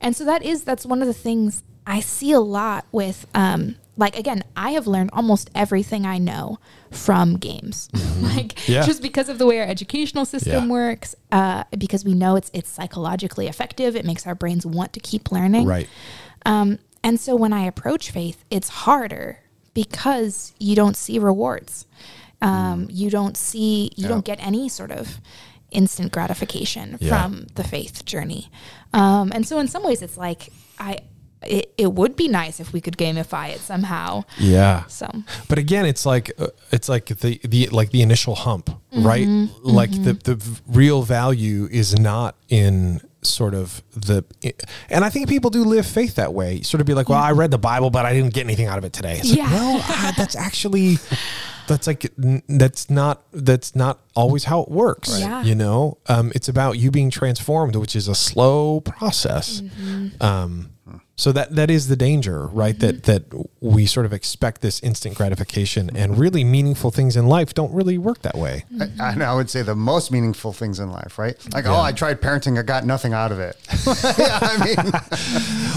And 0.01 0.14
so 0.14 0.25
that 0.27 0.42
is 0.42 0.64
that's 0.64 0.85
one 0.85 1.01
of 1.01 1.09
the 1.09 1.14
things 1.14 1.62
I 1.87 2.01
see 2.01 2.33
a 2.33 2.40
lot 2.40 2.87
with 2.92 3.27
um 3.35 3.77
like 3.97 4.16
again, 4.18 4.42
I 4.57 4.71
have 4.71 4.87
learned 4.87 5.11
almost 5.12 5.51
everything 5.55 6.07
I 6.07 6.16
know 6.18 6.59
from 6.90 7.37
games. 7.37 7.88
like 8.21 8.66
Yeah. 8.68 8.83
just 8.87 9.03
because 9.03 9.29
of 9.29 9.38
the 9.38 9.47
way 9.47 9.61
our 9.61 9.66
educational 9.66 10.25
system 10.25 10.64
Yeah. 10.64 10.71
works, 10.71 11.14
uh, 11.31 11.64
because 11.77 12.05
we 12.05 12.14
know 12.14 12.37
it's 12.37 12.51
it's 12.55 12.71
psychologically 12.71 13.49
effective. 13.49 13.95
It 13.97 14.05
makes 14.07 14.27
our 14.27 14.35
brains 14.35 14.64
want 14.64 14.92
to 14.95 15.01
keep 15.01 15.31
learning. 15.31 15.66
Right. 15.66 15.88
Um, 16.47 16.79
and 17.05 17.21
so 17.21 17.37
when 17.37 17.53
I 17.53 17.64
approach 17.66 18.11
faith, 18.11 18.45
it's 18.51 18.68
harder 18.68 19.40
because 19.75 20.53
you 20.59 20.75
don't 20.77 20.97
see 20.97 21.18
rewards. 21.18 21.87
Um, 22.40 22.88
you 22.90 23.09
don't 23.11 23.37
see, 23.37 23.90
you 23.97 24.05
Yeah. 24.05 24.09
don't 24.09 24.25
get 24.25 24.38
any 24.45 24.68
sort 24.68 24.90
of 24.90 25.21
instant 25.71 26.12
gratification 26.12 26.99
Yeah. 27.01 27.09
from 27.23 27.47
the 27.55 27.64
faith 27.64 28.05
journey. 28.05 28.51
Um, 28.92 29.31
and 29.35 29.47
so 29.47 29.59
in 29.59 29.68
some 29.68 29.85
ways, 29.85 30.03
it's 30.03 30.16
like 30.16 30.51
I, 30.79 30.99
it, 31.46 31.72
it 31.78 31.92
would 31.92 32.16
be 32.16 32.28
nice 32.28 32.61
if 32.61 32.72
we 32.72 32.81
could 32.81 32.96
gamify 32.96 33.50
it 33.50 33.61
somehow. 33.61 34.24
Yeah. 34.38 34.85
So 34.87 35.11
But 35.48 35.59
again, 35.59 35.87
it's 35.87 36.05
like 36.07 36.33
uh, 36.38 36.48
it's 36.70 36.88
like 36.88 37.07
the 37.07 37.40
the 37.44 37.68
like 37.68 37.90
the 37.90 38.02
initial 38.02 38.35
hump, 38.35 38.70
right? 38.92 39.26
Like 39.62 39.90
the 39.90 40.14
the 40.14 40.61
real 40.66 41.02
value 41.02 41.68
is 41.70 41.98
not 41.98 42.37
in 42.48 43.00
sort 43.24 43.55
of 43.55 43.83
the 43.94 44.24
and 44.90 45.05
I 45.05 45.09
think 45.11 45.28
people 45.28 45.48
do 45.50 45.64
live 45.64 45.87
faith 45.87 46.16
that 46.16 46.35
way. 46.35 46.62
Sort 46.62 46.81
of 46.81 46.87
be 46.87 46.94
like, 46.94 47.09
well, 47.09 47.20
I 47.22 47.33
read 47.33 47.50
the 47.50 47.59
Bible, 47.59 47.90
but 47.90 48.05
I 48.05 48.12
didn't 48.12 48.35
get 48.35 48.44
anything 48.44 48.66
out 48.66 48.78
of 48.78 48.85
it 48.85 48.92
today. 48.92 49.18
It's 49.18 49.31
like, 49.31 49.38
Yeah. 49.38 49.50
well, 49.52 49.81
ah, 49.85 50.12
that's 50.16 50.35
actually 50.37 50.98
that's 51.68 51.87
like 51.87 52.11
n- 52.22 52.42
that's 52.48 52.90
not 52.90 53.22
that's 53.33 53.76
not 53.76 54.00
always 54.16 54.44
how 54.44 54.62
it 54.62 54.68
works. 54.70 55.11
Right. 55.12 55.20
Yeah. 55.20 55.42
You 55.44 55.55
know, 55.55 55.98
um, 56.09 56.33
it's 56.35 56.48
about 56.48 56.78
you 56.78 56.90
being 56.90 57.11
transformed, 57.11 57.76
which 57.76 57.94
is 57.94 58.09
a 58.09 58.14
slow 58.16 58.81
process. 58.81 59.62
Um, 60.20 60.70
so 61.16 61.31
that 61.33 61.55
that 61.57 61.70
is 61.70 61.88
the 61.88 61.96
danger, 61.96 62.46
right? 62.46 62.79
That 62.79 63.03
mm-hmm. 63.03 63.12
that 63.12 63.48
we 63.61 63.87
sort 63.87 64.07
of 64.07 64.12
expect 64.12 64.61
this 64.61 64.81
instant 64.83 65.16
gratification, 65.16 65.90
and 65.94 66.18
really 66.18 66.44
meaningful 66.44 66.90
things 66.90 67.16
in 67.16 67.27
life 67.27 67.55
don't 67.55 67.72
really 67.72 67.98
work 67.98 68.22
that 68.22 68.37
way. 68.37 68.64
Mm-hmm. 68.72 69.01
I, 69.01 69.12
and 69.12 69.22
I 69.22 69.35
would 69.35 69.51
say 69.51 69.62
the 69.62 69.75
most 69.75 70.11
meaningful 70.11 70.53
things 70.53 70.81
in 70.81 70.90
life, 70.90 71.18
right? 71.18 71.37
Like, 71.53 71.66
oh, 71.66 71.81
I 71.81 71.92
tried 71.92 72.20
parenting, 72.20 72.59
I 72.59 72.62
got 72.62 72.85
nothing 72.85 73.12
out 73.12 73.31
of 73.31 73.40
it. 73.40 73.57
yeah, 74.18 74.38
I 74.42 74.64
mean, 74.64 74.92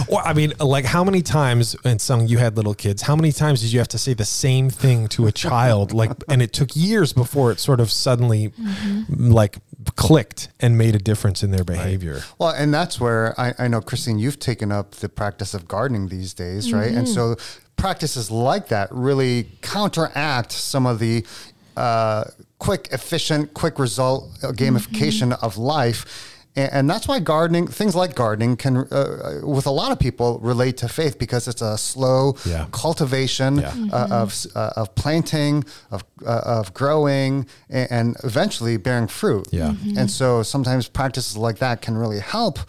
Or 0.07 0.21
I 0.21 0.33
mean, 0.33 0.53
like 0.59 0.85
how 0.85 1.03
many 1.03 1.21
times? 1.21 1.75
And 1.83 1.99
some 1.99 2.27
you 2.27 2.37
had 2.37 2.57
little 2.57 2.73
kids. 2.73 3.01
How 3.01 3.15
many 3.15 3.31
times 3.31 3.61
did 3.61 3.73
you 3.73 3.79
have 3.79 3.87
to 3.89 3.97
say 3.97 4.13
the 4.13 4.25
same 4.25 4.69
thing 4.69 5.07
to 5.09 5.27
a 5.27 5.31
child? 5.31 5.93
Like, 5.93 6.11
and 6.29 6.41
it 6.41 6.53
took 6.53 6.75
years 6.75 7.13
before 7.13 7.51
it 7.51 7.59
sort 7.59 7.79
of 7.79 7.91
suddenly 7.91 8.49
mm-hmm. 8.49 9.31
like 9.31 9.57
clicked 9.95 10.49
and 10.59 10.77
made 10.77 10.95
a 10.95 10.99
difference 10.99 11.43
in 11.43 11.51
their 11.51 11.63
behavior. 11.63 12.21
well, 12.37 12.49
and 12.49 12.73
that's 12.73 12.99
where 12.99 13.39
I, 13.39 13.53
I 13.57 13.67
know, 13.67 13.81
Christine, 13.81 14.19
you've 14.19 14.39
taken 14.39 14.71
up 14.71 14.91
the 14.91 15.09
practice 15.09 15.53
of 15.53 15.67
gardening 15.67 16.07
these 16.09 16.33
days, 16.33 16.71
right? 16.73 16.91
And 16.91 17.07
so 17.07 17.35
practices 17.75 18.31
like 18.31 18.67
that 18.69 18.89
really 18.91 19.49
counteract 19.61 20.51
some 20.51 20.85
of 20.85 20.99
the 20.99 21.25
uh, 21.77 22.25
quick, 22.59 22.87
efficient, 22.91 23.53
quick 23.53 23.79
result 23.79 24.29
uh, 24.43 24.51
gamification 24.51 25.37
of 25.41 25.57
life. 25.57 26.34
And, 26.55 26.71
and 26.73 26.89
that's 26.89 27.07
why 27.07 27.19
gardening, 27.19 27.67
things 27.67 27.95
like 27.95 28.15
gardening, 28.15 28.55
can, 28.57 28.77
uh, 28.77 29.41
with 29.43 29.65
a 29.65 29.71
lot 29.71 29.91
of 29.91 29.99
people, 29.99 30.39
relate 30.39 30.77
to 30.77 30.87
faith 30.87 31.17
because 31.19 31.47
it's 31.47 31.61
a 31.61 31.77
slow 31.77 32.35
Yeah. 32.45 32.65
cultivation 32.71 33.57
Yeah. 33.57 33.73
uh, 33.91 34.07
of 34.23 34.45
uh, 34.55 34.71
of 34.81 34.95
planting, 34.95 35.63
of 35.91 36.03
uh, 36.25 36.41
of 36.59 36.73
growing, 36.73 37.45
and, 37.69 37.91
and 37.91 38.15
eventually 38.23 38.77
bearing 38.77 39.07
fruit. 39.07 39.47
Yeah. 39.51 39.73
And 39.97 40.09
so 40.09 40.43
sometimes 40.43 40.87
practices 40.87 41.35
like 41.37 41.57
that 41.59 41.81
can 41.81 41.97
really 41.97 42.19
help, 42.19 42.59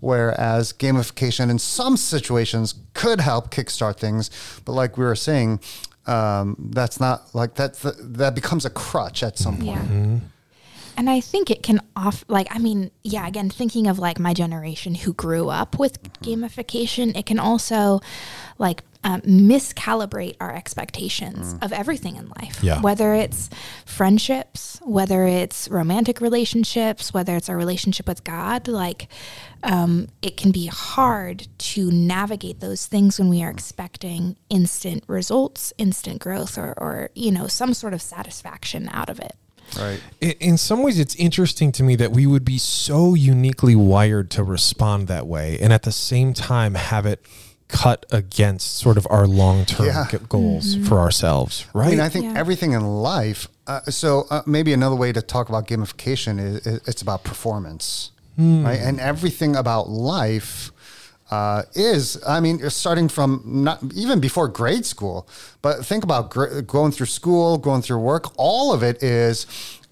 whereas 0.00 0.72
gamification 0.72 1.50
in 1.50 1.58
some 1.58 1.96
situations 1.96 2.74
could 2.94 3.20
help 3.20 3.50
kickstart 3.50 3.96
things. 3.98 4.30
But 4.64 4.72
like 4.72 4.96
we 4.98 5.04
were 5.04 5.16
saying, 5.16 5.60
um, 6.06 6.56
that's 6.72 7.00
not 7.00 7.34
like 7.34 7.54
that. 7.54 7.74
That 8.18 8.34
becomes 8.34 8.64
a 8.64 8.70
crutch 8.70 9.22
at 9.22 9.38
some 9.38 9.56
point. 9.58 9.80
Yeah. 9.90 10.18
And 10.96 11.10
I 11.10 11.20
think 11.20 11.50
it 11.50 11.62
can 11.62 11.80
off 11.94 12.24
like 12.28 12.48
I 12.50 12.58
mean, 12.58 12.90
yeah, 13.02 13.26
again, 13.26 13.50
thinking 13.50 13.86
of 13.86 13.98
like 13.98 14.18
my 14.18 14.34
generation 14.34 14.94
who 14.94 15.12
grew 15.12 15.48
up 15.48 15.78
with 15.78 16.02
gamification, 16.20 17.16
it 17.16 17.26
can 17.26 17.38
also 17.38 18.00
like 18.58 18.82
um, 19.06 19.20
miscalibrate 19.20 20.34
our 20.40 20.52
expectations 20.52 21.54
of 21.62 21.72
everything 21.72 22.16
in 22.16 22.28
life. 22.40 22.60
Yeah. 22.60 22.80
Whether 22.80 23.14
it's 23.14 23.48
friendships, 23.84 24.80
whether 24.82 25.24
it's 25.26 25.68
romantic 25.68 26.20
relationships, 26.20 27.14
whether 27.14 27.36
it's 27.36 27.48
our 27.48 27.56
relationship 27.56 28.08
with 28.08 28.24
God, 28.24 28.66
like 28.66 29.06
um, 29.62 30.08
it 30.22 30.36
can 30.36 30.50
be 30.50 30.66
hard 30.66 31.46
to 31.58 31.90
navigate 31.92 32.58
those 32.58 32.86
things 32.86 33.20
when 33.20 33.28
we 33.28 33.44
are 33.44 33.50
expecting 33.50 34.36
instant 34.50 35.04
results, 35.06 35.72
instant 35.78 36.20
growth, 36.20 36.58
or, 36.58 36.74
or 36.76 37.10
you 37.14 37.30
know, 37.30 37.46
some 37.46 37.74
sort 37.74 37.94
of 37.94 38.02
satisfaction 38.02 38.88
out 38.92 39.08
of 39.08 39.20
it. 39.20 39.36
Right. 39.78 40.00
In 40.20 40.56
some 40.58 40.82
ways, 40.82 40.98
it's 40.98 41.14
interesting 41.16 41.72
to 41.72 41.82
me 41.82 41.96
that 41.96 42.12
we 42.12 42.26
would 42.26 42.44
be 42.44 42.58
so 42.58 43.14
uniquely 43.14 43.74
wired 43.76 44.30
to 44.32 44.44
respond 44.44 45.08
that 45.08 45.26
way, 45.26 45.58
and 45.60 45.72
at 45.72 45.82
the 45.82 45.92
same 45.92 46.32
time 46.34 46.74
have 46.74 47.04
it 47.06 47.20
cut 47.68 48.06
against 48.12 48.76
sort 48.76 48.96
of 48.96 49.06
our 49.10 49.26
long-term 49.26 49.86
Yeah. 49.86 50.06
g- 50.08 50.18
goals 50.28 50.76
for 50.86 51.00
ourselves, 51.00 51.66
right? 51.74 51.88
I 51.88 51.90
mean, 51.90 52.00
I 52.00 52.08
think 52.08 52.24
Yeah. 52.26 52.34
everything 52.38 52.72
in 52.72 52.86
life. 53.02 53.48
Uh, 53.66 53.80
so 53.88 54.26
uh, 54.30 54.42
maybe 54.46 54.72
another 54.72 54.94
way 54.94 55.12
to 55.12 55.20
talk 55.20 55.48
about 55.48 55.66
gamification 55.66 56.38
is, 56.38 56.64
is 56.64 56.80
it's 56.86 57.02
about 57.02 57.24
performance, 57.24 58.12
right? 58.38 58.78
And 58.78 59.00
everything 59.00 59.56
about 59.56 59.90
life 59.90 60.70
uh, 61.30 61.62
is. 61.74 62.22
I 62.26 62.40
mean, 62.40 62.68
starting 62.70 63.08
from 63.08 63.42
not 63.44 63.80
even 63.94 64.20
before 64.20 64.48
grade 64.48 64.86
school, 64.86 65.28
but 65.62 65.84
think 65.84 66.04
about 66.04 66.30
gr- 66.30 66.60
going 66.62 66.92
through 66.92 67.06
school, 67.06 67.58
going 67.58 67.82
through 67.82 67.98
work. 67.98 68.32
All 68.36 68.72
of 68.72 68.82
it 68.82 69.02
is. 69.02 69.46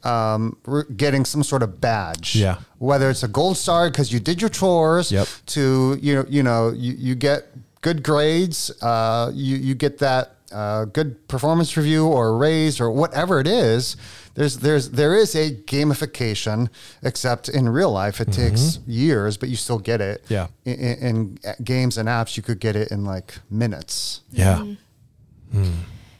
Um, 0.07 0.59
getting 0.99 1.25
some 1.25 1.43
sort 1.43 1.63
of 1.63 1.81
badge, 1.81 2.37
Yeah. 2.37 2.59
Whether 2.77 3.09
it's 3.09 3.23
a 3.23 3.29
gold 3.29 3.57
star 3.57 3.89
because 3.91 4.13
you 4.13 4.21
did 4.21 4.39
your 4.39 4.51
chores, 4.51 5.11
Yep. 5.11 5.27
to 5.47 5.99
you 5.99 6.15
know 6.17 6.27
you 6.29 6.43
know 6.43 6.73
you, 6.77 6.93
you 6.99 7.15
get 7.15 7.47
good 7.81 8.03
grades 8.03 8.71
uh, 8.83 9.31
you 9.33 9.57
you 9.57 9.75
get 9.75 9.97
that 10.01 10.37
uh, 10.53 10.85
good 10.85 11.27
performance 11.27 11.75
review 11.79 12.07
or 12.07 12.29
a 12.29 12.37
raise 12.37 12.83
or 12.83 12.91
whatever 12.91 13.41
it 13.41 13.47
is 13.47 13.97
there's 14.35 14.59
there's 14.59 14.91
there 14.91 15.15
is 15.15 15.35
a 15.35 15.51
gamification 15.55 16.69
except 17.03 17.49
in 17.49 17.69
real 17.69 17.91
life 17.93 18.21
it 18.21 18.33
takes 18.33 18.79
years 18.87 19.37
but 19.37 19.49
you 19.49 19.57
still 19.57 19.79
get 19.79 20.01
it 20.01 20.25
Yeah. 20.29 20.49
in, 20.65 20.75
in, 20.75 21.39
in 21.47 21.65
games 21.65 21.97
and 21.99 22.09
apps 22.09 22.37
you 22.37 22.43
could 22.43 22.59
get 22.61 22.75
it 22.77 22.91
in 22.91 23.05
like 23.05 23.39
minutes 23.51 24.23
yeah, 24.31 24.65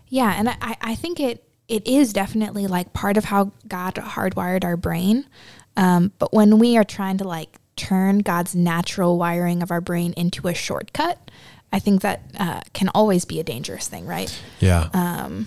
Yeah, 0.09 0.35
and 0.37 0.49
I- 0.49 0.57
I, 0.61 0.77
I 0.81 0.95
think 0.95 1.21
it 1.21 1.43
it 1.67 1.87
is 1.87 2.13
definitely 2.13 2.67
like 2.67 2.93
part 2.93 3.17
of 3.17 3.25
how 3.25 3.51
God 3.67 3.95
hardwired 3.95 4.65
our 4.65 4.77
brain. 4.77 5.25
Um, 5.79 6.13
but 6.19 6.33
when 6.33 6.59
we 6.59 6.77
are 6.77 6.85
trying 6.85 7.17
to 7.19 7.25
like 7.25 7.59
turn 7.75 8.19
God's 8.19 8.55
natural 8.55 9.17
wiring 9.19 9.63
of 9.63 9.71
our 9.71 9.81
brain 9.81 10.13
into 10.17 10.47
a 10.47 10.55
shortcut, 10.55 11.31
I 11.73 11.79
think 11.79 12.03
that 12.03 12.21
uh, 12.39 12.61
can 12.75 12.91
always 12.95 13.25
be 13.25 13.41
a 13.41 13.43
dangerous 13.43 13.89
thing, 13.89 14.07
right? 14.07 14.31
yeah. 14.61 14.91
Um, 14.93 15.47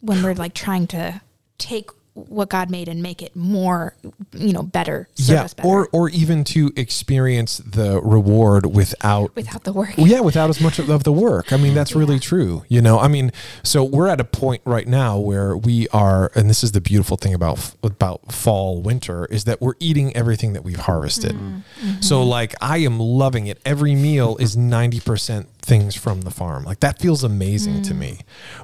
When 0.00 0.22
we're 0.22 0.34
like 0.34 0.54
trying 0.54 0.86
to 0.88 1.20
take 1.58 1.90
what 2.16 2.48
God 2.48 2.70
made 2.70 2.88
and 2.88 3.02
make 3.02 3.20
it 3.20 3.36
more, 3.36 3.94
you 4.32 4.52
know, 4.52 4.62
better, 4.62 5.08
serve 5.14 5.34
yeah, 5.34 5.42
us 5.44 5.54
better 5.54 5.68
or 5.68 5.88
or 5.92 6.08
even 6.08 6.44
to 6.44 6.72
experience 6.74 7.58
the 7.58 8.00
reward 8.00 8.66
without 8.66 9.36
without 9.36 9.64
the 9.64 9.72
work. 9.72 9.94
Yeah, 9.98 10.20
without 10.20 10.48
as 10.48 10.60
much 10.60 10.78
of, 10.78 11.04
the 11.04 11.12
work. 11.12 11.52
I 11.52 11.58
mean, 11.58 11.74
that's 11.74 11.94
really 11.94 12.18
true. 12.18 12.64
You 12.68 12.80
know, 12.80 12.98
I 12.98 13.08
mean, 13.08 13.32
so 13.62 13.84
we're 13.84 14.08
at 14.08 14.18
a 14.18 14.24
point 14.24 14.62
right 14.64 14.88
now 14.88 15.18
where 15.18 15.54
we 15.56 15.88
are, 15.88 16.32
and 16.34 16.48
this 16.48 16.64
is 16.64 16.72
the 16.72 16.80
beautiful 16.80 17.18
thing 17.18 17.34
about 17.34 17.74
about 17.82 18.32
fall, 18.32 18.80
winter, 18.80 19.26
is 19.26 19.44
that 19.44 19.60
we're 19.60 19.74
eating 19.78 20.16
everything 20.16 20.54
that 20.54 20.64
we've 20.64 20.80
harvested. 20.80 21.32
Mm-hmm. 21.32 22.00
So, 22.00 22.20
mm-hmm. 22.20 22.30
like, 22.30 22.54
I 22.62 22.78
am 22.78 22.98
loving 22.98 23.46
it. 23.46 23.60
Every 23.66 23.94
meal 23.94 24.36
is 24.38 24.56
ninety 24.56 25.00
percent 25.00 25.48
things 25.66 25.96
from 25.96 26.22
the 26.22 26.30
farm. 26.30 26.64
Like 26.64 26.80
that 26.80 26.98
feels 27.00 27.24
amazing 27.24 27.82
to 27.82 27.92
mm. 27.92 27.98
me. 27.98 28.20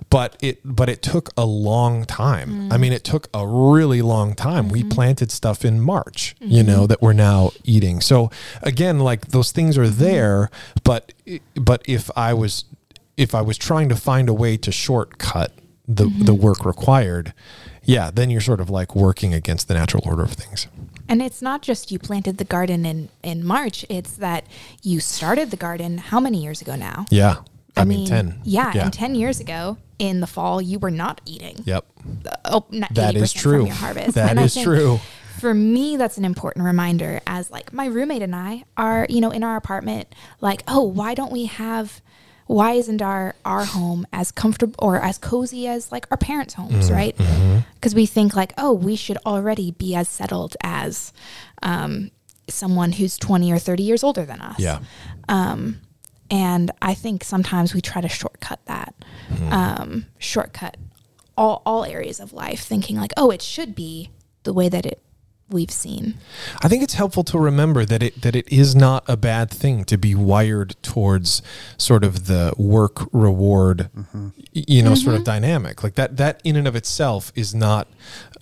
But 0.08 0.36
it 0.40 0.60
but 0.64 0.88
it 0.88 1.02
took 1.02 1.30
a 1.36 1.44
long 1.44 2.04
time. 2.04 2.72
I 2.72 2.78
mean, 2.78 2.92
it 2.92 3.04
took 3.04 3.28
a 3.34 3.46
really 3.46 4.00
long 4.02 4.34
time. 4.34 4.68
We 4.68 4.80
mm-hmm. 4.80 4.90
planted 4.90 5.32
stuff 5.32 5.64
in 5.64 5.80
March, 5.80 6.36
you 6.40 6.62
mm-hmm. 6.62 6.66
know, 6.66 6.86
that 6.86 7.02
we're 7.02 7.12
now 7.12 7.50
eating. 7.64 8.00
So 8.00 8.30
again, 8.62 9.00
like 9.00 9.28
those 9.28 9.50
things 9.50 9.76
are 9.76 9.84
mm-hmm. 9.84 10.04
there, 10.04 10.50
but 10.84 11.12
but 11.56 11.82
if 11.86 12.10
I 12.16 12.32
was 12.34 12.64
if 13.16 13.34
I 13.34 13.42
was 13.42 13.58
trying 13.58 13.88
to 13.88 13.96
find 13.96 14.28
a 14.28 14.34
way 14.34 14.56
to 14.58 14.70
shortcut 14.70 15.52
the 15.88 16.06
the 16.06 16.34
work 16.34 16.64
required, 16.64 17.34
yeah, 17.84 18.10
then 18.12 18.30
you're 18.30 18.40
sort 18.40 18.60
of 18.60 18.70
like 18.70 18.94
working 18.94 19.34
against 19.34 19.66
the 19.66 19.74
natural 19.74 20.04
order 20.06 20.22
of 20.22 20.32
things. 20.32 20.68
And 21.08 21.20
it's 21.20 21.42
not 21.42 21.62
just 21.62 21.90
you 21.90 21.98
planted 21.98 22.38
the 22.38 22.44
garden 22.44 22.86
in, 22.86 23.08
in 23.22 23.44
March, 23.44 23.84
it's 23.88 24.12
that 24.16 24.46
you 24.82 25.00
started 25.00 25.50
the 25.50 25.56
garden 25.56 25.98
how 25.98 26.20
many 26.20 26.42
years 26.42 26.62
ago 26.62 26.74
now? 26.76 27.06
Yeah. 27.10 27.36
I, 27.76 27.84
mean, 27.84 28.06
10. 28.06 28.40
Yeah, 28.44 28.72
Yeah. 28.74 28.84
and 28.84 28.92
10 28.92 29.14
years 29.14 29.40
ago 29.40 29.78
in 29.98 30.20
the 30.20 30.26
fall, 30.26 30.60
you 30.60 30.78
were 30.78 30.90
not 30.90 31.20
eating. 31.24 31.62
Yep. 31.64 31.84
Uh, 32.26 32.30
oh, 32.44 32.64
not 32.70 32.94
That 32.94 33.16
is 33.16 33.32
true. 33.32 33.58
From 33.58 33.66
your 33.66 33.76
harvest. 33.76 34.14
That 34.14 34.30
and 34.30 34.40
is 34.40 34.54
true. 34.54 35.00
For 35.38 35.54
me, 35.54 35.96
that's 35.96 36.18
an 36.18 36.24
important 36.24 36.64
reminder 36.64 37.20
as 37.26 37.50
like 37.50 37.72
my 37.72 37.86
roommate 37.86 38.22
and 38.22 38.34
I 38.34 38.64
are, 38.76 39.06
you 39.08 39.20
know, 39.20 39.30
in 39.30 39.42
our 39.42 39.56
apartment, 39.56 40.14
like, 40.40 40.62
oh, 40.68 40.82
why 40.82 41.14
don't 41.14 41.32
we 41.32 41.46
have, 41.46 42.00
why 42.46 42.72
isn't 42.72 43.00
our, 43.02 43.34
our 43.44 43.64
home 43.64 44.06
as 44.12 44.30
comfortable 44.32 44.74
or 44.78 45.00
as 45.00 45.16
cozy 45.18 45.66
as 45.66 45.90
like 45.92 46.06
our 46.10 46.16
parents' 46.16 46.54
homes, 46.54 46.90
Mm, 46.90 46.94
right? 46.94 47.16
mm-hmm. 47.16 47.58
Because 47.74 47.94
we 47.94 48.06
think 48.06 48.34
like, 48.36 48.52
oh, 48.58 48.72
we 48.72 48.96
should 48.96 49.18
already 49.24 49.70
be 49.72 49.94
as 49.94 50.08
settled 50.08 50.56
as 50.62 51.12
um, 51.62 52.10
someone 52.48 52.92
who's 52.92 53.16
20 53.18 53.52
or 53.52 53.58
30 53.58 53.82
years 53.82 54.02
older 54.04 54.24
than 54.24 54.40
us. 54.40 54.58
Yeah. 54.58 54.80
And 56.30 56.70
I 56.80 56.94
think 56.94 57.24
sometimes 57.24 57.74
we 57.74 57.80
try 57.82 58.00
to 58.00 58.08
shortcut 58.08 58.60
that, 58.66 58.94
Mm-hmm. 59.30 59.52
um, 59.52 60.06
shortcut 60.18 60.76
all, 61.36 61.62
all 61.64 61.84
areas 61.84 62.20
of 62.20 62.32
life, 62.32 62.60
thinking 62.64 62.96
like, 62.96 63.12
oh, 63.16 63.30
it 63.30 63.40
should 63.42 63.74
be 63.74 64.10
the 64.42 64.52
way 64.52 64.68
that 64.68 64.84
it 64.86 65.00
we've 65.52 65.70
seen. 65.70 66.14
I 66.62 66.68
think 66.68 66.82
it's 66.82 66.94
helpful 66.94 67.24
to 67.24 67.38
remember 67.38 67.84
that 67.84 68.02
it 68.02 68.22
that 68.22 68.34
it 68.34 68.48
is 68.52 68.74
not 68.74 69.04
a 69.08 69.16
bad 69.16 69.50
thing 69.50 69.84
to 69.84 69.96
be 69.98 70.14
wired 70.14 70.74
towards 70.82 71.42
sort 71.76 72.04
of 72.04 72.26
the 72.26 72.52
work 72.56 73.08
reward, 73.12 73.90
y- 73.94 74.30
you 74.52 74.82
know, 74.82 74.94
sort 74.94 75.16
of 75.16 75.24
dynamic. 75.24 75.82
Like 75.82 75.94
that 75.94 76.16
that 76.16 76.40
in 76.44 76.56
and 76.56 76.66
of 76.66 76.74
itself 76.76 77.32
is 77.34 77.54
not. 77.54 77.88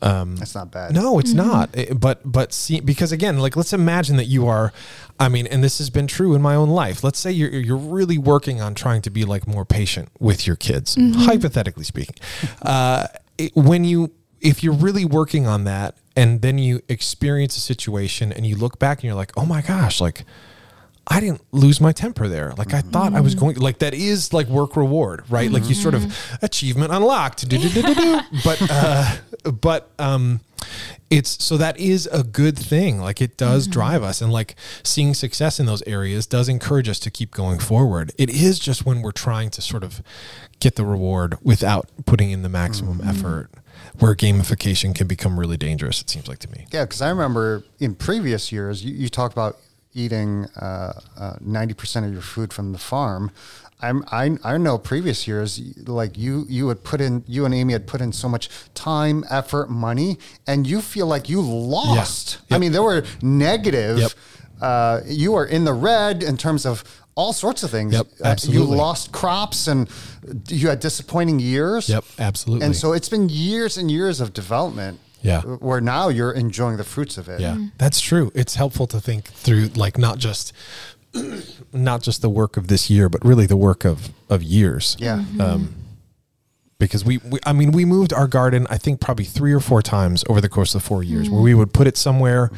Um, 0.02 0.36
that's 0.36 0.54
not 0.54 0.70
bad 0.70 0.94
no, 0.94 1.18
it's 1.18 1.34
not. 1.34 1.68
Eh, 1.74 1.92
But 1.92 2.20
but 2.24 2.54
see, 2.54 2.80
because 2.80 3.12
again, 3.12 3.38
like 3.38 3.54
let's 3.56 3.72
imagine 3.74 4.16
that 4.16 4.24
you 4.26 4.46
are. 4.46 4.72
I 5.18 5.28
mean, 5.28 5.46
and 5.46 5.62
this 5.62 5.76
has 5.76 5.90
been 5.90 6.06
true 6.06 6.34
in 6.34 6.40
my 6.40 6.54
own 6.54 6.70
life. 6.70 7.04
Let's 7.04 7.18
say 7.18 7.30
you're 7.30 7.50
you're 7.50 7.76
really 7.76 8.16
working 8.16 8.62
on 8.62 8.74
trying 8.74 9.02
to 9.02 9.10
be 9.10 9.26
like 9.26 9.46
more 9.46 9.66
patient 9.66 10.08
with 10.18 10.46
your 10.46 10.56
kids, 10.56 10.96
hypothetically 10.98 11.84
speaking. 11.84 12.14
Uh, 12.62 13.08
it, 13.36 13.54
when 13.54 13.84
you 13.84 14.10
if 14.40 14.62
you're 14.62 14.74
really 14.74 15.04
working 15.04 15.46
on 15.46 15.64
that, 15.64 15.96
and 16.16 16.42
then 16.42 16.58
you 16.58 16.82
experience 16.88 17.56
a 17.56 17.60
situation, 17.60 18.32
and 18.32 18.46
you 18.46 18.56
look 18.56 18.78
back 18.78 18.98
and 18.98 19.04
you're 19.04 19.14
like, 19.14 19.32
oh 19.36 19.46
my 19.46 19.62
gosh, 19.62 20.00
like. 20.00 20.24
I 21.12 21.18
didn't 21.18 21.42
lose 21.50 21.80
my 21.80 21.90
temper 21.90 22.28
there. 22.28 22.52
Like 22.56 22.72
I 22.72 22.82
thought 22.82 23.14
I 23.14 23.20
was 23.20 23.34
going 23.34 23.56
like 23.56 23.78
that 23.78 23.94
is 23.94 24.32
like 24.32 24.46
work 24.46 24.76
reward, 24.76 25.24
right? 25.28 25.50
Like 25.50 25.68
you 25.68 25.74
sort 25.74 25.94
of 25.94 26.16
achievement 26.40 26.92
unlocked. 26.92 27.46
But 28.44 28.62
uh 28.70 29.16
but 29.50 29.90
um 29.98 30.40
it's 31.08 31.42
so 31.42 31.56
that 31.56 31.78
is 31.80 32.06
a 32.12 32.22
good 32.22 32.56
thing. 32.56 33.00
Like 33.00 33.20
it 33.20 33.36
does 33.36 33.66
drive 33.66 34.04
us 34.04 34.22
and 34.22 34.32
like 34.32 34.54
seeing 34.84 35.14
success 35.14 35.58
in 35.58 35.66
those 35.66 35.82
areas 35.82 36.26
does 36.26 36.48
encourage 36.48 36.88
us 36.88 37.00
to 37.00 37.10
keep 37.10 37.32
going 37.32 37.58
forward. 37.58 38.12
It 38.16 38.30
is 38.30 38.60
just 38.60 38.86
when 38.86 39.02
we're 39.02 39.10
trying 39.10 39.50
to 39.50 39.62
sort 39.62 39.82
of 39.82 40.02
get 40.60 40.76
the 40.76 40.84
reward 40.84 41.38
without 41.42 41.88
putting 42.06 42.30
in 42.30 42.42
the 42.42 42.48
maximum 42.48 43.00
effort 43.04 43.50
where 43.98 44.14
gamification 44.14 44.94
can 44.94 45.06
become 45.06 45.38
really 45.38 45.56
dangerous, 45.56 46.00
it 46.00 46.08
seems 46.10 46.28
like 46.28 46.38
to 46.40 46.50
me. 46.50 46.66
Yeah, 46.72 46.84
because 46.84 47.02
I 47.02 47.08
remember 47.10 47.64
in 47.78 47.94
previous 47.94 48.52
years, 48.52 48.84
you, 48.84 48.94
you 48.94 49.08
talked 49.08 49.32
about 49.34 49.56
eating 49.92 50.46
uh, 50.56 50.92
ninety 51.40 51.74
percent 51.74 52.06
of 52.06 52.12
your 52.12 52.22
food 52.22 52.52
from 52.52 52.72
the 52.72 52.78
farm. 52.78 53.30
I'm, 53.82 54.04
I 54.12 54.36
I 54.44 54.58
know 54.58 54.76
previous 54.78 55.26
years, 55.26 55.58
like 55.88 56.16
you 56.18 56.44
you 56.48 56.68
had 56.68 56.84
put 56.84 57.00
in 57.00 57.24
you 57.26 57.44
and 57.46 57.54
Amy 57.54 57.72
had 57.72 57.86
put 57.86 58.00
in 58.02 58.12
so 58.12 58.28
much 58.28 58.48
time, 58.74 59.24
effort, 59.30 59.70
money, 59.70 60.18
and 60.46 60.66
you 60.66 60.80
feel 60.82 61.06
like 61.06 61.28
you 61.30 61.40
lost. 61.40 62.38
I 62.50 62.54
Yep. 62.54 62.60
mean, 62.60 62.72
there 62.72 62.82
were 62.82 63.04
negative. 63.22 63.98
Yep. 63.98 64.12
Uh, 64.60 65.00
you 65.06 65.32
were 65.32 65.46
in 65.46 65.64
the 65.64 65.72
red 65.72 66.22
in 66.22 66.36
terms 66.36 66.66
of 66.66 66.84
all 67.20 67.32
sorts 67.32 67.62
of 67.62 67.70
things. 67.70 67.92
Yep, 67.92 68.06
Uh, 68.24 68.36
you 68.54 68.64
lost 68.64 69.12
crops 69.12 69.68
and 69.68 69.88
you 70.48 70.68
had 70.68 70.80
disappointing 70.80 71.38
years. 71.40 71.88
Yep, 71.88 72.04
absolutely. 72.18 72.66
And 72.66 72.74
so 72.76 72.92
it's 72.96 73.08
been 73.10 73.28
years 73.28 73.76
and 73.78 73.90
years 73.90 74.20
of 74.20 74.32
development. 74.32 74.98
Yeah. 75.22 75.42
Where 75.42 75.82
now 75.82 76.08
you're 76.08 76.32
enjoying 76.32 76.78
the 76.78 76.84
fruits 76.84 77.18
of 77.18 77.28
it. 77.28 77.40
Yeah, 77.40 77.56
that's 77.76 78.00
true. 78.00 78.32
It's 78.34 78.54
helpful 78.54 78.86
to 78.86 79.00
think 79.00 79.24
through 79.44 79.66
like 79.84 79.98
not 79.98 80.16
just 80.18 80.52
not 81.72 82.02
just 82.02 82.22
the 82.22 82.30
work 82.30 82.56
of 82.56 82.66
this 82.68 82.88
year, 82.90 83.08
but 83.08 83.24
really 83.24 83.46
the 83.46 83.56
work 83.56 83.84
of 83.84 84.08
of 84.28 84.42
years. 84.42 84.96
Yeah. 84.98 85.24
Um, 85.38 85.74
because 86.80 87.04
we, 87.04 87.18
we 87.18 87.38
I 87.46 87.52
mean 87.52 87.70
we 87.70 87.84
moved 87.84 88.12
our 88.12 88.26
garden 88.26 88.66
I 88.68 88.78
think 88.78 89.00
probably 89.00 89.24
3 89.24 89.52
or 89.52 89.60
4 89.60 89.82
times 89.82 90.24
over 90.28 90.40
the 90.40 90.48
course 90.48 90.74
of 90.74 90.82
4 90.82 91.04
years 91.04 91.30
where 91.30 91.40
we 91.40 91.54
would 91.54 91.72
put 91.72 91.86
it 91.86 91.96
somewhere 91.96 92.50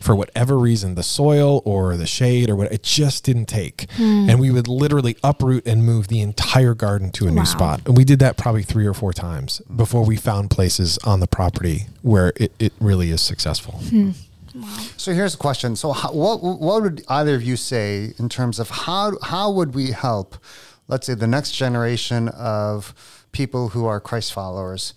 for 0.00 0.14
whatever 0.14 0.58
reason 0.58 0.94
the 0.96 1.02
soil 1.02 1.62
or 1.64 1.96
the 1.96 2.06
shade 2.06 2.50
or 2.50 2.56
what 2.56 2.70
it 2.70 2.82
just 2.82 3.24
didn't 3.24 3.46
take 3.46 3.90
hmm. 3.92 4.28
and 4.28 4.38
we 4.38 4.50
would 4.50 4.68
literally 4.68 5.16
uproot 5.24 5.66
and 5.66 5.84
move 5.86 6.08
the 6.08 6.20
entire 6.20 6.74
garden 6.74 7.10
to 7.12 7.26
a 7.26 7.30
new 7.30 7.38
Wow. 7.38 7.44
spot 7.44 7.80
and 7.86 7.96
we 7.96 8.04
did 8.04 8.18
that 8.18 8.36
probably 8.36 8.62
3 8.62 8.86
or 8.86 8.92
4 8.94 9.14
times 9.14 9.62
before 9.74 10.04
we 10.04 10.16
found 10.16 10.50
places 10.50 10.98
on 11.04 11.20
the 11.20 11.26
property 11.26 11.86
where 12.02 12.32
it, 12.36 12.52
it 12.58 12.72
really 12.80 13.10
is 13.10 13.22
successful. 13.22 13.74
Hmm. 13.74 14.10
Hmm. 14.52 14.64
So 14.96 15.12
here's 15.12 15.34
a 15.34 15.38
question. 15.38 15.76
So 15.76 15.92
how, 15.92 16.12
what 16.12 16.42
what 16.42 16.82
would 16.82 17.04
either 17.08 17.34
of 17.36 17.42
you 17.42 17.56
say 17.56 18.14
in 18.18 18.28
terms 18.28 18.58
of 18.58 18.68
how 18.68 19.12
how 19.22 19.50
would 19.52 19.74
we 19.74 19.92
help, 19.92 20.36
let's 20.88 21.06
say, 21.06 21.14
the 21.14 21.28
next 21.28 21.52
generation 21.52 22.28
of 22.28 22.94
people 23.32 23.70
who 23.70 23.86
are 23.86 24.00
Christ 24.00 24.32
followers, 24.32 24.94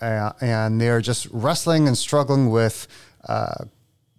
uh, 0.00 0.32
and 0.40 0.80
they're 0.80 1.00
just 1.00 1.26
wrestling 1.30 1.86
and 1.86 1.96
struggling 1.96 2.50
with. 2.50 2.86
Uh, 3.28 3.64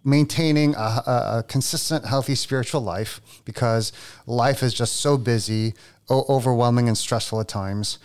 maintaining 0.04 0.74
a, 0.74 0.78
a, 0.78 1.44
consistent 1.48 2.04
healthy 2.06 2.34
spiritual 2.34 2.80
life 2.80 3.20
because 3.44 3.92
life 4.26 4.62
is 4.62 4.72
just 4.72 4.96
so 4.96 5.18
busy 5.18 5.74
o- 6.08 6.24
overwhelming 6.28 6.88
and 6.88 6.96
stressful 6.96 7.40
at 7.40 7.48
times 7.48 7.98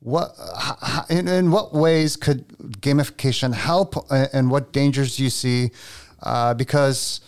what 0.00 0.34
h- 0.56 0.72
h- 0.82 1.18
in, 1.18 1.28
in 1.28 1.50
what 1.50 1.74
ways 1.74 2.16
could 2.16 2.48
gamification 2.80 3.52
help 3.54 3.96
uh, 4.10 4.26
and 4.32 4.50
what 4.50 4.72
dangers 4.72 5.16
do 5.16 5.24
you 5.24 5.30
see 5.30 5.70
uh, 6.22 6.54
because 6.54 7.20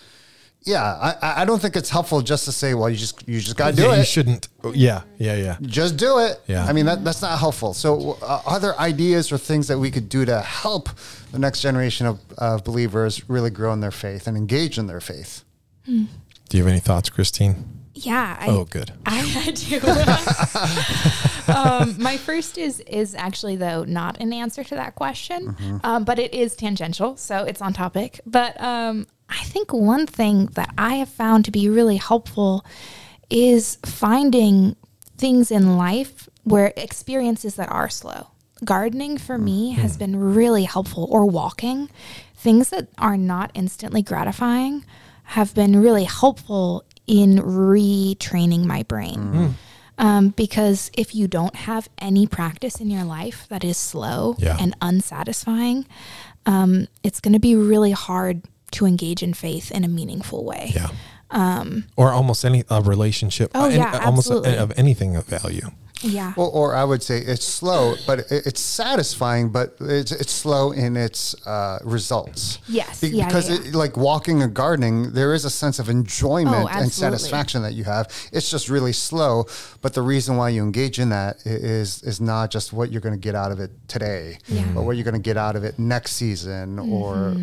yeah 0.65 0.83
I- 0.83 1.17
I, 1.27 1.43
I 1.43 1.45
don't 1.45 1.61
think 1.61 1.75
it's 1.77 1.91
helpful 1.91 2.21
just 2.23 2.45
to 2.47 2.53
say 2.53 2.75
well 2.75 2.89
you 2.89 2.97
just 2.97 3.27
you 3.29 3.41
just 3.41 3.57
gotta 3.57 3.75
do 3.77 3.83
Yeah, 3.83 3.95
it 3.95 3.99
you 3.99 4.05
shouldn't 4.05 4.49
yeah, 4.75 5.03
yeah, 5.19 5.35
yeah. 5.37 5.57
just 5.63 5.97
do 5.97 6.19
it 6.19 6.41
Yeah. 6.47 6.65
i 6.65 6.73
mean 6.73 6.87
that, 6.87 7.03
that's 7.05 7.21
not 7.23 7.39
helpful 7.39 7.75
so 7.75 8.19
uh, 8.23 8.43
are 8.47 8.61
there 8.61 8.79
ideas 8.79 9.33
or 9.33 9.39
things 9.39 9.67
that 9.69 9.79
we 9.79 9.91
could 9.91 10.09
do 10.09 10.25
to 10.25 10.41
help 10.41 10.89
the 11.33 11.39
next 11.39 11.61
generation 11.63 12.07
of, 12.07 12.21
of 12.39 12.63
believers 12.65 13.29
really 13.29 13.51
grow 13.51 13.73
in 13.73 13.81
their 13.81 13.91
faith 13.91 14.27
and 14.27 14.37
engage 14.37 14.79
in 14.79 14.87
their 14.87 15.01
faith 15.01 15.45
Do 15.87 16.07
you 16.59 16.63
have 16.65 16.71
any 16.71 16.81
thoughts, 16.81 17.09
Christine? 17.11 17.57
Yeah. 17.95 18.37
I, 18.41 18.49
Oh, 18.49 18.65
good. 18.65 18.93
I 19.07 19.51
do. 19.55 19.79
um, 21.53 21.97
my 22.03 22.17
first 22.17 22.59
is 22.59 22.81
is 22.81 23.15
actually 23.15 23.57
though 23.57 23.85
not 23.85 24.21
an 24.21 24.33
answer 24.33 24.65
to 24.65 24.75
that 24.77 24.95
question, 24.95 25.57
um, 25.85 26.05
but 26.05 26.19
it 26.19 26.33
is 26.35 26.55
tangential, 26.57 27.17
so 27.17 27.45
it's 27.45 27.61
on 27.61 27.73
topic. 27.73 28.21
But 28.27 28.61
um, 28.61 29.07
I 29.33 29.45
think 29.45 29.73
one 29.73 30.07
thing 30.07 30.47
that 30.55 30.71
I 30.77 30.97
have 30.97 31.09
found 31.09 31.45
to 31.47 31.51
be 31.51 31.69
really 31.69 31.97
helpful 31.97 32.65
is 33.31 33.79
finding 33.87 34.77
things 35.17 35.51
in 35.51 35.77
life 35.77 36.29
where 36.45 36.73
experiences 36.77 37.55
that 37.57 37.71
are 37.71 37.89
slow. 37.89 38.29
Gardening 38.65 39.19
for 39.19 39.39
me 39.39 39.73
has 39.73 39.97
been 39.97 40.15
really 40.35 40.65
helpful, 40.65 41.09
or 41.11 41.25
walking. 41.27 41.89
Things 42.37 42.69
that 42.71 42.89
are 42.99 43.17
not 43.17 43.51
instantly 43.55 44.03
gratifying 44.03 44.85
have 45.25 45.55
been 45.55 45.81
really 45.81 46.05
helpful 46.05 46.85
in 47.07 47.39
retraining 47.39 48.65
my 48.65 48.83
brain. 48.85 49.57
Um, 49.99 50.31
because 50.31 50.91
if 50.97 51.15
you 51.15 51.27
don't 51.29 51.55
have 51.55 51.89
any 51.99 52.27
practice 52.27 52.81
in 52.81 52.91
your 52.91 53.05
life 53.05 53.47
that 53.49 53.63
is 53.65 53.77
slow 53.77 54.37
Yeah. 54.39 54.57
and 54.61 54.75
unsatisfying, 54.81 55.87
um, 56.47 56.87
it's 57.03 57.21
going 57.21 57.35
to 57.35 57.39
be 57.41 57.55
really 57.55 57.93
hard 57.93 58.43
to 58.73 58.87
engage 58.87 59.23
in 59.23 59.35
faith 59.35 59.71
in 59.71 59.85
a 59.85 59.89
meaningful 59.89 60.45
way. 60.45 60.73
Yeah. 60.75 60.89
or 61.97 62.11
almost 62.13 62.45
any 62.45 62.65
a 62.69 62.83
relationship. 62.83 63.51
Um, 63.55 63.63
Oh, 63.63 63.67
any- 63.67 63.77
yeah, 63.77 64.01
almost 64.05 64.27
absolutely. 64.31 64.57
of 64.57 64.73
anything 64.77 65.17
of 65.17 65.25
value. 65.27 65.71
Yeah. 66.05 66.33
Or, 66.37 66.49
or 66.51 66.75
I 66.75 66.83
would 66.83 67.01
say 67.01 67.19
it's 67.19 67.47
slow, 67.47 67.95
but 68.09 68.25
it's 68.29 68.61
satisfying, 68.61 69.51
but 69.51 69.77
it's, 69.81 70.11
it's 70.11 70.33
slow 70.33 70.73
in 70.73 70.97
its 70.97 71.35
uh, 71.47 71.79
results. 71.85 72.59
Yes. 72.67 73.01
Be- 73.01 73.11
Yeah, 73.11 73.27
because 73.29 73.49
yeah, 73.49 73.69
It, 73.69 73.75
like 73.77 73.97
walking 73.97 74.43
or 74.43 74.49
gardening, 74.49 75.13
there 75.13 75.33
is 75.33 75.45
a 75.45 75.51
sense 75.51 75.79
of 75.79 75.89
enjoyment 75.89 76.65
Oh, 76.65 76.69
and 76.77 76.91
satisfaction 76.91 77.63
that 77.63 77.75
you 77.75 77.85
have. 77.85 78.09
It's 78.33 78.51
just 78.51 78.69
really 78.69 78.93
slow, 78.93 79.47
but 79.81 79.95
the 79.95 80.03
reason 80.03 80.37
why 80.37 80.49
you 80.49 80.65
engage 80.65 80.99
in 80.99 81.11
that 81.11 81.37
is 81.47 81.63
is 81.63 82.03
is 82.03 82.21
not 82.21 82.51
just 82.51 82.73
what 82.73 82.91
you're 82.91 83.01
going 83.01 83.15
to 83.21 83.27
get 83.29 83.37
out 83.37 83.53
of 83.53 83.61
it 83.61 83.71
today, 83.87 84.39
Yeah. 84.49 84.65
but 84.75 84.83
what 84.83 84.97
you're 84.97 85.05
going 85.05 85.23
to 85.23 85.29
get 85.31 85.37
out 85.37 85.55
of 85.55 85.63
it 85.63 85.79
next 85.79 86.13
season 86.17 86.79
or 86.81 87.37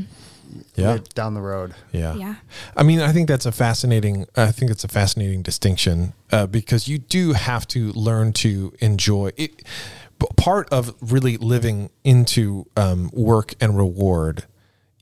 Yeah. 0.75 0.99
down 1.13 1.33
the 1.33 1.41
road. 1.41 1.73
Yeah. 1.91 2.15
Yeah. 2.15 2.35
I 2.75 2.83
mean, 2.83 2.99
I 3.01 3.11
think 3.11 3.27
that's 3.27 3.45
a 3.45 3.51
fascinating. 3.51 4.25
I 4.35 4.51
think 4.51 4.71
it's 4.71 4.83
a 4.83 4.87
fascinating 4.87 5.41
distinction 5.41 6.13
uh, 6.31 6.47
because 6.47 6.87
you 6.87 6.97
do 6.97 7.33
have 7.33 7.67
to 7.69 7.91
learn 7.93 8.33
to 8.33 8.73
enjoy 8.79 9.31
it. 9.37 9.63
Part 10.35 10.67
of 10.69 10.95
really 11.01 11.37
living 11.37 11.89
into 12.03 12.65
um, 12.75 13.09
work 13.13 13.53
and 13.61 13.77
reward, 13.77 14.43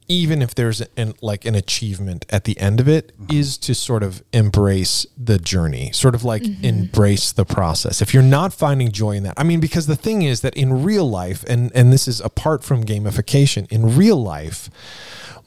even 0.07 0.43
if 0.43 0.53
there's 0.53 0.81
an 0.95 1.15
like 1.21 1.43
an 1.43 1.55
achievement 1.55 2.23
at 2.29 2.43
the 2.43 2.59
end 2.59 2.79
of 2.79 2.87
it, 2.87 3.13
is 3.31 3.57
to 3.59 3.73
sort 3.73 4.03
of 4.03 4.23
embrace 4.31 5.07
the 5.17 5.39
journey, 5.39 5.91
sort 5.91 6.13
of 6.13 6.23
like 6.23 6.43
embrace 6.63 7.31
the 7.31 7.45
process. 7.45 7.99
If 7.99 8.13
you're 8.13 8.21
not 8.21 8.53
finding 8.53 8.91
joy 8.91 9.11
in 9.11 9.23
that, 9.23 9.33
I 9.37 9.43
mean, 9.43 9.59
because 9.59 9.87
the 9.87 9.95
thing 9.95 10.21
is 10.21 10.41
that 10.41 10.55
in 10.55 10.83
real 10.83 11.09
life, 11.09 11.43
and 11.47 11.71
and 11.73 11.91
this 11.91 12.07
is 12.07 12.21
apart 12.21 12.63
from 12.63 12.85
gamification, 12.85 13.67
in 13.71 13.97
real 13.97 14.21
life 14.21 14.69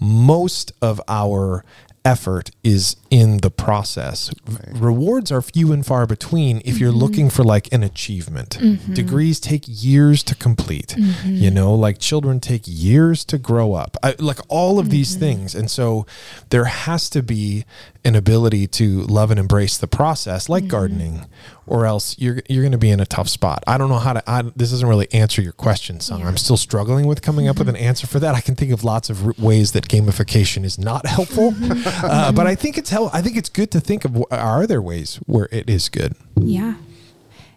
most 0.00 0.72
of 0.80 1.00
our 1.06 1.64
effort 2.04 2.50
is 2.64 2.96
in 3.10 3.38
the 3.38 3.50
process. 3.50 4.32
Rewards 4.72 5.30
are 5.30 5.42
few 5.42 5.72
and 5.72 5.84
far 5.84 6.06
between 6.06 6.62
if 6.64 6.78
you're 6.78 6.90
mm-hmm. 6.90 7.00
looking 7.00 7.30
for 7.30 7.44
like 7.44 7.72
an 7.72 7.82
achievement. 7.82 8.58
Mm-hmm. 8.58 8.94
Degrees 8.94 9.38
take 9.38 9.64
years 9.66 10.22
to 10.24 10.34
complete. 10.34 10.94
Mm-hmm. 10.98 11.34
You 11.34 11.50
know, 11.50 11.74
like 11.74 11.98
children 11.98 12.40
take 12.40 12.62
years 12.64 13.24
to 13.26 13.38
grow 13.38 13.74
up. 13.74 13.96
I, 14.02 14.14
like 14.18 14.40
all 14.48 14.78
of 14.78 14.90
these 14.90 15.14
things. 15.16 15.54
And 15.54 15.70
so 15.70 16.06
there 16.48 16.64
has 16.64 17.10
to 17.10 17.22
be 17.22 17.64
an 18.04 18.16
ability 18.16 18.66
to 18.66 19.02
love 19.02 19.30
and 19.30 19.38
embrace 19.38 19.76
the 19.76 19.86
process 19.86 20.48
like 20.48 20.68
gardening 20.68 21.26
or 21.70 21.86
else 21.86 22.16
you're 22.18 22.42
you're 22.48 22.62
going 22.62 22.72
to 22.72 22.78
be 22.78 22.90
in 22.90 23.00
a 23.00 23.06
tough 23.06 23.28
spot. 23.28 23.62
I 23.66 23.78
don't 23.78 23.88
know 23.88 23.98
how 23.98 24.12
to 24.12 24.22
I, 24.28 24.42
this 24.42 24.70
doesn't 24.70 24.88
really 24.88 25.10
answer 25.14 25.40
your 25.40 25.52
question, 25.52 26.00
son. 26.00 26.20
Yeah. 26.20 26.26
I'm 26.28 26.36
still 26.36 26.56
struggling 26.56 27.06
with 27.06 27.22
coming 27.22 27.48
up 27.48 27.58
with 27.58 27.68
an 27.68 27.76
answer 27.76 28.06
for 28.06 28.18
that. 28.18 28.34
I 28.34 28.40
can 28.40 28.56
think 28.56 28.72
of 28.72 28.84
lots 28.84 29.08
of 29.08 29.38
ways 29.38 29.72
that 29.72 29.88
gamification 29.88 30.64
is 30.64 30.78
not 30.78 31.06
helpful, 31.06 31.54
uh, 31.62 32.32
but 32.32 32.46
I 32.46 32.54
think 32.54 32.76
it's 32.76 32.90
hel- 32.90 33.10
I 33.12 33.22
think 33.22 33.36
it's 33.36 33.48
good 33.48 33.70
to 33.70 33.80
think 33.80 34.04
of 34.04 34.22
are 34.30 34.66
there 34.66 34.82
ways 34.82 35.16
where 35.26 35.48
it 35.52 35.70
is 35.70 35.88
good. 35.88 36.14
Yeah. 36.36 36.74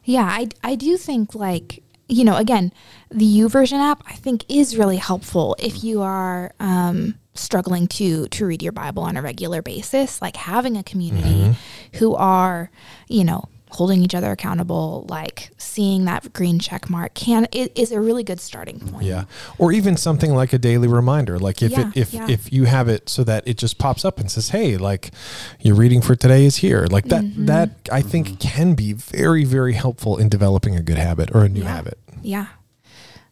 Yeah, 0.06 0.26
I, 0.26 0.50
I 0.64 0.76
do 0.76 0.98
think 0.98 1.34
like, 1.34 1.82
you 2.10 2.26
know, 2.26 2.36
again, 2.36 2.74
the 3.10 3.26
YouVersion 3.26 3.80
app 3.80 4.04
I 4.06 4.14
think 4.14 4.46
is 4.50 4.78
really 4.78 4.98
helpful 4.98 5.56
if 5.60 5.84
you 5.84 6.02
are 6.02 6.54
um, 6.60 7.16
struggling 7.34 7.88
to 7.88 8.28
to 8.28 8.46
read 8.46 8.62
your 8.62 8.74
Bible 8.74 9.04
on 9.04 9.18
a 9.18 9.22
regular 9.22 9.62
basis, 9.62 10.22
like 10.22 10.36
having 10.36 10.78
a 10.78 10.84
community 10.84 11.56
who 11.94 12.16
are, 12.16 12.70
you 13.08 13.24
know, 13.24 13.48
holding 13.74 14.02
each 14.04 14.16
other 14.16 14.32
accountable, 14.32 15.06
like 15.10 15.50
seeing 15.58 16.06
that 16.06 16.32
green 16.34 16.60
check 16.60 16.90
mark 16.90 17.14
can 17.14 17.48
is, 17.52 17.70
is 17.76 17.92
a 17.92 18.00
really 18.00 18.24
good 18.24 18.40
starting 18.40 18.80
point. 18.80 19.06
Yeah, 19.06 19.26
or 19.58 19.72
even 19.72 19.98
something 19.98 20.34
like 20.34 20.54
a 20.54 20.58
daily 20.58 20.88
reminder. 20.88 21.40
Like 21.40 21.62
if 21.62 21.72
Yeah, 21.72 21.90
it, 21.90 21.98
if 21.98 22.14
yeah. 22.14 22.28
if 22.30 22.54
you 22.54 22.66
have 22.66 22.88
it 22.88 23.10
so 23.10 23.24
that 23.24 23.48
it 23.48 23.58
just 23.58 23.78
pops 23.78 24.06
up 24.06 24.20
and 24.20 24.30
says, 24.32 24.50
"Hey, 24.50 24.78
like 24.78 25.12
your 25.60 25.76
reading 25.76 26.02
for 26.02 26.16
today 26.16 26.46
is 26.46 26.58
here." 26.58 26.86
Like 26.90 27.06
that 27.06 27.24
Mm-hmm. 27.24 27.46
that 27.48 27.70
I 27.92 28.02
think 28.02 28.40
can 28.40 28.74
be 28.76 28.94
very 28.94 29.44
very 29.46 29.74
helpful 29.74 30.18
in 30.18 30.30
developing 30.30 30.76
a 30.76 30.82
good 30.82 30.98
habit 30.98 31.30
or 31.34 31.44
a 31.44 31.50
new 31.50 31.62
Yeah. 31.64 31.76
habit. 31.76 31.98
Yeah. 32.22 32.48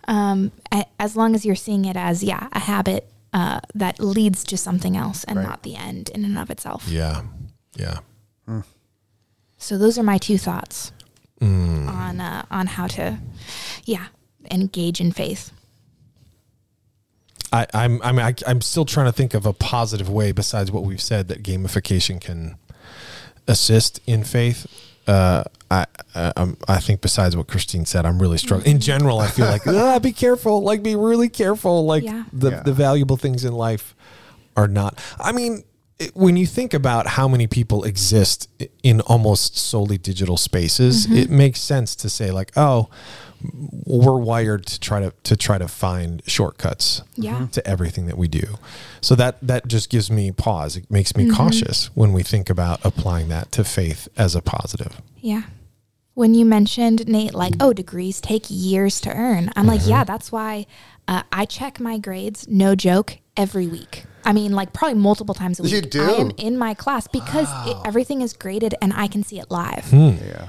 Um, 0.07 0.51
as 0.99 1.15
long 1.15 1.35
as 1.35 1.45
you're 1.45 1.55
seeing 1.55 1.85
it 1.85 1.95
as 1.95 2.23
yeah 2.23 2.47
a 2.51 2.59
habit 2.59 3.07
uh, 3.33 3.59
that 3.75 3.99
leads 3.99 4.43
to 4.45 4.57
something 4.57 4.97
else 4.97 5.23
and 5.23 5.37
Right. 5.37 5.47
not 5.47 5.63
the 5.63 5.75
end 5.75 6.09
in 6.09 6.25
and 6.25 6.37
of 6.37 6.49
itself. 6.49 6.87
Yeah, 6.89 7.21
yeah. 7.77 7.99
So 9.61 9.77
those 9.77 9.97
are 9.99 10.03
my 10.03 10.17
two 10.17 10.37
thoughts 10.37 10.91
Mm. 11.39 11.87
on 11.87 12.19
uh, 12.21 12.45
on 12.51 12.67
how 12.67 12.85
to, 12.87 13.17
yeah, 13.85 14.07
engage 14.51 14.99
in 15.01 15.11
faith. 15.11 15.51
I, 17.53 17.65
I'm 17.73 17.99
I'm 18.03 18.19
I, 18.19 18.35
I'm 18.47 18.61
still 18.61 18.85
trying 18.85 19.07
to 19.07 19.11
think 19.11 19.33
of 19.33 19.45
a 19.45 19.53
positive 19.53 20.07
way 20.09 20.31
besides 20.31 20.71
what 20.71 20.83
we've 20.83 21.01
said 21.01 21.27
that 21.29 21.41
gamification 21.43 22.21
can 22.21 22.57
assist 23.47 23.99
in 24.05 24.23
faith. 24.23 24.67
Uh, 25.07 25.43
I 25.71 25.85
I, 26.13 26.31
I'm, 26.37 26.57
I 26.67 26.79
think 26.79 27.01
besides 27.01 27.35
what 27.35 27.47
Christine 27.47 27.85
said, 27.85 28.05
I'm 28.05 28.21
really 28.21 28.37
struggling. 28.37 28.75
In 28.75 28.79
general, 28.79 29.19
I 29.19 29.27
feel 29.27 29.47
like 29.47 29.63
ah, 29.67 29.97
be 29.99 30.11
careful, 30.11 30.61
like 30.61 30.83
be 30.83 30.95
really 30.95 31.29
careful. 31.29 31.85
Like 31.85 32.03
Yeah. 32.03 32.23
the 32.31 32.51
Yeah. 32.51 32.63
the 32.63 32.73
valuable 32.73 33.17
things 33.17 33.43
in 33.45 33.53
life 33.53 33.95
are 34.55 34.67
not. 34.67 34.99
I 35.19 35.31
mean. 35.31 35.63
When 36.13 36.35
you 36.37 36.47
think 36.47 36.73
about 36.73 37.05
how 37.07 37.27
many 37.27 37.47
people 37.47 37.83
exist 37.83 38.49
in 38.83 39.01
almost 39.01 39.57
solely 39.57 39.97
digital 39.97 40.37
spaces, 40.37 41.09
it 41.11 41.29
makes 41.29 41.59
sense 41.61 41.95
to 41.97 42.09
say 42.09 42.31
like, 42.31 42.51
oh, 42.57 42.89
we're 43.85 44.17
wired 44.17 44.65
to 44.67 44.79
try 44.79 44.99
to 44.99 45.13
to 45.23 45.35
try 45.35 45.57
to 45.57 45.67
find 45.67 46.21
shortcuts 46.27 47.01
Yeah. 47.15 47.47
to 47.51 47.65
everything 47.67 48.05
that 48.07 48.17
we 48.17 48.27
do. 48.27 48.57
So 49.01 49.15
that 49.15 49.37
that 49.41 49.67
just 49.67 49.89
gives 49.89 50.11
me 50.11 50.31
pause. 50.31 50.77
It 50.77 50.89
makes 50.91 51.11
Mm-hmm. 51.13 51.29
me 51.29 51.35
cautious 51.35 51.89
when 51.95 52.13
we 52.13 52.23
think 52.23 52.49
about 52.49 52.79
applying 52.85 53.29
that 53.29 53.51
to 53.53 53.63
faith 53.63 54.07
as 54.17 54.35
a 54.35 54.41
positive. 54.41 55.01
Yeah. 55.19 55.43
when 56.13 56.33
you 56.35 56.45
mentioned 56.45 57.07
Nate, 57.07 57.33
like, 57.33 57.53
oh, 57.59 57.73
degrees 57.73 58.19
take 58.21 58.45
years 58.49 58.99
to 59.01 59.09
earn. 59.15 59.49
I'm 59.55 59.65
like, 59.65 59.81
yeah, 59.87 60.03
that's 60.03 60.29
why 60.31 60.65
uh, 61.07 61.23
I 61.31 61.45
check 61.45 61.79
my 61.79 61.97
grades, 61.97 62.47
no 62.49 62.75
joke, 62.75 63.17
every 63.37 63.65
week. 63.65 64.03
I 64.25 64.33
mean, 64.33 64.53
like 64.53 64.73
probably 64.73 64.97
multiple 64.97 65.35
times 65.35 65.59
a 65.59 65.63
week. 65.63 65.71
You 65.73 65.81
do? 65.81 66.03
I 66.03 66.11
am 66.13 66.31
in 66.37 66.57
my 66.57 66.73
class 66.73 67.07
because 67.07 67.47
it, 67.67 67.77
everything 67.85 68.21
is 68.21 68.33
graded 68.33 68.75
and 68.81 68.93
I 68.93 69.07
can 69.07 69.23
see 69.23 69.39
it 69.39 69.49
live. 69.51 69.85
Hmm. 69.89 70.11
Yeah. 70.25 70.47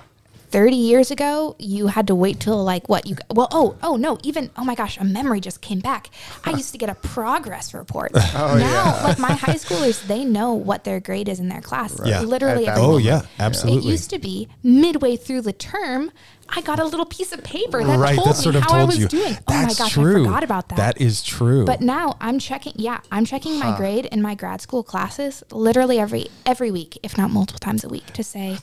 30 0.51 0.77
years 0.77 1.11
ago, 1.11 1.57
you 1.59 1.87
had 1.87 2.09
to 2.09 2.15
wait 2.15 2.39
till 2.39 2.63
like 2.63 2.87
what 2.87 3.07
you 3.07 3.17
well 3.35 3.49
oh 3.53 3.75
oh 3.83 3.97
no 3.97 4.19
even 4.23 4.51
oh 4.59 4.65
my 4.65 4.75
gosh 4.75 4.99
a 4.99 5.05
memory 5.05 5.41
just 5.41 5.63
came 5.63 5.81
back. 5.81 6.11
I 6.45 6.51
used 6.51 6.73
to 6.73 6.79
get 6.79 6.91
a 6.91 6.95
progress 6.95 7.73
report. 7.73 8.13
Oh, 8.35 8.59
now 8.59 9.03
like 9.03 9.19
my 9.19 9.33
high 9.33 9.55
schoolers 9.55 10.07
they 10.07 10.27
know 10.27 10.53
what 10.53 10.85
their 10.85 11.01
grade 11.01 11.31
is 11.31 11.41
in 11.41 11.49
their 11.49 11.63
class. 11.63 11.99
Yeah. 12.05 12.21
Literally 12.21 12.67
At 12.67 12.75
that 12.75 12.83
Oh 12.85 12.97
week. 12.97 13.07
yeah, 13.07 13.23
absolutely. 13.39 13.89
It 13.89 13.93
used 13.93 14.11
to 14.11 14.19
be 14.19 14.49
midway 14.63 15.17
through 15.17 15.41
the 15.41 15.55
term, 15.55 16.11
I 16.49 16.61
got 16.61 16.79
a 16.79 16.85
little 16.85 17.07
piece 17.07 17.33
of 17.33 17.43
paper 17.43 17.83
that 17.83 17.99
right, 17.99 18.15
told 18.15 18.29
that 18.29 18.37
me 18.37 18.43
sort 18.43 18.57
of 18.57 18.63
how 18.63 18.75
I 18.79 18.85
was 18.85 18.99
you. 18.99 19.09
doing. 19.09 19.33
That's 19.33 19.43
oh 19.49 19.63
my 19.63 19.75
gosh, 19.75 19.93
true. 19.93 20.23
I 20.23 20.27
forgot 20.27 20.45
about 20.45 20.69
that. 20.69 20.77
That 20.77 21.01
is 21.01 21.23
true. 21.23 21.65
But 21.65 21.81
now 21.81 22.17
I'm 22.21 22.39
checking. 22.39 22.75
Yeah, 22.77 23.01
I'm 23.11 23.25
checking 23.25 23.59
my 23.59 23.77
grade 23.77 24.07
in 24.07 24.21
my 24.23 24.35
grad 24.35 24.61
school 24.61 24.83
classes 24.83 25.43
literally 25.51 25.99
every 25.99 26.29
every 26.45 26.71
week, 26.71 26.99
if 27.03 27.17
not 27.17 27.31
multiple 27.31 27.59
times 27.59 27.85
a 27.85 27.89
week, 27.89 28.07
to 28.13 28.23
say 28.23 28.59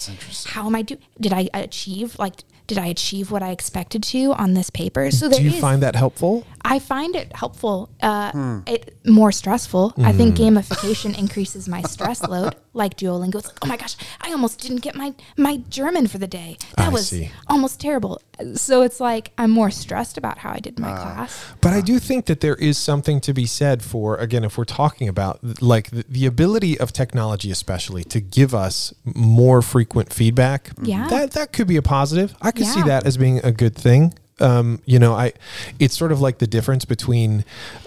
how 0.48 0.66
am 0.68 0.76
I 0.76 0.82
doing? 0.84 1.02
Did 1.20 1.34
I 1.34 1.50
achieve 1.54 2.18
like? 2.20 2.44
Did 2.70 2.78
I 2.78 2.86
achieve 2.86 3.32
what 3.32 3.42
I 3.42 3.50
expected 3.50 4.04
to 4.14 4.32
on 4.34 4.54
this 4.54 4.70
paper? 4.70 5.10
So 5.12 5.28
there 5.28 5.40
Do 5.40 5.46
you 5.46 5.54
is- 5.56 5.60
find 5.60 5.82
that 5.82 5.96
helpful? 5.96 6.46
I 6.64 6.78
find 6.78 7.16
it 7.16 7.36
helpful. 7.36 7.90
Uh, 8.02 8.60
It 8.68 8.82
more 9.06 9.32
stressful. 9.32 9.94
I 9.98 10.12
think 10.12 10.38
Hmm. 10.38 10.44
gamification 10.44 11.18
increases 11.18 11.68
my 11.68 11.82
stress 11.82 12.22
load. 12.24 12.56
Like 12.72 12.96
Duolingo, 12.98 13.36
it's 13.40 13.48
like, 13.48 13.58
oh 13.64 13.68
my 13.68 13.78
gosh, 13.78 13.96
I 14.22 14.32
almost 14.32 14.62
didn't 14.62 14.84
get 14.84 14.94
my 14.96 15.14
my 15.36 15.58
German 15.72 16.06
for 16.08 16.20
the 16.20 16.28
day. 16.28 16.52
That 16.78 16.86
I 16.88 16.90
was 16.90 17.08
see. 17.10 17.32
almost 17.48 17.80
terrible. 17.80 18.22
So 18.56 18.84
it's 18.84 19.00
like 19.00 19.32
I'm 19.40 19.50
more 19.50 19.72
stressed 19.72 20.18
about 20.20 20.38
how 20.38 20.52
I 20.52 20.60
did 20.60 20.78
my 20.80 20.92
Ah. 20.92 21.02
class. 21.02 21.32
But 21.62 21.74
I 21.74 21.82
do 21.82 21.98
think 22.00 22.28
that 22.28 22.40
there 22.42 22.56
is 22.70 22.78
something 22.78 23.20
to 23.22 23.34
be 23.34 23.48
said 23.48 23.82
for, 23.82 24.16
again, 24.18 24.44
if 24.44 24.56
we're 24.58 24.66
talking 24.84 25.08
about 25.10 25.40
like 25.62 25.90
the, 25.90 26.06
the 26.08 26.26
ability 26.28 26.80
of 26.80 26.94
technology, 26.94 27.50
especially 27.52 28.04
to 28.16 28.22
give 28.22 28.54
us 28.54 28.94
more 29.04 29.62
frequent 29.64 30.14
feedback. 30.14 30.70
Yeah. 30.84 31.08
That, 31.10 31.32
that 31.32 31.52
could 31.52 31.68
be 31.68 31.76
a 31.76 31.82
positive. 31.98 32.36
I 32.40 32.52
could 32.60 32.74
see 32.74 32.82
that 32.84 33.06
as 33.06 33.18
being 33.18 33.40
a 33.44 33.52
good 33.52 33.76
thing. 33.76 34.14
Um, 34.40 34.82
you 34.86 35.00
know, 35.00 35.14
I, 35.14 35.34
it's 35.80 35.98
sort 35.98 36.12
of 36.12 36.22
like 36.22 36.38
the 36.38 36.48
difference 36.48 36.86
between 36.86 37.44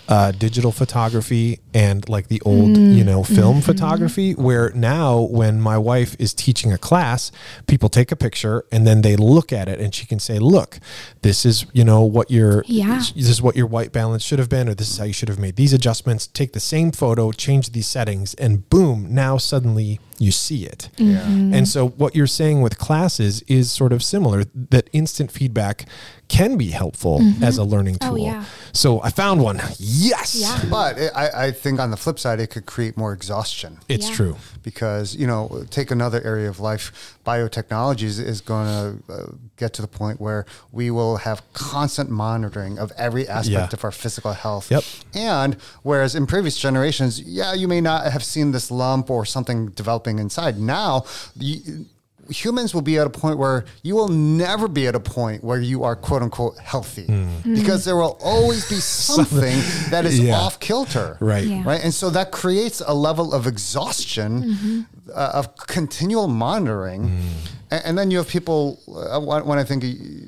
uh, 0.08 0.32
digital 0.32 0.72
photography 0.72 1.60
and 1.72 2.08
like 2.08 2.28
the 2.28 2.40
old, 2.42 2.76
mm. 2.76 2.94
you 2.94 3.04
know, 3.04 3.22
film 3.22 3.56
mm-hmm. 3.56 3.60
photography, 3.60 4.32
where 4.32 4.70
now 4.74 5.20
when 5.20 5.60
my 5.60 5.78
wife 5.78 6.16
is 6.18 6.34
teaching 6.34 6.72
a 6.72 6.78
class, 6.78 7.30
people 7.66 7.88
take 7.88 8.12
a 8.12 8.16
picture 8.16 8.64
and 8.72 8.86
then 8.86 9.02
they 9.02 9.16
look 9.16 9.52
at 9.52 9.68
it 9.68 9.80
and 9.80 9.94
she 9.94 10.04
can 10.04 10.18
say, 10.18 10.38
look, 10.38 10.78
this 11.22 11.46
is, 11.46 11.64
you 11.72 11.84
know, 11.84 12.02
what 12.02 12.30
your, 12.30 12.64
Yeah. 12.66 12.98
this 12.98 13.28
is 13.28 13.40
what 13.40 13.56
your 13.56 13.66
white 13.66 13.92
balance 13.92 14.22
should 14.22 14.38
have 14.38 14.48
been, 14.48 14.68
or 14.68 14.74
this 14.74 14.90
is 14.90 14.98
how 14.98 15.04
you 15.04 15.12
should 15.12 15.28
have 15.28 15.38
made 15.38 15.56
these 15.56 15.72
adjustments. 15.72 16.26
Take 16.26 16.52
the 16.52 16.60
same 16.60 16.90
photo, 16.92 17.32
change 17.32 17.70
these 17.70 17.86
settings, 17.86 18.34
and 18.34 18.68
boom, 18.68 19.06
now 19.08 19.38
suddenly 19.38 20.00
you 20.18 20.30
see 20.30 20.64
it. 20.64 20.88
Yeah. 20.98 21.20
And 21.26 21.66
so, 21.66 21.88
what 21.88 22.14
you're 22.14 22.26
saying 22.28 22.60
with 22.62 22.78
classes 22.78 23.42
is 23.48 23.72
sort 23.72 23.92
of 23.92 24.02
similar 24.04 24.44
that 24.70 24.88
instant 24.92 25.32
feedback 25.32 25.86
can 26.28 26.56
be 26.56 26.70
helpful 26.70 27.18
mm-hmm. 27.20 27.42
as 27.42 27.58
a 27.58 27.64
learning 27.64 27.98
Oh, 28.02 28.10
tool. 28.10 28.18
yeah. 28.18 28.44
So, 28.74 29.02
I 29.02 29.10
found 29.10 29.40
one. 29.42 29.60
Yes. 29.78 30.34
Yeah. 30.34 30.58
But 30.70 30.98
it, 30.98 31.12
I, 31.14 31.46
I 31.46 31.50
think 31.52 31.78
on 31.80 31.90
the 31.90 31.96
flip 31.96 32.18
side, 32.18 32.40
it 32.40 32.48
could 32.48 32.66
create 32.66 32.96
more 32.96 33.12
exhaustion. 33.12 33.78
It's 33.88 34.08
Yeah. 34.08 34.14
true. 34.16 34.36
because 34.62 35.16
you 35.16 35.26
know 35.26 35.64
take 35.70 35.90
another 35.90 36.20
area 36.24 36.48
of 36.48 36.60
life 36.60 37.18
biotechnology 37.26 38.04
is, 38.04 38.18
is 38.20 38.40
going 38.40 38.66
to 38.66 39.12
uh, 39.12 39.26
get 39.56 39.72
to 39.72 39.82
the 39.82 39.88
point 39.88 40.20
where 40.20 40.46
we 40.70 40.88
will 40.90 41.16
have 41.16 41.42
constant 41.52 42.08
monitoring 42.10 42.78
of 42.78 42.92
every 42.96 43.26
aspect 43.28 43.72
Yeah. 43.72 43.76
of 43.78 43.84
our 43.84 43.90
physical 43.90 44.32
health 44.34 44.70
Yep. 44.70 44.84
and 45.14 45.56
whereas 45.82 46.14
in 46.14 46.26
previous 46.26 46.56
generations 46.56 47.20
yeah 47.20 47.54
you 47.54 47.66
may 47.66 47.80
not 47.80 48.00
have 48.12 48.22
seen 48.22 48.52
this 48.52 48.70
lump 48.70 49.10
or 49.10 49.24
something 49.26 49.70
developing 49.70 50.20
inside 50.20 50.58
now 50.60 51.04
you, 51.34 51.86
humans 52.32 52.74
will 52.74 52.82
be 52.82 52.98
at 52.98 53.06
a 53.06 53.10
point 53.10 53.38
where 53.38 53.64
you 53.82 53.94
will 53.94 54.08
never 54.08 54.66
be 54.68 54.86
at 54.86 54.94
a 54.94 55.00
point 55.00 55.44
where 55.44 55.60
you 55.60 55.84
are 55.84 55.94
quote 55.94 56.22
unquote 56.22 56.58
healthy 56.58 57.04
hmm. 57.04 57.12
mm-hmm. 57.12 57.54
because 57.54 57.84
there 57.84 57.96
will 57.96 58.18
always 58.22 58.68
be 58.68 58.76
something 58.80 59.58
that 59.90 60.04
is 60.04 60.18
Yeah. 60.18 60.36
off 60.38 60.58
kilter 60.60 61.16
Right. 61.20 61.44
Yeah. 61.46 61.62
right? 61.64 61.82
And 61.84 61.92
so 61.94 62.10
that 62.10 62.32
creates 62.32 62.80
a 62.86 62.94
level 62.94 63.32
of 63.32 63.46
exhaustion, 63.46 64.42
mm-hmm. 64.42 64.80
uh, 65.14 65.30
of 65.34 65.56
continual 65.56 66.28
monitoring. 66.28 67.04
A- 67.04 67.51
And, 67.72 67.96
then 67.96 68.10
you 68.10 68.18
have 68.18 68.28
people, 68.28 68.78
uh, 68.86 69.18
when 69.18 69.46
when 69.46 69.58
I 69.58 69.64
think 69.64 69.82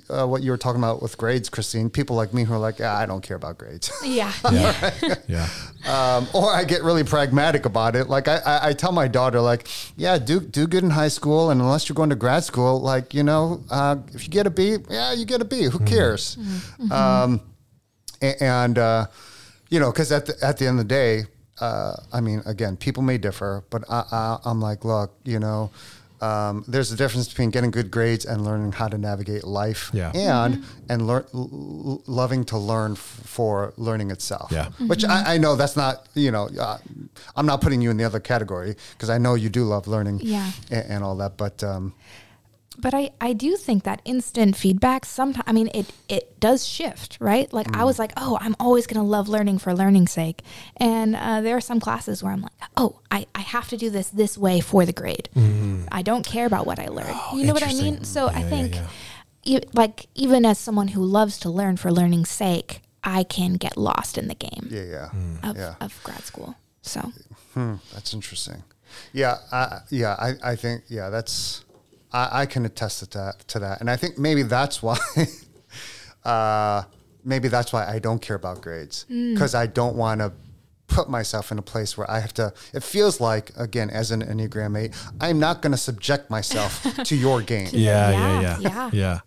uh, 0.08 0.26
what 0.26 0.42
you 0.42 0.50
were 0.50 0.56
talking 0.56 0.80
about 0.80 1.02
with 1.02 1.18
grades, 1.18 1.50
Christine, 1.50 1.90
people 1.90 2.16
like 2.16 2.32
me 2.32 2.42
who 2.44 2.54
are 2.54 2.58
like, 2.58 2.76
ah, 2.80 2.96
I 2.98 3.04
don't 3.04 3.20
care 3.22 3.36
about 3.36 3.58
grades. 3.58 3.92
Yeah. 4.02 4.32
Yeah. 4.50 5.14
yeah. 5.28 5.48
um, 6.16 6.26
or 6.32 6.50
I 6.50 6.64
get 6.64 6.82
really 6.82 7.04
pragmatic 7.04 7.66
about 7.66 7.96
it. 7.96 8.08
Like 8.08 8.28
I, 8.28 8.36
I, 8.38 8.68
I 8.68 8.72
tell 8.72 8.92
my 8.92 9.08
daughter, 9.08 9.40
like, 9.42 9.68
yeah, 9.96 10.16
do 10.18 10.40
do 10.40 10.66
good 10.66 10.84
in 10.84 10.90
high 10.90 11.08
school, 11.12 11.50
and 11.50 11.60
unless 11.60 11.86
you're 11.86 11.94
going 12.02 12.10
to 12.10 12.16
grad 12.16 12.44
school, 12.44 12.80
like 12.80 13.12
you 13.12 13.22
know, 13.22 13.60
uh, 13.70 13.96
if 14.14 14.24
you 14.24 14.30
get 14.30 14.46
a 14.46 14.50
B, 14.50 14.78
yeah, 14.88 15.12
you 15.12 15.26
get 15.26 15.42
a 15.42 15.44
B. 15.44 15.64
Who 15.64 15.80
cares? 15.80 16.38
Um, 16.90 17.40
a- 18.22 18.42
and 18.42 18.78
uh, 18.78 19.06
you 19.68 19.80
know, 19.80 19.92
because 19.92 20.10
at 20.12 20.24
the, 20.26 20.34
at 20.42 20.56
the 20.56 20.66
end 20.66 20.80
of 20.80 20.88
the 20.88 20.94
day, 20.94 21.24
uh, 21.60 21.92
I 22.10 22.20
mean, 22.22 22.40
again, 22.46 22.76
people 22.78 23.02
may 23.02 23.18
differ, 23.18 23.64
but 23.68 23.84
I, 23.90 24.02
I, 24.10 24.38
I'm 24.46 24.60
like, 24.62 24.84
look, 24.86 25.12
you 25.24 25.38
know. 25.38 25.70
Um, 26.20 26.64
there's 26.68 26.90
a 26.92 26.96
difference 26.96 27.28
between 27.28 27.50
getting 27.50 27.70
good 27.70 27.90
grades 27.90 28.24
and 28.24 28.44
learning 28.44 28.72
how 28.72 28.88
to 28.88 28.96
navigate 28.96 29.44
life, 29.44 29.90
Yeah. 29.92 30.12
and 30.14 30.64
and 30.88 31.06
lear- 31.06 31.26
l- 31.34 31.50
l- 31.52 32.02
loving 32.06 32.44
to 32.46 32.56
learn 32.58 32.92
f- 32.92 33.20
for 33.24 33.72
learning 33.76 34.10
itself. 34.10 34.50
Yeah. 34.52 34.70
Which 34.86 35.04
I, 35.04 35.34
I 35.34 35.38
know 35.38 35.56
that's 35.56 35.76
not, 35.76 36.06
you 36.14 36.30
know, 36.30 36.48
uh, 36.58 36.78
I'm 37.36 37.46
not 37.46 37.60
putting 37.60 37.82
you 37.82 37.90
in 37.90 37.96
the 37.96 38.04
other 38.04 38.20
category 38.20 38.76
because 38.92 39.10
I 39.10 39.18
know 39.18 39.34
you 39.34 39.48
do 39.50 39.64
love 39.64 39.86
learning 39.88 40.20
Yeah. 40.22 40.50
and, 40.70 40.84
and 40.90 41.04
all 41.04 41.16
that. 41.16 41.36
But 41.36 41.62
um, 41.64 41.92
But 42.76 42.92
I, 42.94 43.10
I 43.20 43.32
do 43.32 43.56
think 43.56 43.84
that 43.84 44.02
instant 44.04 44.56
feedback 44.56 45.04
sometimes 45.04 45.44
I 45.46 45.52
mean 45.52 45.68
it 45.74 45.86
it 46.08 46.38
does 46.40 46.66
shift, 46.66 47.16
right? 47.20 47.52
Like 47.52 47.74
I 47.76 47.84
was 47.84 47.98
like, 47.98 48.12
oh, 48.16 48.36
I'm 48.40 48.54
always 48.60 48.86
gonna 48.86 49.04
love 49.06 49.28
learning 49.28 49.58
for 49.58 49.74
learning's 49.74 50.12
sake. 50.12 50.42
And 50.76 51.14
uh, 51.16 51.40
there 51.40 51.56
are 51.56 51.60
some 51.60 51.80
classes 51.80 52.22
where 52.22 52.32
I'm 52.32 52.42
like, 52.42 52.52
oh, 52.76 53.00
I, 53.10 53.26
I 53.34 53.40
have 53.40 53.68
to 53.68 53.76
do 53.76 53.90
this 53.90 54.08
this 54.10 54.36
way 54.36 54.60
for 54.60 54.84
the 54.84 54.92
grade. 54.92 55.28
I 55.90 56.02
don't 56.02 56.24
care 56.26 56.46
about 56.46 56.66
what 56.66 56.78
I 56.78 56.86
learned. 56.88 57.16
you 57.34 57.44
know 57.44 57.52
what 57.54 57.62
I 57.62 57.72
mean? 57.74 58.04
So 58.04 58.30
Yeah, 58.30 58.38
I 58.38 58.42
think 58.42 58.74
yeah. 58.74 58.86
e- 59.44 59.60
like 59.72 60.06
even 60.14 60.44
as 60.44 60.58
someone 60.58 60.88
who 60.88 61.02
loves 61.04 61.38
to 61.40 61.50
learn 61.50 61.76
for 61.76 61.90
learning's 61.92 62.30
sake, 62.30 62.80
I 63.02 63.22
can 63.24 63.54
get 63.54 63.76
lost 63.76 64.18
in 64.18 64.28
the 64.28 64.34
game 64.34 64.68
yeah, 64.70 64.82
yeah, 64.84 65.08
Hmm. 65.10 65.36
of, 65.50 65.56
yeah. 65.56 65.74
of 65.80 66.00
grad 66.02 66.24
school. 66.24 66.56
So 66.82 67.12
Hmm, 67.54 67.74
that's 67.92 68.12
interesting. 68.14 68.62
Yeah, 69.12 69.38
I, 69.52 69.80
yeah, 69.90 70.14
I, 70.18 70.52
I 70.52 70.56
think 70.56 70.84
yeah, 70.88 71.08
that's 71.10 71.63
I, 72.14 72.42
I 72.42 72.46
can 72.46 72.64
attest 72.64 73.00
to 73.00 73.18
that 73.18 73.40
to 73.48 73.58
that, 73.58 73.80
and 73.80 73.90
I 73.90 73.96
think 73.96 74.16
maybe 74.18 74.42
that's 74.42 74.82
why. 74.82 74.96
uh, 76.24 76.82
maybe 77.24 77.48
that's 77.48 77.72
why 77.72 77.86
I 77.86 77.98
don't 77.98 78.20
care 78.20 78.36
about 78.36 78.60
grades 78.62 79.04
because 79.08 79.54
I 79.54 79.66
don't 79.66 79.96
want 79.96 80.20
to 80.20 80.32
put 80.86 81.08
myself 81.08 81.50
in 81.50 81.58
a 81.58 81.62
place 81.62 81.96
where 81.98 82.10
I 82.10 82.20
have 82.20 82.32
to. 82.34 82.52
It 82.72 82.82
feels 82.82 83.20
like 83.20 83.50
again, 83.56 83.90
as 83.90 84.10
an 84.10 84.22
Enneagram 84.22 84.78
Eight, 84.78 84.94
I'm 85.20 85.38
not 85.38 85.60
going 85.62 85.72
to 85.72 85.78
subject 85.78 86.30
myself 86.30 86.82
to 87.04 87.16
your 87.16 87.40
game. 87.42 87.68
Yeah. 87.72 88.10
Yeah. 88.10 88.40
Yeah, 88.40 88.40
Yeah. 88.40 88.58
yeah. 88.60 88.90
Yeah. 88.92 89.20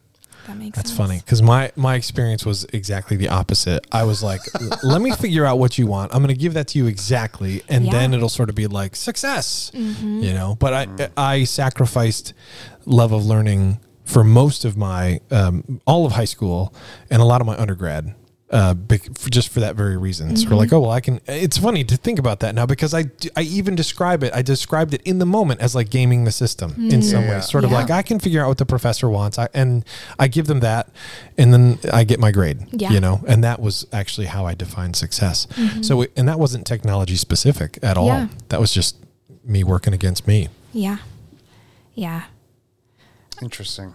That 0.47 0.57
makes 0.57 0.75
That's 0.75 0.89
sense. 0.89 0.97
funny 0.97 1.19
because 1.19 1.41
my 1.41 1.71
my 1.75 1.95
experience 1.95 2.45
was 2.45 2.63
exactly 2.73 3.17
the 3.17 3.29
opposite. 3.29 3.85
I 3.91 4.03
was 4.03 4.23
like, 4.23 4.41
let 4.83 5.01
me 5.01 5.11
figure 5.11 5.45
out 5.45 5.59
what 5.59 5.77
you 5.77 5.87
want. 5.87 6.13
I'm 6.13 6.23
going 6.23 6.33
to 6.33 6.39
give 6.39 6.53
that 6.55 6.67
to 6.69 6.77
you 6.79 6.87
exactly, 6.87 7.61
and 7.69 7.85
Yeah. 7.85 7.91
then 7.91 8.13
it'll 8.13 8.29
sort 8.29 8.49
of 8.49 8.55
be 8.55 8.67
like 8.67 8.95
success, 8.95 9.71
you 9.73 10.33
know. 10.33 10.55
But 10.59 10.73
I 10.73 11.09
I 11.17 11.43
sacrificed 11.43 12.33
love 12.85 13.11
of 13.11 13.25
learning 13.25 13.79
for 14.05 14.23
most 14.23 14.63
of 14.63 14.77
my 14.77 15.19
um, 15.31 15.81
all 15.85 16.05
of 16.05 16.13
high 16.13 16.25
school 16.25 16.73
and 17.09 17.21
a 17.21 17.25
lot 17.25 17.41
of 17.41 17.47
my 17.47 17.57
undergrad. 17.57 18.15
Uh, 18.49 18.73
bec- 18.73 19.13
for, 19.17 19.29
just 19.29 19.49
for 19.49 19.59
that 19.59 19.75
very 19.75 19.97
reason. 19.97 20.33
So 20.37 20.45
we're 20.45 20.51
mm-hmm. 20.51 20.55
like, 20.59 20.71
oh 20.71 20.79
well, 20.79 20.91
I 20.91 21.01
can. 21.01 21.19
It's 21.27 21.57
funny 21.57 21.83
to 21.83 21.97
think 21.97 22.17
about 22.17 22.39
that 22.39 22.55
now 22.55 22.65
because 22.65 22.93
I 22.93 23.11
I 23.35 23.41
even 23.41 23.75
describe 23.75 24.23
it. 24.23 24.33
I 24.33 24.41
described 24.41 24.93
it 24.93 25.01
in 25.03 25.19
the 25.19 25.25
moment 25.25 25.59
as 25.59 25.75
like 25.75 25.89
gaming 25.89 26.23
the 26.23 26.31
system 26.31 26.71
mm. 26.71 26.93
in 26.93 27.01
some 27.01 27.23
Yeah. 27.23 27.35
ways, 27.35 27.49
sort 27.49 27.65
of 27.65 27.71
Yeah. 27.71 27.79
like 27.79 27.91
I 27.91 28.03
can 28.03 28.19
figure 28.21 28.41
out 28.41 28.47
what 28.47 28.57
the 28.57 28.65
professor 28.65 29.09
wants, 29.09 29.37
I, 29.37 29.49
and 29.53 29.83
I 30.17 30.29
give 30.29 30.47
them 30.47 30.61
that, 30.61 30.89
and 31.37 31.53
then 31.53 31.79
I 31.91 32.05
get 32.05 32.21
my 32.21 32.31
grade. 32.31 32.59
Yeah. 32.71 32.91
You 32.91 33.01
know, 33.01 33.21
and 33.27 33.43
that 33.43 33.59
was 33.59 33.85
actually 33.91 34.27
how 34.27 34.45
I 34.45 34.55
defined 34.55 34.95
success. 34.95 35.45
Mm-hmm. 35.47 35.81
So, 35.81 36.03
it, 36.03 36.13
and 36.15 36.25
that 36.29 36.39
wasn't 36.39 36.65
technology 36.65 37.17
specific 37.17 37.77
at 37.83 37.97
all. 37.97 38.07
Yeah. 38.07 38.27
That 38.47 38.61
was 38.61 38.73
just 38.73 38.95
me 39.43 39.65
working 39.65 39.93
against 39.93 40.25
me. 40.25 40.47
Yeah. 40.71 40.99
Yeah. 41.95 42.23
Interesting. 43.41 43.93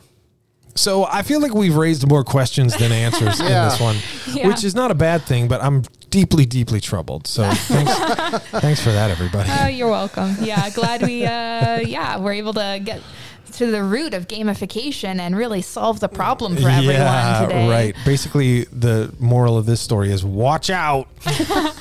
So 0.75 1.05
I 1.05 1.23
feel 1.23 1.41
like 1.41 1.55
we've 1.55 1.77
raised 1.77 2.09
more 2.09 2.25
questions 2.25 2.75
than 2.77 2.93
answers 2.93 3.41
in 3.41 3.47
this 3.47 3.81
one, 3.81 3.97
Yeah. 4.33 4.49
which 4.49 4.65
is 4.65 4.75
not 4.75 4.91
a 4.91 4.95
bad 4.95 5.23
thing. 5.23 5.47
But 5.49 5.63
I'm 5.63 5.83
deeply, 6.11 6.47
deeply 6.47 6.81
troubled. 6.81 7.27
So 7.27 7.49
thanks, 7.53 8.45
thanks 8.61 8.81
for 8.81 8.91
that, 8.93 9.11
everybody. 9.11 9.51
Oh, 9.61 9.67
you're 9.67 9.91
welcome. 9.91 10.37
Yeah, 10.41 10.71
glad 10.71 11.03
we 11.03 11.25
uh 11.27 11.81
yeah, 11.81 12.19
we're 12.19 12.33
able 12.35 12.55
to 12.55 12.81
get 12.83 13.01
to 13.01 13.05
to 13.53 13.71
the 13.71 13.83
root 13.85 14.15
of 14.15 14.29
gamification 14.29 15.21
and 15.21 15.37
really 15.37 15.61
solve 15.61 16.01
the 16.01 16.09
problem 16.09 16.57
for 16.57 16.71
everyone 16.71 17.43
today. 17.43 17.69
right. 17.69 17.95
Basically, 18.03 18.65
the 18.73 19.15
moral 19.19 19.59
of 19.59 19.67
this 19.67 19.79
story 19.79 20.11
is 20.11 20.25
watch 20.25 20.71
out. 20.71 21.07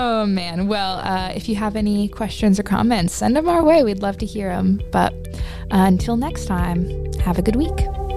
Oh 0.00 0.26
man. 0.26 0.68
Well, 0.68 0.98
uh, 0.98 1.32
if 1.34 1.48
you 1.48 1.56
have 1.56 1.74
any 1.74 2.06
questions 2.06 2.60
or 2.60 2.62
comments, 2.62 3.12
send 3.12 3.34
them 3.34 3.48
our 3.48 3.64
way. 3.64 3.82
We'd 3.82 4.00
love 4.00 4.16
to 4.18 4.26
hear 4.26 4.48
them. 4.48 4.80
But 4.92 5.12
uh, 5.72 5.86
until 5.90 6.16
next 6.16 6.46
time, 6.46 7.12
have 7.14 7.36
a 7.36 7.42
good 7.42 7.56
week. 7.56 8.07